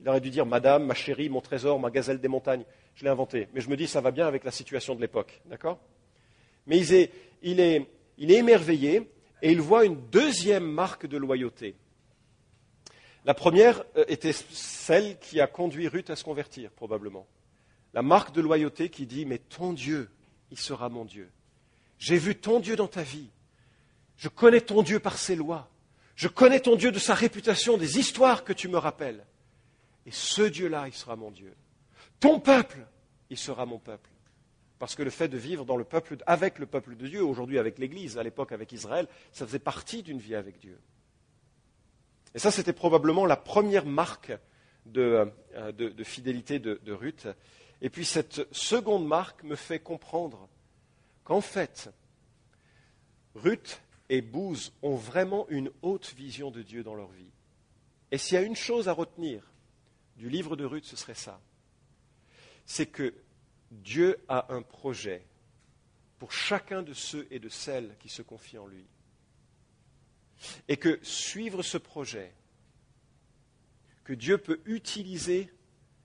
Il 0.00 0.08
aurait 0.08 0.20
dû 0.20 0.30
dire 0.30 0.46
Madame, 0.46 0.84
ma 0.84 0.94
chérie, 0.94 1.28
mon 1.28 1.40
trésor, 1.40 1.80
ma 1.80 1.90
gazelle 1.90 2.20
des 2.20 2.28
montagnes. 2.28 2.64
Je 2.94 3.04
l'ai 3.04 3.10
inventé. 3.10 3.48
Mais 3.52 3.60
je 3.60 3.70
me 3.70 3.76
dis, 3.76 3.86
ça 3.86 4.00
va 4.00 4.10
bien 4.10 4.26
avec 4.26 4.44
la 4.44 4.50
situation 4.50 4.94
de 4.94 5.00
l'époque. 5.00 5.40
D'accord? 5.46 5.78
Mais 6.66 6.78
il 7.42 7.60
est, 7.60 7.86
émerveillé 8.18 9.10
et 9.40 9.52
il 9.52 9.60
voit 9.60 9.84
une 9.84 10.08
deuxième 10.10 10.66
marque 10.66 11.06
de 11.06 11.16
loyauté. 11.16 11.74
La 13.24 13.34
première 13.34 13.84
euh, 13.96 14.04
était 14.08 14.32
celle 14.32 15.18
qui 15.18 15.40
a 15.40 15.46
conduit 15.46 15.88
Ruth 15.88 16.10
à 16.10 16.16
se 16.16 16.24
convertir, 16.24 16.70
probablement. 16.70 17.26
La 17.94 18.02
marque 18.02 18.34
de 18.34 18.40
loyauté 18.40 18.88
qui 18.90 19.06
dit 19.06 19.26
Mais 19.26 19.38
ton 19.38 19.72
Dieu, 19.72 20.10
il 20.50 20.58
sera 20.58 20.88
mon 20.88 21.04
Dieu. 21.04 21.30
J'ai 21.98 22.16
vu 22.16 22.36
ton 22.36 22.60
Dieu 22.60 22.76
dans 22.76 22.88
ta 22.88 23.02
vie. 23.02 23.30
Je 24.16 24.28
connais 24.28 24.60
ton 24.60 24.82
Dieu 24.82 25.00
par 25.00 25.18
ses 25.18 25.36
lois. 25.36 25.68
Je 26.16 26.28
connais 26.28 26.60
ton 26.60 26.76
Dieu 26.76 26.90
de 26.90 26.98
sa 26.98 27.14
réputation, 27.14 27.76
des 27.76 27.98
histoires 27.98 28.44
que 28.44 28.52
tu 28.52 28.68
me 28.68 28.78
rappelles. 28.78 29.24
Et 30.06 30.10
ce 30.10 30.42
Dieu-là, 30.42 30.88
il 30.88 30.94
sera 30.94 31.16
mon 31.16 31.30
Dieu. 31.30 31.54
Ton 32.18 32.40
peuple, 32.40 32.86
il 33.30 33.36
sera 33.36 33.66
mon 33.66 33.78
peuple. 33.78 34.10
Parce 34.78 34.94
que 34.94 35.02
le 35.02 35.10
fait 35.10 35.28
de 35.28 35.36
vivre 35.36 35.64
dans 35.64 35.76
le 35.76 35.84
peuple, 35.84 36.16
avec 36.26 36.58
le 36.58 36.66
peuple 36.66 36.96
de 36.96 37.06
Dieu, 37.06 37.24
aujourd'hui 37.24 37.58
avec 37.58 37.78
l'Église, 37.78 38.18
à 38.18 38.22
l'époque 38.22 38.52
avec 38.52 38.72
Israël, 38.72 39.06
ça 39.32 39.46
faisait 39.46 39.58
partie 39.58 40.02
d'une 40.02 40.18
vie 40.18 40.34
avec 40.34 40.58
Dieu. 40.58 40.78
Et 42.34 42.38
ça, 42.38 42.50
c'était 42.50 42.72
probablement 42.72 43.26
la 43.26 43.36
première 43.36 43.86
marque 43.86 44.32
de, 44.86 45.30
euh, 45.54 46.04
fidélité 46.04 46.58
de, 46.58 46.80
de 46.84 46.92
Ruth. 46.92 47.28
Et 47.80 47.90
puis 47.90 48.04
cette 48.04 48.52
seconde 48.52 49.06
marque 49.06 49.42
me 49.44 49.56
fait 49.56 49.78
comprendre 49.78 50.48
qu'en 51.24 51.40
fait, 51.40 51.90
Ruth 53.34 53.80
et 54.08 54.20
Bouze 54.20 54.72
ont 54.82 54.96
vraiment 54.96 55.48
une 55.48 55.70
haute 55.82 56.12
vision 56.14 56.50
de 56.50 56.62
Dieu 56.62 56.82
dans 56.82 56.94
leur 56.94 57.10
vie. 57.10 57.30
Et 58.10 58.18
s'il 58.18 58.34
y 58.34 58.38
a 58.38 58.42
une 58.42 58.56
chose 58.56 58.88
à 58.88 58.92
retenir 58.92 59.52
du 60.16 60.28
livre 60.28 60.56
de 60.56 60.64
Ruth, 60.64 60.84
ce 60.84 60.96
serait 60.96 61.14
ça. 61.14 61.40
C'est 62.64 62.86
que 62.86 63.14
Dieu 63.70 64.18
a 64.28 64.52
un 64.52 64.62
projet 64.62 65.24
pour 66.18 66.32
chacun 66.32 66.82
de 66.82 66.94
ceux 66.94 67.26
et 67.30 67.38
de 67.38 67.48
celles 67.48 67.94
qui 68.00 68.08
se 68.08 68.22
confient 68.22 68.58
en 68.58 68.66
lui. 68.66 68.86
Et 70.68 70.76
que 70.76 70.98
suivre 71.02 71.62
ce 71.62 71.78
projet, 71.78 72.32
que 74.04 74.12
Dieu 74.12 74.38
peut 74.38 74.60
utiliser 74.64 75.52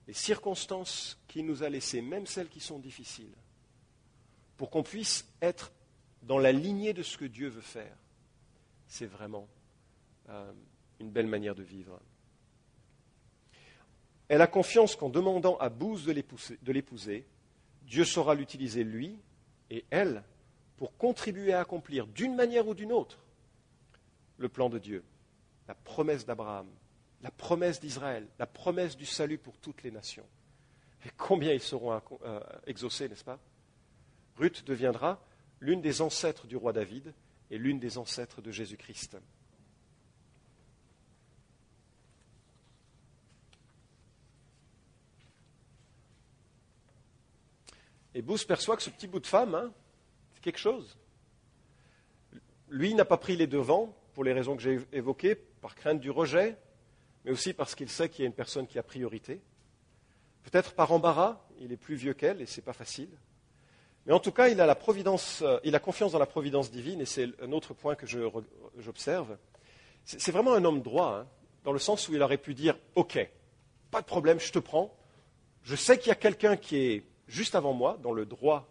les 0.06 0.12
circonstances 0.12 1.18
qu'il 1.28 1.46
nous 1.46 1.62
a 1.62 1.68
laissées, 1.68 2.02
même 2.02 2.26
celles 2.26 2.48
qui 2.48 2.60
sont 2.60 2.78
difficiles, 2.78 3.34
pour 4.56 4.70
qu'on 4.70 4.82
puisse 4.82 5.26
être 5.40 5.72
dans 6.22 6.38
la 6.38 6.52
lignée 6.52 6.92
de 6.92 7.02
ce 7.02 7.16
que 7.16 7.24
Dieu 7.24 7.48
veut 7.48 7.60
faire, 7.60 7.96
c'est 8.86 9.06
vraiment 9.06 9.48
euh, 10.28 10.52
une 11.00 11.10
belle 11.10 11.26
manière 11.26 11.54
de 11.54 11.62
vivre. 11.62 12.00
Elle 14.28 14.40
a 14.40 14.46
confiance 14.46 14.96
qu'en 14.96 15.10
demandant 15.10 15.56
à 15.58 15.68
Bouze 15.68 16.06
de 16.06 16.72
l'épouser, 16.72 17.26
Dieu 17.82 18.04
saura 18.04 18.34
l'utiliser 18.34 18.84
lui 18.84 19.18
et 19.70 19.84
elle 19.90 20.22
pour 20.76 20.96
contribuer 20.96 21.52
à 21.52 21.60
accomplir 21.60 22.06
d'une 22.06 22.34
manière 22.34 22.66
ou 22.66 22.74
d'une 22.74 22.92
autre 22.92 23.18
le 24.38 24.48
plan 24.48 24.68
de 24.68 24.78
Dieu, 24.78 25.04
la 25.68 25.74
promesse 25.74 26.26
d'Abraham, 26.26 26.66
la 27.24 27.30
promesse 27.30 27.80
d'Israël, 27.80 28.28
la 28.38 28.46
promesse 28.46 28.98
du 28.98 29.06
salut 29.06 29.38
pour 29.38 29.56
toutes 29.56 29.82
les 29.82 29.90
nations. 29.90 30.26
Et 31.06 31.10
combien 31.16 31.54
ils 31.54 31.62
seront 31.62 31.98
euh, 32.22 32.40
exaucés, 32.66 33.08
n'est-ce 33.08 33.24
pas? 33.24 33.38
Ruth 34.36 34.62
deviendra 34.64 35.24
l'une 35.58 35.80
des 35.80 36.02
ancêtres 36.02 36.46
du 36.46 36.56
roi 36.56 36.74
David 36.74 37.14
et 37.50 37.56
l'une 37.56 37.80
des 37.80 37.96
ancêtres 37.96 38.42
de 38.42 38.50
Jésus-Christ. 38.50 39.16
Et 48.12 48.20
Booth 48.20 48.46
perçoit 48.46 48.76
que 48.76 48.82
ce 48.82 48.90
petit 48.90 49.06
bout 49.06 49.20
de 49.20 49.26
femme, 49.26 49.54
hein, 49.54 49.72
c'est 50.34 50.42
quelque 50.42 50.58
chose. 50.58 50.98
Lui 52.68 52.92
n'a 52.94 53.06
pas 53.06 53.16
pris 53.16 53.34
les 53.34 53.46
devants 53.46 53.96
pour 54.12 54.24
les 54.24 54.34
raisons 54.34 54.56
que 54.56 54.62
j'ai 54.62 54.78
évoquées, 54.92 55.34
par 55.34 55.74
crainte 55.74 56.00
du 56.00 56.10
rejet, 56.10 56.58
mais 57.24 57.32
aussi 57.32 57.52
parce 57.52 57.74
qu'il 57.74 57.88
sait 57.88 58.08
qu'il 58.08 58.22
y 58.22 58.24
a 58.24 58.26
une 58.26 58.34
personne 58.34 58.66
qui 58.66 58.78
a 58.78 58.82
priorité. 58.82 59.40
Peut-être 60.42 60.74
par 60.74 60.92
embarras, 60.92 61.40
il 61.58 61.72
est 61.72 61.76
plus 61.76 61.94
vieux 61.94 62.14
qu'elle 62.14 62.40
et 62.40 62.46
ce 62.46 62.60
n'est 62.60 62.64
pas 62.64 62.72
facile. 62.72 63.08
Mais 64.06 64.12
en 64.12 64.20
tout 64.20 64.32
cas, 64.32 64.48
il 64.48 64.60
a, 64.60 64.66
la 64.66 64.74
providence, 64.74 65.40
euh, 65.42 65.58
il 65.64 65.74
a 65.74 65.78
confiance 65.78 66.12
dans 66.12 66.18
la 66.18 66.26
providence 66.26 66.70
divine 66.70 67.00
et 67.00 67.06
c'est 67.06 67.28
un 67.42 67.52
autre 67.52 67.72
point 67.72 67.94
que 67.94 68.06
j'observe. 68.06 69.38
C'est 70.04 70.32
vraiment 70.32 70.52
un 70.52 70.64
homme 70.66 70.82
droit, 70.82 71.20
hein, 71.20 71.26
dans 71.64 71.72
le 71.72 71.78
sens 71.78 72.08
où 72.08 72.14
il 72.14 72.22
aurait 72.22 72.36
pu 72.36 72.52
dire 72.52 72.76
Ok, 72.94 73.18
pas 73.90 74.02
de 74.02 74.06
problème, 74.06 74.38
je 74.38 74.52
te 74.52 74.58
prends. 74.58 74.94
Je 75.62 75.76
sais 75.76 75.98
qu'il 75.98 76.08
y 76.08 76.12
a 76.12 76.16
quelqu'un 76.16 76.56
qui 76.58 76.76
est 76.76 77.04
juste 77.26 77.54
avant 77.54 77.72
moi, 77.72 77.98
dans 78.02 78.12
le 78.12 78.26
droit 78.26 78.68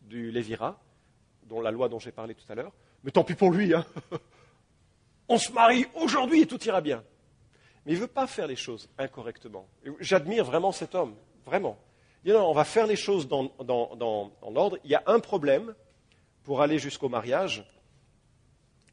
du 0.00 0.30
Lévira, 0.30 0.80
dont 1.44 1.60
la 1.60 1.70
loi 1.70 1.90
dont 1.90 1.98
j'ai 1.98 2.12
parlé 2.12 2.34
tout 2.34 2.50
à 2.50 2.54
l'heure. 2.54 2.72
Mais 3.04 3.10
tant 3.10 3.24
pis 3.24 3.34
pour 3.34 3.50
lui, 3.50 3.74
hein. 3.74 3.84
on 5.28 5.36
se 5.36 5.52
marie 5.52 5.84
aujourd'hui 5.94 6.40
et 6.40 6.46
tout 6.46 6.62
ira 6.64 6.80
bien. 6.80 7.04
Mais 7.84 7.92
il 7.92 7.96
ne 7.96 8.00
veut 8.00 8.06
pas 8.06 8.26
faire 8.26 8.46
les 8.46 8.56
choses 8.56 8.88
incorrectement. 8.98 9.66
J'admire 10.00 10.44
vraiment 10.44 10.72
cet 10.72 10.94
homme, 10.94 11.14
vraiment. 11.44 11.78
Il 12.24 12.30
dit 12.30 12.36
non, 12.36 12.48
on 12.48 12.52
va 12.52 12.64
faire 12.64 12.86
les 12.86 12.96
choses 12.96 13.26
dans, 13.26 13.52
en 13.58 14.56
ordre. 14.56 14.78
Il 14.84 14.90
y 14.90 14.94
a 14.94 15.02
un 15.06 15.18
problème 15.18 15.74
pour 16.44 16.62
aller 16.62 16.78
jusqu'au 16.78 17.08
mariage. 17.08 17.64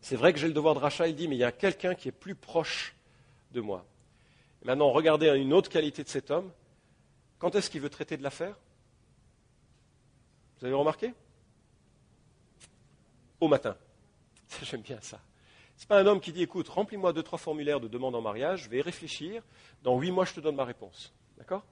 C'est 0.02 0.16
vrai 0.16 0.34
que 0.34 0.40
j'ai 0.40 0.48
le 0.48 0.54
devoir 0.54 0.76
de 0.76 0.80
rachat, 0.80 1.08
il 1.08 1.16
dit, 1.16 1.28
mais 1.28 1.36
il 1.36 1.40
y 1.40 1.44
a 1.44 1.52
quelqu'un 1.52 1.94
qui 1.94 2.08
est 2.08 2.14
plus 2.14 2.36
proche 2.36 2.96
de 3.52 3.62
moi. 3.62 3.86
maintenant, 4.64 4.92
regardez 4.92 5.28
une 5.38 5.54
autre 5.54 5.70
qualité 5.70 6.04
de 6.04 6.10
cet 6.10 6.32
homme. 6.32 6.52
Quand 7.38 7.56
est-ce 7.56 7.70
qu'il 7.70 7.82
veut 7.82 7.90
traiter 7.90 8.18
de 8.18 8.24
l'affaire? 8.24 8.56
Vous 10.60 10.66
avez 10.66 10.76
remarqué? 10.76 11.14
Au 13.40 13.48
matin. 13.48 13.76
J'aime 14.64 14.82
bien 14.82 15.00
ça. 15.02 15.20
Ce 15.80 15.86
n'est 15.86 15.88
pas 15.88 16.00
un 16.02 16.08
homme 16.08 16.20
qui 16.20 16.34
dit 16.34 16.44
écoute, 16.44 16.68
remplis-moi 16.68 17.14
deux, 17.14 17.24
trois 17.24 17.40
formulaires 17.40 17.80
de 17.80 17.88
demande 17.88 18.14
en 18.14 18.22
mariage, 18.22 18.64
je 18.64 18.70
vais 18.70 18.80
y 18.80 18.82
réfléchir, 18.82 19.42
dans 19.82 19.98
huit 19.98 20.12
mois 20.12 20.26
je 20.26 20.34
te 20.34 20.42
donne 20.42 20.58
ma 20.58 20.66
réponse. 20.66 21.14
D'accord? 21.38 21.64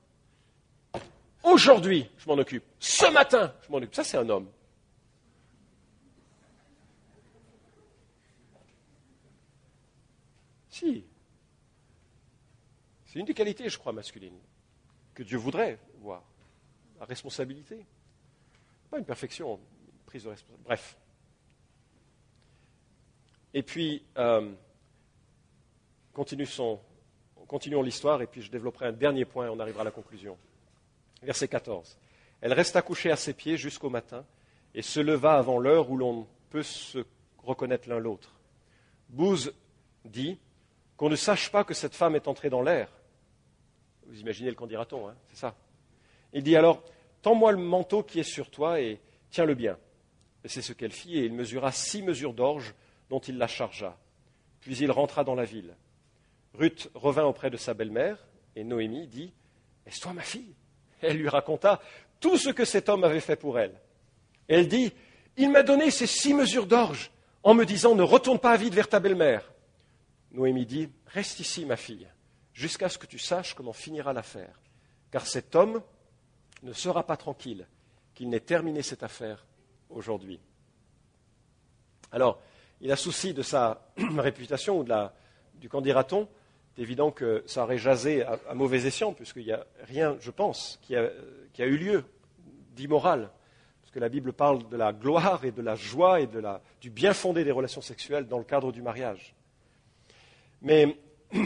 Aujourd'hui, 1.44 2.10
je 2.18 2.26
m'en 2.30 2.38
occupe. 2.38 2.64
Ce 2.80 3.12
matin, 3.12 3.54
je 3.66 3.70
m'en 3.70 3.80
occupe. 3.80 3.94
Ça, 3.94 4.06
c'est 4.06 4.16
un 4.16 4.30
homme. 4.30 4.50
Si. 10.70 11.04
C'est 13.08 13.20
une 13.20 13.26
des 13.26 13.34
qualités, 13.34 13.68
je 13.68 13.78
crois, 13.78 13.92
masculines, 13.92 14.40
que 15.16 15.24
Dieu 15.24 15.38
voudrait 15.38 15.80
voir. 16.00 16.24
La 16.98 17.06
responsabilité. 17.06 17.86
Pas 18.90 19.00
une 19.00 19.06
perfection, 19.06 19.56
une 19.56 20.06
prise 20.06 20.24
de 20.24 20.30
responsabilité. 20.30 20.64
Bref. 20.66 20.98
Et 23.54 23.64
puis, 23.64 24.04
euh, 24.18 24.52
continuons 26.14 27.82
l'histoire, 27.82 28.22
et 28.22 28.28
puis 28.28 28.42
je 28.42 28.52
développerai 28.52 28.88
un 28.88 28.92
dernier 28.92 29.26
point 29.26 29.48
et 29.48 29.50
on 29.50 29.60
arrivera 29.60 29.82
à 29.82 29.86
la 29.86 29.92
conclusion. 29.92 30.38
Verset 31.24 31.48
14. 31.48 31.98
Elle 32.42 32.54
resta 32.54 32.82
couchée 32.82 33.12
à 33.12 33.16
ses 33.16 33.34
pieds 33.34 33.58
jusqu'au 33.58 33.90
matin 33.90 34.26
et 34.76 34.82
se 34.82 35.00
leva 35.00 35.36
avant 35.36 35.60
l'heure 35.60 35.90
où 35.90 35.98
l'on 35.98 36.28
peut 36.50 36.64
se 36.64 37.06
reconnaître 37.44 37.90
l'un 37.90 38.00
l'autre. 38.00 38.36
Bouze 39.10 39.54
dit 40.06 40.38
qu'on 40.98 41.10
ne 41.10 41.16
sache 41.16 41.52
pas 41.52 41.64
que 41.64 41.74
cette 41.74 41.96
femme 41.96 42.16
est 42.16 42.28
entrée 42.28 42.50
dans 42.50 42.62
l'air. 42.62 42.90
Vous 44.06 44.20
imaginez 44.20 44.50
le 44.50 44.56
qu'en 44.56 44.68
dira-t-on, 44.68 45.08
hein, 45.08 45.16
c'est 45.30 45.38
ça. 45.38 45.56
Il 46.34 46.44
dit 46.44 46.56
alors 46.56 46.84
Tends-moi 47.22 47.52
le 47.52 47.58
manteau 47.58 48.04
qui 48.04 48.20
est 48.20 48.24
sur 48.24 48.50
toi 48.50 48.80
et 48.80 49.00
tiens-le 49.32 49.56
bien. 49.56 49.78
Et 50.44 50.48
c'est 50.48 50.62
ce 50.62 50.74
qu'elle 50.74 50.92
fit, 50.92 51.18
et 51.18 51.26
il 51.26 51.34
mesura 51.34 51.72
six 51.72 52.02
mesures 52.02 52.34
d'orge 52.34 52.74
dont 53.10 53.20
il 53.20 53.38
la 53.38 53.48
chargea. 53.48 53.98
Puis 54.62 54.78
il 54.78 54.92
rentra 54.92 55.24
dans 55.24 55.36
la 55.36 55.46
ville. 55.46 55.76
Ruth 56.54 56.90
revint 56.94 57.26
auprès 57.26 57.50
de 57.50 57.58
sa 57.58 57.74
belle-mère, 57.74 58.18
et 58.56 58.64
Noémie 58.64 59.08
dit 59.08 59.32
Est-ce 59.86 60.02
toi 60.02 60.14
ma 60.14 60.24
fille? 60.24 60.56
Elle 61.02 61.18
lui 61.18 61.30
raconta 61.30 61.80
tout 62.20 62.38
ce 62.38 62.50
que 62.50 62.66
cet 62.66 62.90
homme 62.90 63.04
avait 63.04 63.20
fait 63.20 63.36
pour 63.36 63.60
elle. 63.60 63.80
Elle 64.48 64.68
dit 64.68 64.92
Il 65.38 65.52
m'a 65.52 65.64
donné 65.64 65.92
ces 65.92 66.08
six 66.08 66.34
mesures 66.34 66.66
d'orge 66.66 67.12
en 67.44 67.54
me 67.54 67.66
disant 67.66 67.96
Ne 67.96 68.04
retourne 68.04 68.40
pas 68.40 68.52
à 68.52 68.58
vide 68.58 68.74
vers 68.74 68.90
ta 68.90 69.00
belle-mère. 69.00 69.52
Noémie 70.32 70.66
dit 70.66 70.90
Reste 71.08 71.40
ici, 71.40 71.66
ma 71.66 71.78
fille, 71.78 72.08
jusqu'à 72.54 72.90
ce 72.90 72.98
que 72.98 73.06
tu 73.06 73.20
saches 73.20 73.54
comment 73.54 73.74
finira 73.74 74.14
l'affaire. 74.14 74.60
Car 75.12 75.26
cet 75.26 75.56
homme 75.56 75.82
ne 76.64 76.74
sera 76.74 77.06
pas 77.06 77.18
tranquille 77.18 77.68
qu'il 78.14 78.30
n'ait 78.30 78.40
terminé 78.40 78.82
cette 78.82 79.04
affaire 79.04 79.46
aujourd'hui. 79.90 80.40
Alors, 82.12 82.42
il 82.82 82.92
a 82.92 82.96
souci 82.96 83.34
de 83.34 83.42
sa 83.42 83.82
réputation 84.18 84.80
ou 84.80 84.84
de 84.84 84.90
la, 84.90 85.14
du 85.56 85.70
candidaton. 85.70 86.28
C'est 86.76 86.82
évident 86.82 87.12
que 87.12 87.44
ça 87.48 87.64
aurait 87.64 87.78
jasé 87.78 88.24
à, 88.24 88.54
mauvais 88.54 88.86
escient, 88.86 89.14
puisqu'il 89.14 89.46
n'y 89.46 89.52
a 89.52 89.66
rien, 89.84 90.16
je 90.20 90.32
pense, 90.32 90.80
qui 90.84 90.96
a, 90.96 91.10
eu 91.58 91.78
lieu 91.78 92.04
d'immoral. 92.76 93.32
Parce 93.82 93.92
que 93.92 94.00
la 94.00 94.10
Bible 94.10 94.34
parle 94.34 94.68
de 94.70 94.78
la 94.78 94.94
gloire 94.94 95.44
et 95.44 95.52
de 95.52 95.62
la 95.62 95.76
joie 95.76 96.22
et 96.22 96.28
de 96.28 96.40
la, 96.40 96.62
du 96.80 96.90
bien 96.92 97.14
fondé 97.14 97.44
des 97.44 97.52
relations 97.52 97.82
sexuelles 97.82 98.28
dans 98.28 98.38
le 98.38 98.44
cadre 98.44 98.72
du 98.72 98.82
mariage. 98.82 99.34
Mais 100.62 100.98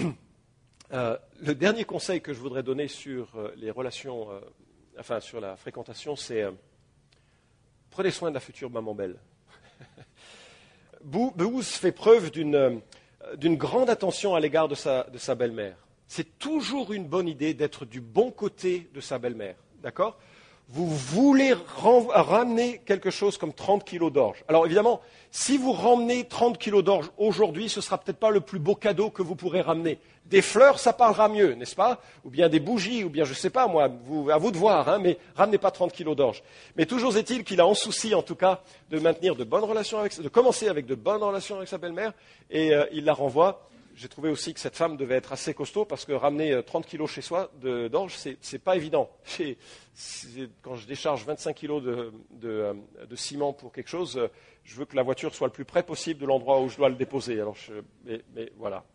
euh, 0.91 1.17
le 1.41 1.55
dernier 1.55 1.85
conseil 1.85 2.21
que 2.21 2.33
je 2.33 2.39
voudrais 2.39 2.63
donner 2.63 2.87
sur 2.87 3.33
euh, 3.35 3.53
les 3.55 3.71
relations, 3.71 4.31
euh, 4.31 4.41
enfin 4.99 5.21
sur 5.21 5.39
la 5.39 5.55
fréquentation, 5.55 6.15
c'est 6.15 6.45
prenez 7.89 8.11
soin 8.11 8.29
de 8.29 8.33
la 8.33 8.39
future 8.41 8.69
maman 8.69 8.93
belle. 8.93 9.17
Booz 11.03 11.65
fait 11.65 11.91
preuve 11.91 12.31
d'une 12.31 12.81
grande 13.55 13.89
attention 13.89 14.35
à 14.35 14.39
l'égard 14.39 14.67
de 14.67 14.75
sa, 14.75 15.03
de 15.05 15.17
sa 15.17 15.35
belle-mère. 15.35 15.75
C'est 16.07 16.39
toujours 16.39 16.91
une 16.91 17.05
bonne 17.05 17.27
idée 17.27 17.53
d'être 17.53 17.85
du 17.85 18.01
bon 18.01 18.31
côté 18.31 18.89
de 18.93 18.99
sa 18.99 19.17
belle-mère. 19.17 19.55
D'accord? 19.81 20.17
Vous 20.69 20.87
voulez 20.87 21.53
ramener 22.13 22.81
quelque 22.85 23.09
chose 23.09 23.37
comme 23.37 23.53
30 23.53 23.83
kilos 23.83 24.11
d'orge. 24.11 24.43
Alors 24.47 24.65
évidemment, 24.65 25.01
si 25.29 25.57
vous 25.57 25.73
ramenez 25.73 26.25
30 26.25 26.57
kilos 26.57 26.83
d'orge 26.83 27.11
aujourd'hui, 27.17 27.67
ce 27.67 27.79
ne 27.79 27.83
sera 27.83 27.97
peut-être 27.97 28.19
pas 28.19 28.29
le 28.29 28.39
plus 28.39 28.59
beau 28.59 28.75
cadeau 28.75 29.09
que 29.09 29.21
vous 29.21 29.35
pourrez 29.35 29.61
ramener. 29.61 29.99
Des 30.25 30.41
fleurs, 30.41 30.79
ça 30.79 30.93
parlera 30.93 31.27
mieux, 31.27 31.55
n'est-ce 31.55 31.75
pas? 31.75 31.99
Ou 32.23 32.29
bien 32.29 32.47
des 32.47 32.61
bougies, 32.61 33.03
ou 33.03 33.09
bien 33.09 33.25
je 33.25 33.31
ne 33.31 33.35
sais 33.35 33.49
pas 33.49 33.67
moi, 33.67 33.85
à 33.85 34.37
vous 34.37 34.51
de 34.51 34.57
voir, 34.57 34.87
hein, 34.87 34.99
mais 34.99 35.17
ramenez 35.35 35.57
pas 35.57 35.71
30 35.71 35.91
kilos 35.91 36.15
d'orge. 36.15 36.41
Mais 36.77 36.85
toujours 36.85 37.17
est-il 37.17 37.43
qu'il 37.43 37.59
a 37.59 37.67
en 37.67 37.73
souci, 37.73 38.15
en 38.15 38.21
tout 38.21 38.35
cas, 38.35 38.61
de 38.91 38.99
maintenir 38.99 39.35
de 39.35 39.43
bonnes 39.43 39.65
relations 39.65 39.99
avec, 39.99 40.21
de 40.21 40.29
commencer 40.29 40.69
avec 40.69 40.85
de 40.85 40.95
bonnes 40.95 41.21
relations 41.21 41.57
avec 41.57 41.67
sa 41.67 41.79
belle-mère, 41.79 42.13
et 42.49 42.73
euh, 42.73 42.85
il 42.93 43.03
la 43.03 43.13
renvoie 43.13 43.67
j'ai 43.95 44.09
trouvé 44.09 44.29
aussi 44.29 44.53
que 44.53 44.59
cette 44.59 44.75
femme 44.75 44.97
devait 44.97 45.15
être 45.15 45.31
assez 45.31 45.53
costaud 45.53 45.85
parce 45.85 46.05
que 46.05 46.11
ramener 46.13 46.61
30 46.63 46.85
euh, 46.85 46.87
kilos 46.87 47.11
chez 47.11 47.21
soi 47.21 47.51
d'orge, 47.61 48.15
ce 48.15 48.29
n'est 48.29 48.59
pas 48.59 48.75
évident. 48.75 49.09
quand 50.61 50.75
je 50.75 50.87
décharge 50.87 51.25
25 51.25 51.53
kilos 51.55 51.83
de, 51.83 52.13
euh, 52.43 52.73
de, 53.07 53.15
ciment 53.15 53.53
pour 53.53 53.71
quelque 53.71 53.89
chose, 53.89 54.17
euh, 54.17 54.27
je 54.63 54.75
veux 54.75 54.85
que 54.85 54.95
la 54.95 55.03
voiture 55.03 55.33
soit 55.35 55.47
le 55.47 55.53
plus 55.53 55.65
près 55.65 55.83
possible 55.83 56.19
de 56.19 56.25
l'endroit 56.25 56.61
où 56.61 56.69
je 56.69 56.77
dois 56.77 56.89
le 56.89 56.95
déposer. 56.95 57.39
Alors 57.39 57.57
mais, 58.05 58.51
voilà. 58.57 58.85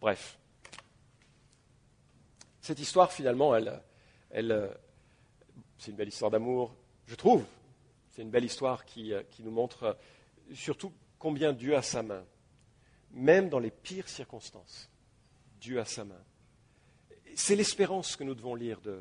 Bref. 0.00 0.38
Cette 2.60 2.80
histoire, 2.80 3.12
finalement, 3.12 3.54
elle, 3.54 3.80
elle, 4.30 4.70
c'est 5.78 5.90
une 5.90 5.96
belle 5.96 6.08
histoire 6.08 6.30
d'amour, 6.30 6.74
je 7.06 7.14
trouve. 7.14 7.44
C'est 8.10 8.22
une 8.22 8.30
belle 8.30 8.44
histoire 8.44 8.84
qui 8.84 9.12
nous 9.40 9.50
montre 9.50 9.96
surtout 10.54 10.92
combien 11.18 11.52
Dieu 11.52 11.76
a 11.76 11.82
sa 11.82 12.02
main 12.02 12.24
même 13.12 13.48
dans 13.48 13.58
les 13.58 13.70
pires 13.70 14.08
circonstances. 14.08 14.90
Dieu 15.60 15.80
a 15.80 15.84
sa 15.84 16.04
main. 16.04 16.22
C'est 17.34 17.56
l'espérance 17.56 18.16
que 18.16 18.24
nous 18.24 18.34
devons 18.34 18.54
lire 18.54 18.80
de, 18.80 19.00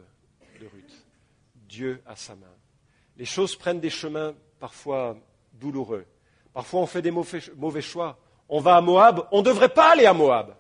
Ruth. 0.60 1.06
Dieu 1.68 2.02
a 2.06 2.16
sa 2.16 2.36
main. 2.36 2.54
Les 3.18 3.26
choses 3.26 3.56
prennent 3.56 3.80
des 3.80 3.90
chemins 3.90 4.34
parfois 4.60 5.18
douloureux. 5.54 6.06
Parfois 6.54 6.82
on 6.82 6.86
fait 6.86 7.02
des 7.02 7.12
mauvais, 7.12 7.82
choix. 7.82 8.18
On 8.50 8.60
va 8.60 8.78
à 8.78 8.82
Moab, 8.82 9.28
on 9.32 9.40
ne 9.40 9.46
devrait 9.46 9.70
pas 9.70 9.92
aller 9.92 10.06
à 10.06 10.14
Moab. 10.14 10.56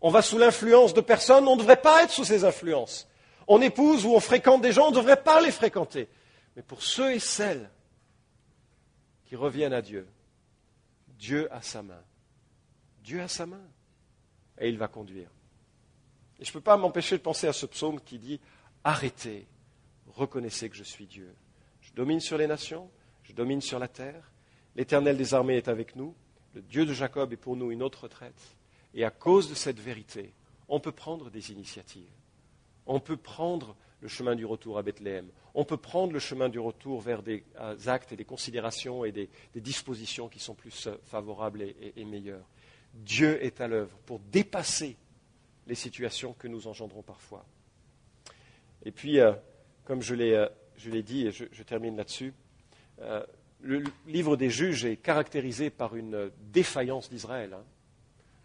On 0.00 0.10
va 0.10 0.22
sous 0.22 0.38
l'influence 0.38 0.94
de 0.94 1.00
personnes, 1.00 1.48
on 1.48 1.56
ne 1.56 1.60
devrait 1.60 1.80
pas 1.80 2.04
être 2.04 2.10
sous 2.10 2.24
ces 2.24 2.44
influences. 2.44 3.08
On 3.46 3.60
épouse 3.62 4.04
ou 4.04 4.14
on 4.14 4.20
fréquente 4.20 4.62
des 4.62 4.72
gens, 4.72 4.88
on 4.88 4.90
ne 4.90 4.96
devrait 4.96 5.22
pas 5.22 5.40
les 5.40 5.50
fréquenter. 5.50 6.08
Mais 6.56 6.62
pour 6.62 6.82
ceux 6.82 7.12
et 7.12 7.18
celles 7.18 7.70
qui 9.24 9.36
reviennent 9.36 9.72
à 9.72 9.82
Dieu, 9.82 10.06
Dieu 11.18 11.48
a 11.52 11.62
sa 11.62 11.82
main. 11.82 12.02
Dieu 13.08 13.22
a 13.22 13.28
sa 13.28 13.46
main 13.46 13.64
et 14.60 14.68
il 14.68 14.76
va 14.76 14.86
conduire. 14.86 15.30
Et 16.38 16.44
je 16.44 16.50
ne 16.50 16.52
peux 16.52 16.60
pas 16.60 16.76
m'empêcher 16.76 17.16
de 17.16 17.22
penser 17.22 17.46
à 17.46 17.54
ce 17.54 17.64
psaume 17.64 18.02
qui 18.02 18.18
dit 18.18 18.38
Arrêtez, 18.84 19.46
reconnaissez 20.08 20.68
que 20.68 20.76
je 20.76 20.84
suis 20.84 21.06
Dieu. 21.06 21.34
Je 21.80 21.90
domine 21.94 22.20
sur 22.20 22.36
les 22.36 22.46
nations, 22.46 22.90
je 23.22 23.32
domine 23.32 23.62
sur 23.62 23.78
la 23.78 23.88
terre. 23.88 24.30
L'Éternel 24.76 25.16
des 25.16 25.32
armées 25.32 25.56
est 25.56 25.68
avec 25.68 25.96
nous. 25.96 26.14
Le 26.52 26.60
Dieu 26.60 26.84
de 26.84 26.92
Jacob 26.92 27.32
est 27.32 27.38
pour 27.38 27.56
nous 27.56 27.70
une 27.70 27.82
autre 27.82 28.02
retraite. 28.02 28.56
Et 28.92 29.04
à 29.04 29.10
cause 29.10 29.48
de 29.48 29.54
cette 29.54 29.80
vérité, 29.80 30.34
on 30.68 30.78
peut 30.78 30.92
prendre 30.92 31.30
des 31.30 31.50
initiatives. 31.50 32.12
On 32.84 33.00
peut 33.00 33.16
prendre 33.16 33.74
le 34.02 34.08
chemin 34.08 34.34
du 34.34 34.44
retour 34.44 34.76
à 34.76 34.82
Bethléem. 34.82 35.30
On 35.54 35.64
peut 35.64 35.78
prendre 35.78 36.12
le 36.12 36.18
chemin 36.18 36.50
du 36.50 36.58
retour 36.58 37.00
vers 37.00 37.22
des 37.22 37.42
euh, 37.58 37.74
actes 37.86 38.12
et 38.12 38.16
des 38.16 38.26
considérations 38.26 39.06
et 39.06 39.12
des, 39.12 39.30
dispositions 39.54 40.28
qui 40.28 40.40
sont 40.40 40.54
plus 40.54 40.88
euh, 40.88 40.96
favorables 41.06 41.62
et 41.62 42.04
meilleures. 42.04 42.44
Dieu 42.98 43.42
est 43.44 43.60
à 43.60 43.68
l'œuvre 43.68 43.96
pour 44.06 44.18
dépasser 44.18 44.96
les 45.66 45.74
situations 45.74 46.32
que 46.32 46.48
nous 46.48 46.66
engendrons 46.66 47.02
parfois. 47.02 47.44
Et 48.84 48.90
puis, 48.90 49.20
euh, 49.20 49.32
comme 49.84 50.02
je 50.02 50.14
l'ai, 50.14 50.34
euh, 50.34 51.02
dit, 51.02 51.26
et 51.26 51.32
je, 51.32 51.62
termine 51.62 51.96
là-dessus, 51.96 52.32
euh, 53.00 53.24
le 53.60 53.84
livre 54.06 54.36
des 54.36 54.50
juges 54.50 54.84
est 54.84 54.96
caractérisé 54.96 55.70
par 55.70 55.94
une 55.94 56.30
défaillance 56.52 57.10
d'Israël. 57.10 57.52
Hein. 57.54 57.64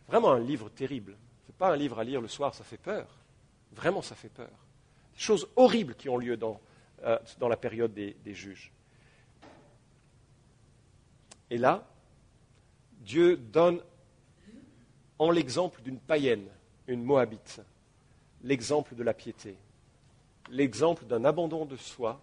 Vraiment 0.07 0.31
un 0.31 0.39
livre 0.39 0.69
terrible. 0.69 1.15
Ce 1.45 1.51
n'est 1.51 1.57
pas 1.57 1.71
un 1.71 1.75
livre 1.75 1.99
à 1.99 2.03
lire 2.03 2.21
le 2.21 2.27
soir, 2.27 2.53
ça 2.53 2.63
fait 2.63 2.77
peur. 2.77 3.07
Vraiment, 3.71 4.01
ça 4.01 4.15
fait 4.15 4.29
peur. 4.29 4.51
Des 5.13 5.19
choses 5.19 5.47
horribles 5.55 5.95
qui 5.95 6.09
ont 6.09 6.17
lieu 6.17 6.37
dans 6.37 6.59
la 7.39 7.57
période 7.57 7.93
des 7.93 8.33
juges. 8.33 8.71
Et 11.49 11.57
là, 11.57 11.87
Dieu 13.01 13.37
donne 13.37 13.81
en 15.20 15.32
l'exemple 15.32 15.82
d'une 15.82 15.99
païenne, 15.99 16.47
une 16.88 17.03
moabite, 17.03 17.61
l'exemple 18.43 18.95
de 18.95 19.03
la 19.03 19.14
piété, 19.14 19.55
l'exemple 20.49 21.05
d'un 21.05 21.26
abandon 21.26 21.66
de 21.66 21.78
soi, 21.78 22.20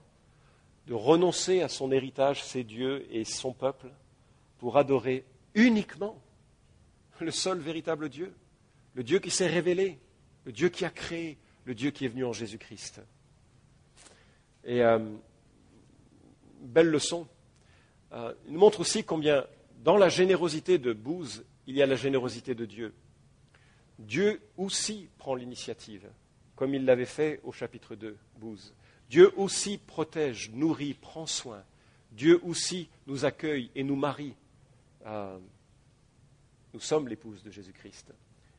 de 0.87 0.95
renoncer 0.95 1.63
à 1.63 1.69
son 1.69 1.93
héritage, 1.93 2.43
ses 2.43 2.65
dieux 2.65 3.07
et 3.11 3.25
son 3.25 3.53
peuple, 3.53 3.89
pour 4.59 4.77
adorer 4.77 5.25
uniquement 5.55 6.21
le 7.21 7.31
seul 7.31 7.59
véritable 7.59 8.09
Dieu, 8.09 8.35
le 8.95 9.03
Dieu 9.03 9.19
qui 9.19 9.31
s'est 9.31 9.47
révélé, 9.47 9.99
le 10.45 10.53
Dieu 10.53 10.69
qui 10.69 10.85
a 10.85 10.91
créé, 10.91 11.39
le 11.65 11.75
Dieu 11.75 11.91
qui 11.91 12.05
est 12.05 12.09
venu 12.09 12.25
en 12.25 12.33
Jésus-Christ. 12.33 13.01
Et 14.65 14.83
euh, 14.83 14.99
belle 16.61 16.89
leçon. 16.89 17.27
Euh, 18.13 18.35
il 18.47 18.53
nous 18.53 18.61
montre 18.61 18.81
aussi 18.81 19.05
combien, 19.05 19.45
dans 19.83 19.97
la 19.97 20.09
générosité 20.09 20.79
de 20.79 20.93
Bouze 20.93 21.45
il 21.67 21.77
y 21.77 21.83
a 21.83 21.87
la 21.87 21.97
générosité 21.97 22.55
de 22.55 22.67
Dieu. 22.67 22.95
Dieu 23.99 24.41
aussi 24.57 25.09
prend 25.19 25.35
l'initiative, 25.35 26.09
comme 26.57 26.75
il 26.75 26.85
l'avait 26.85 27.05
fait 27.05 27.41
au 27.45 27.53
chapitre 27.53 27.95
2, 27.95 28.17
12. 28.39 28.75
Dieu 29.09 29.33
aussi 29.37 29.79
protège, 29.79 30.51
nourrit, 30.53 30.95
prend 30.95 31.27
soin. 31.27 31.63
Dieu 32.13 32.41
aussi 32.45 32.89
nous 33.07 33.25
accueille 33.25 33.71
et 33.75 33.83
nous 33.83 33.97
marie. 33.97 34.35
Euh, 35.07 35.39
nous 36.73 36.81
sommes 36.81 37.09
l'épouse 37.09 37.43
de 37.43 37.51
Jésus-Christ. 37.51 38.13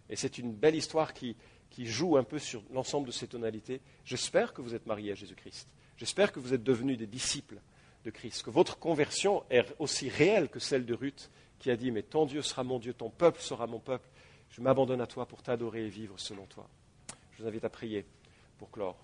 Et 0.10 0.16
c'est 0.16 0.38
une 0.38 0.54
belle 0.54 0.76
histoire 0.76 1.14
qui, 1.14 1.36
qui 1.70 1.86
joue 1.86 2.18
un 2.18 2.24
peu 2.24 2.38
sur 2.38 2.62
l'ensemble 2.72 3.08
de 3.08 3.12
ces 3.12 3.28
tonalités. 3.28 3.82
J'espère 4.06 4.54
que 4.54 4.62
vous 4.62 4.76
êtes 4.76 4.86
mariés 4.86 5.14
à 5.14 5.16
Jésus-Christ. 5.16 5.68
J'espère 5.98 6.32
que 6.32 6.40
vous 6.40 6.54
êtes 6.54 6.64
devenus 6.64 6.98
des 6.98 7.08
disciples 7.08 7.60
de 8.04 8.10
Christ, 8.10 8.44
que 8.44 8.50
votre 8.50 8.78
conversion 8.78 9.44
est 9.50 9.66
aussi 9.80 10.10
réelle 10.10 10.50
que 10.50 10.60
celle 10.60 10.86
de 10.86 10.94
Ruth 10.94 11.30
qui 11.62 11.70
a 11.70 11.76
dit, 11.76 11.92
mais 11.92 12.02
ton 12.02 12.26
Dieu 12.26 12.42
sera 12.42 12.64
mon 12.64 12.80
Dieu, 12.80 12.92
ton 12.92 13.12
peuple 13.12 13.40
sera 13.40 13.68
mon 13.68 13.78
peuple. 13.78 14.10
Je 14.50 14.62
m'abandonne 14.62 15.00
à 15.00 15.06
toi 15.06 15.28
pour 15.28 15.44
t'adorer 15.44 15.86
et 15.86 15.90
vivre 15.90 16.20
selon 16.20 16.48
toi. 16.48 16.68
Je 17.34 17.44
vous 17.44 17.48
invite 17.48 17.64
à 17.64 17.70
prier 17.70 18.04
pour 18.58 18.72
clore. 18.72 18.98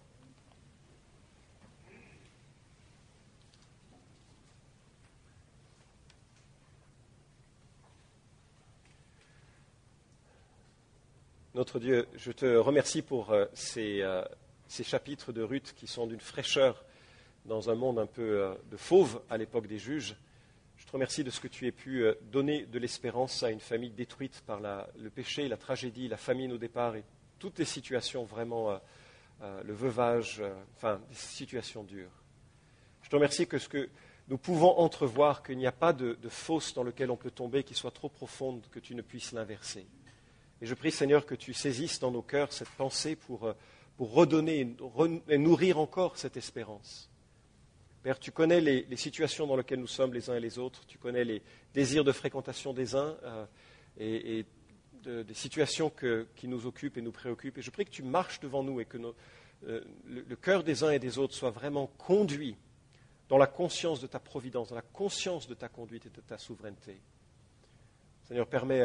Notre 11.53 11.79
Dieu, 11.79 12.07
je 12.15 12.31
te 12.31 12.57
remercie 12.57 13.03
pour 13.03 13.31
euh, 13.31 13.45
ces, 13.53 14.01
euh, 14.01 14.23
ces 14.67 14.83
chapitres 14.83 15.31
de 15.31 15.43
Ruth 15.43 15.75
qui 15.75 15.85
sont 15.85 16.07
d'une 16.07 16.19
fraîcheur 16.19 16.83
dans 17.45 17.69
un 17.69 17.75
monde 17.75 17.99
un 17.99 18.07
peu 18.07 18.41
euh, 18.41 18.53
de 18.71 18.77
fauve 18.77 19.21
à 19.29 19.37
l'époque 19.37 19.67
des 19.67 19.77
juges. 19.77 20.15
Je 20.87 20.91
te 20.91 20.95
remercie 20.95 21.25
de 21.25 21.29
ce 21.29 21.41
que 21.41 21.49
tu 21.49 21.67
aies 21.67 21.73
pu 21.73 22.05
donner 22.31 22.65
de 22.65 22.79
l'espérance 22.79 23.43
à 23.43 23.51
une 23.51 23.59
famille 23.59 23.89
détruite 23.89 24.41
par 24.45 24.61
le 24.61 25.09
péché, 25.09 25.49
la 25.49 25.57
tragédie, 25.57 26.07
la 26.07 26.15
famine 26.15 26.53
au 26.53 26.57
départ 26.57 26.95
et 26.95 27.03
toutes 27.39 27.59
les 27.59 27.65
situations 27.65 28.23
vraiment, 28.23 28.79
le 29.41 29.73
veuvage, 29.73 30.41
enfin, 30.77 31.01
des 31.09 31.15
situations 31.15 31.83
dures. 31.83 32.23
Je 33.01 33.09
te 33.09 33.17
remercie 33.17 33.47
que 33.47 33.57
ce 33.57 33.67
que 33.67 33.89
nous 34.29 34.37
pouvons 34.37 34.77
entrevoir, 34.77 35.43
qu'il 35.43 35.57
n'y 35.57 35.67
a 35.67 35.73
pas 35.73 35.91
de, 35.91 36.17
fosse 36.29 36.73
dans 36.73 36.83
lequel 36.83 37.11
on 37.11 37.17
peut 37.17 37.31
tomber 37.31 37.65
qui 37.65 37.73
soit 37.73 37.91
trop 37.91 38.07
profonde 38.07 38.65
que 38.71 38.79
tu 38.79 38.95
ne 38.95 39.01
puisses 39.01 39.33
l'inverser. 39.33 39.85
Et 40.61 40.65
je 40.65 40.73
prie, 40.73 40.93
Seigneur, 40.93 41.25
que 41.25 41.35
tu 41.35 41.53
saisisses 41.53 41.99
dans 41.99 42.11
nos 42.11 42.21
cœurs 42.21 42.53
cette 42.53 42.69
pensée 42.69 43.17
pour, 43.17 43.45
euh, 43.45 43.53
pour 43.97 44.13
redonner 44.13 44.73
et 45.27 45.37
nourrir 45.37 45.79
encore 45.79 46.17
cette 46.17 46.37
espérance. 46.37 47.09
Père, 48.03 48.19
tu 48.19 48.31
connais 48.31 48.61
les, 48.61 48.95
situations 48.95 49.47
dans 49.47 49.55
lesquelles 49.55 49.79
nous 49.79 49.87
sommes 49.87 50.13
les 50.13 50.29
uns 50.29 50.35
et 50.35 50.39
les 50.39 50.59
autres, 50.59 50.85
tu 50.85 50.97
connais 50.97 51.23
les 51.23 51.41
désirs 51.73 52.03
de 52.03 52.11
fréquentation 52.11 52.73
des 52.73 52.95
uns 52.95 53.17
euh, 53.23 53.45
et, 53.97 54.45
des 55.03 55.33
situations 55.33 55.89
qui 56.35 56.47
nous 56.49 56.65
occupent 56.65 56.97
et 56.97 57.01
nous 57.01 57.13
préoccupent. 57.13 57.57
Et 57.57 57.61
je 57.61 57.71
prie 57.71 57.85
que 57.85 57.91
tu 57.91 58.03
marches 58.03 58.41
devant 58.41 58.61
nous 58.61 58.81
et 58.81 58.85
que 58.85 58.97
euh, 59.65 59.81
le, 60.05 60.35
cœur 60.35 60.63
des 60.63 60.83
uns 60.83 60.91
et 60.91 60.99
des 60.99 61.17
autres 61.17 61.33
soit 61.33 61.51
vraiment 61.51 61.87
conduit 61.97 62.57
dans 63.29 63.37
la 63.37 63.47
conscience 63.47 64.01
de 64.01 64.07
ta 64.07 64.19
providence, 64.19 64.69
dans 64.69 64.75
la 64.75 64.81
conscience 64.81 65.47
de 65.47 65.53
ta 65.53 65.69
conduite 65.69 66.07
et 66.07 66.09
de 66.09 66.19
ta 66.19 66.37
souveraineté. 66.37 66.99
Seigneur, 68.25 68.47
permet 68.47 68.83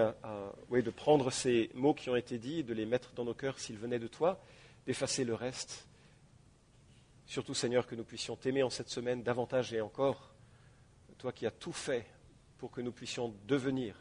de 0.71 0.91
prendre 0.91 1.33
ces 1.33 1.71
mots 1.75 1.95
qui 1.95 2.09
ont 2.09 2.15
été 2.15 2.39
dits, 2.39 2.63
de 2.63 2.75
les 2.75 2.87
mettre 2.87 3.13
dans 3.15 3.25
nos 3.25 3.35
cœurs 3.35 3.59
s'ils 3.59 3.79
venaient 3.79 3.99
de 3.99 4.07
toi, 4.07 4.41
d'effacer 4.87 5.25
le 5.25 5.35
reste. 5.35 5.89
Surtout, 7.27 7.55
Seigneur, 7.55 7.87
que 7.87 7.95
nous 7.95 8.05
puissions 8.05 8.37
t'aimer 8.37 8.63
en 8.63 8.71
cette 8.71 8.89
semaine 8.89 9.23
davantage 9.23 9.73
et 9.73 9.81
encore, 9.81 10.35
toi 11.19 11.33
qui 11.33 11.47
as 11.47 11.51
tout 11.51 11.73
fait 11.73 12.07
pour 12.59 12.71
que 12.71 12.81
nous 12.81 12.93
puissions 12.93 13.35
devenir 13.47 13.97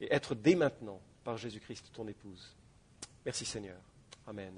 et 0.00 0.12
être 0.12 0.34
dès 0.34 0.54
maintenant 0.54 1.00
par 1.24 1.36
Jésus-Christ 1.36 1.90
ton 1.92 2.06
épouse. 2.08 2.56
Merci 3.24 3.44
Seigneur. 3.44 3.78
Amen. 4.26 4.52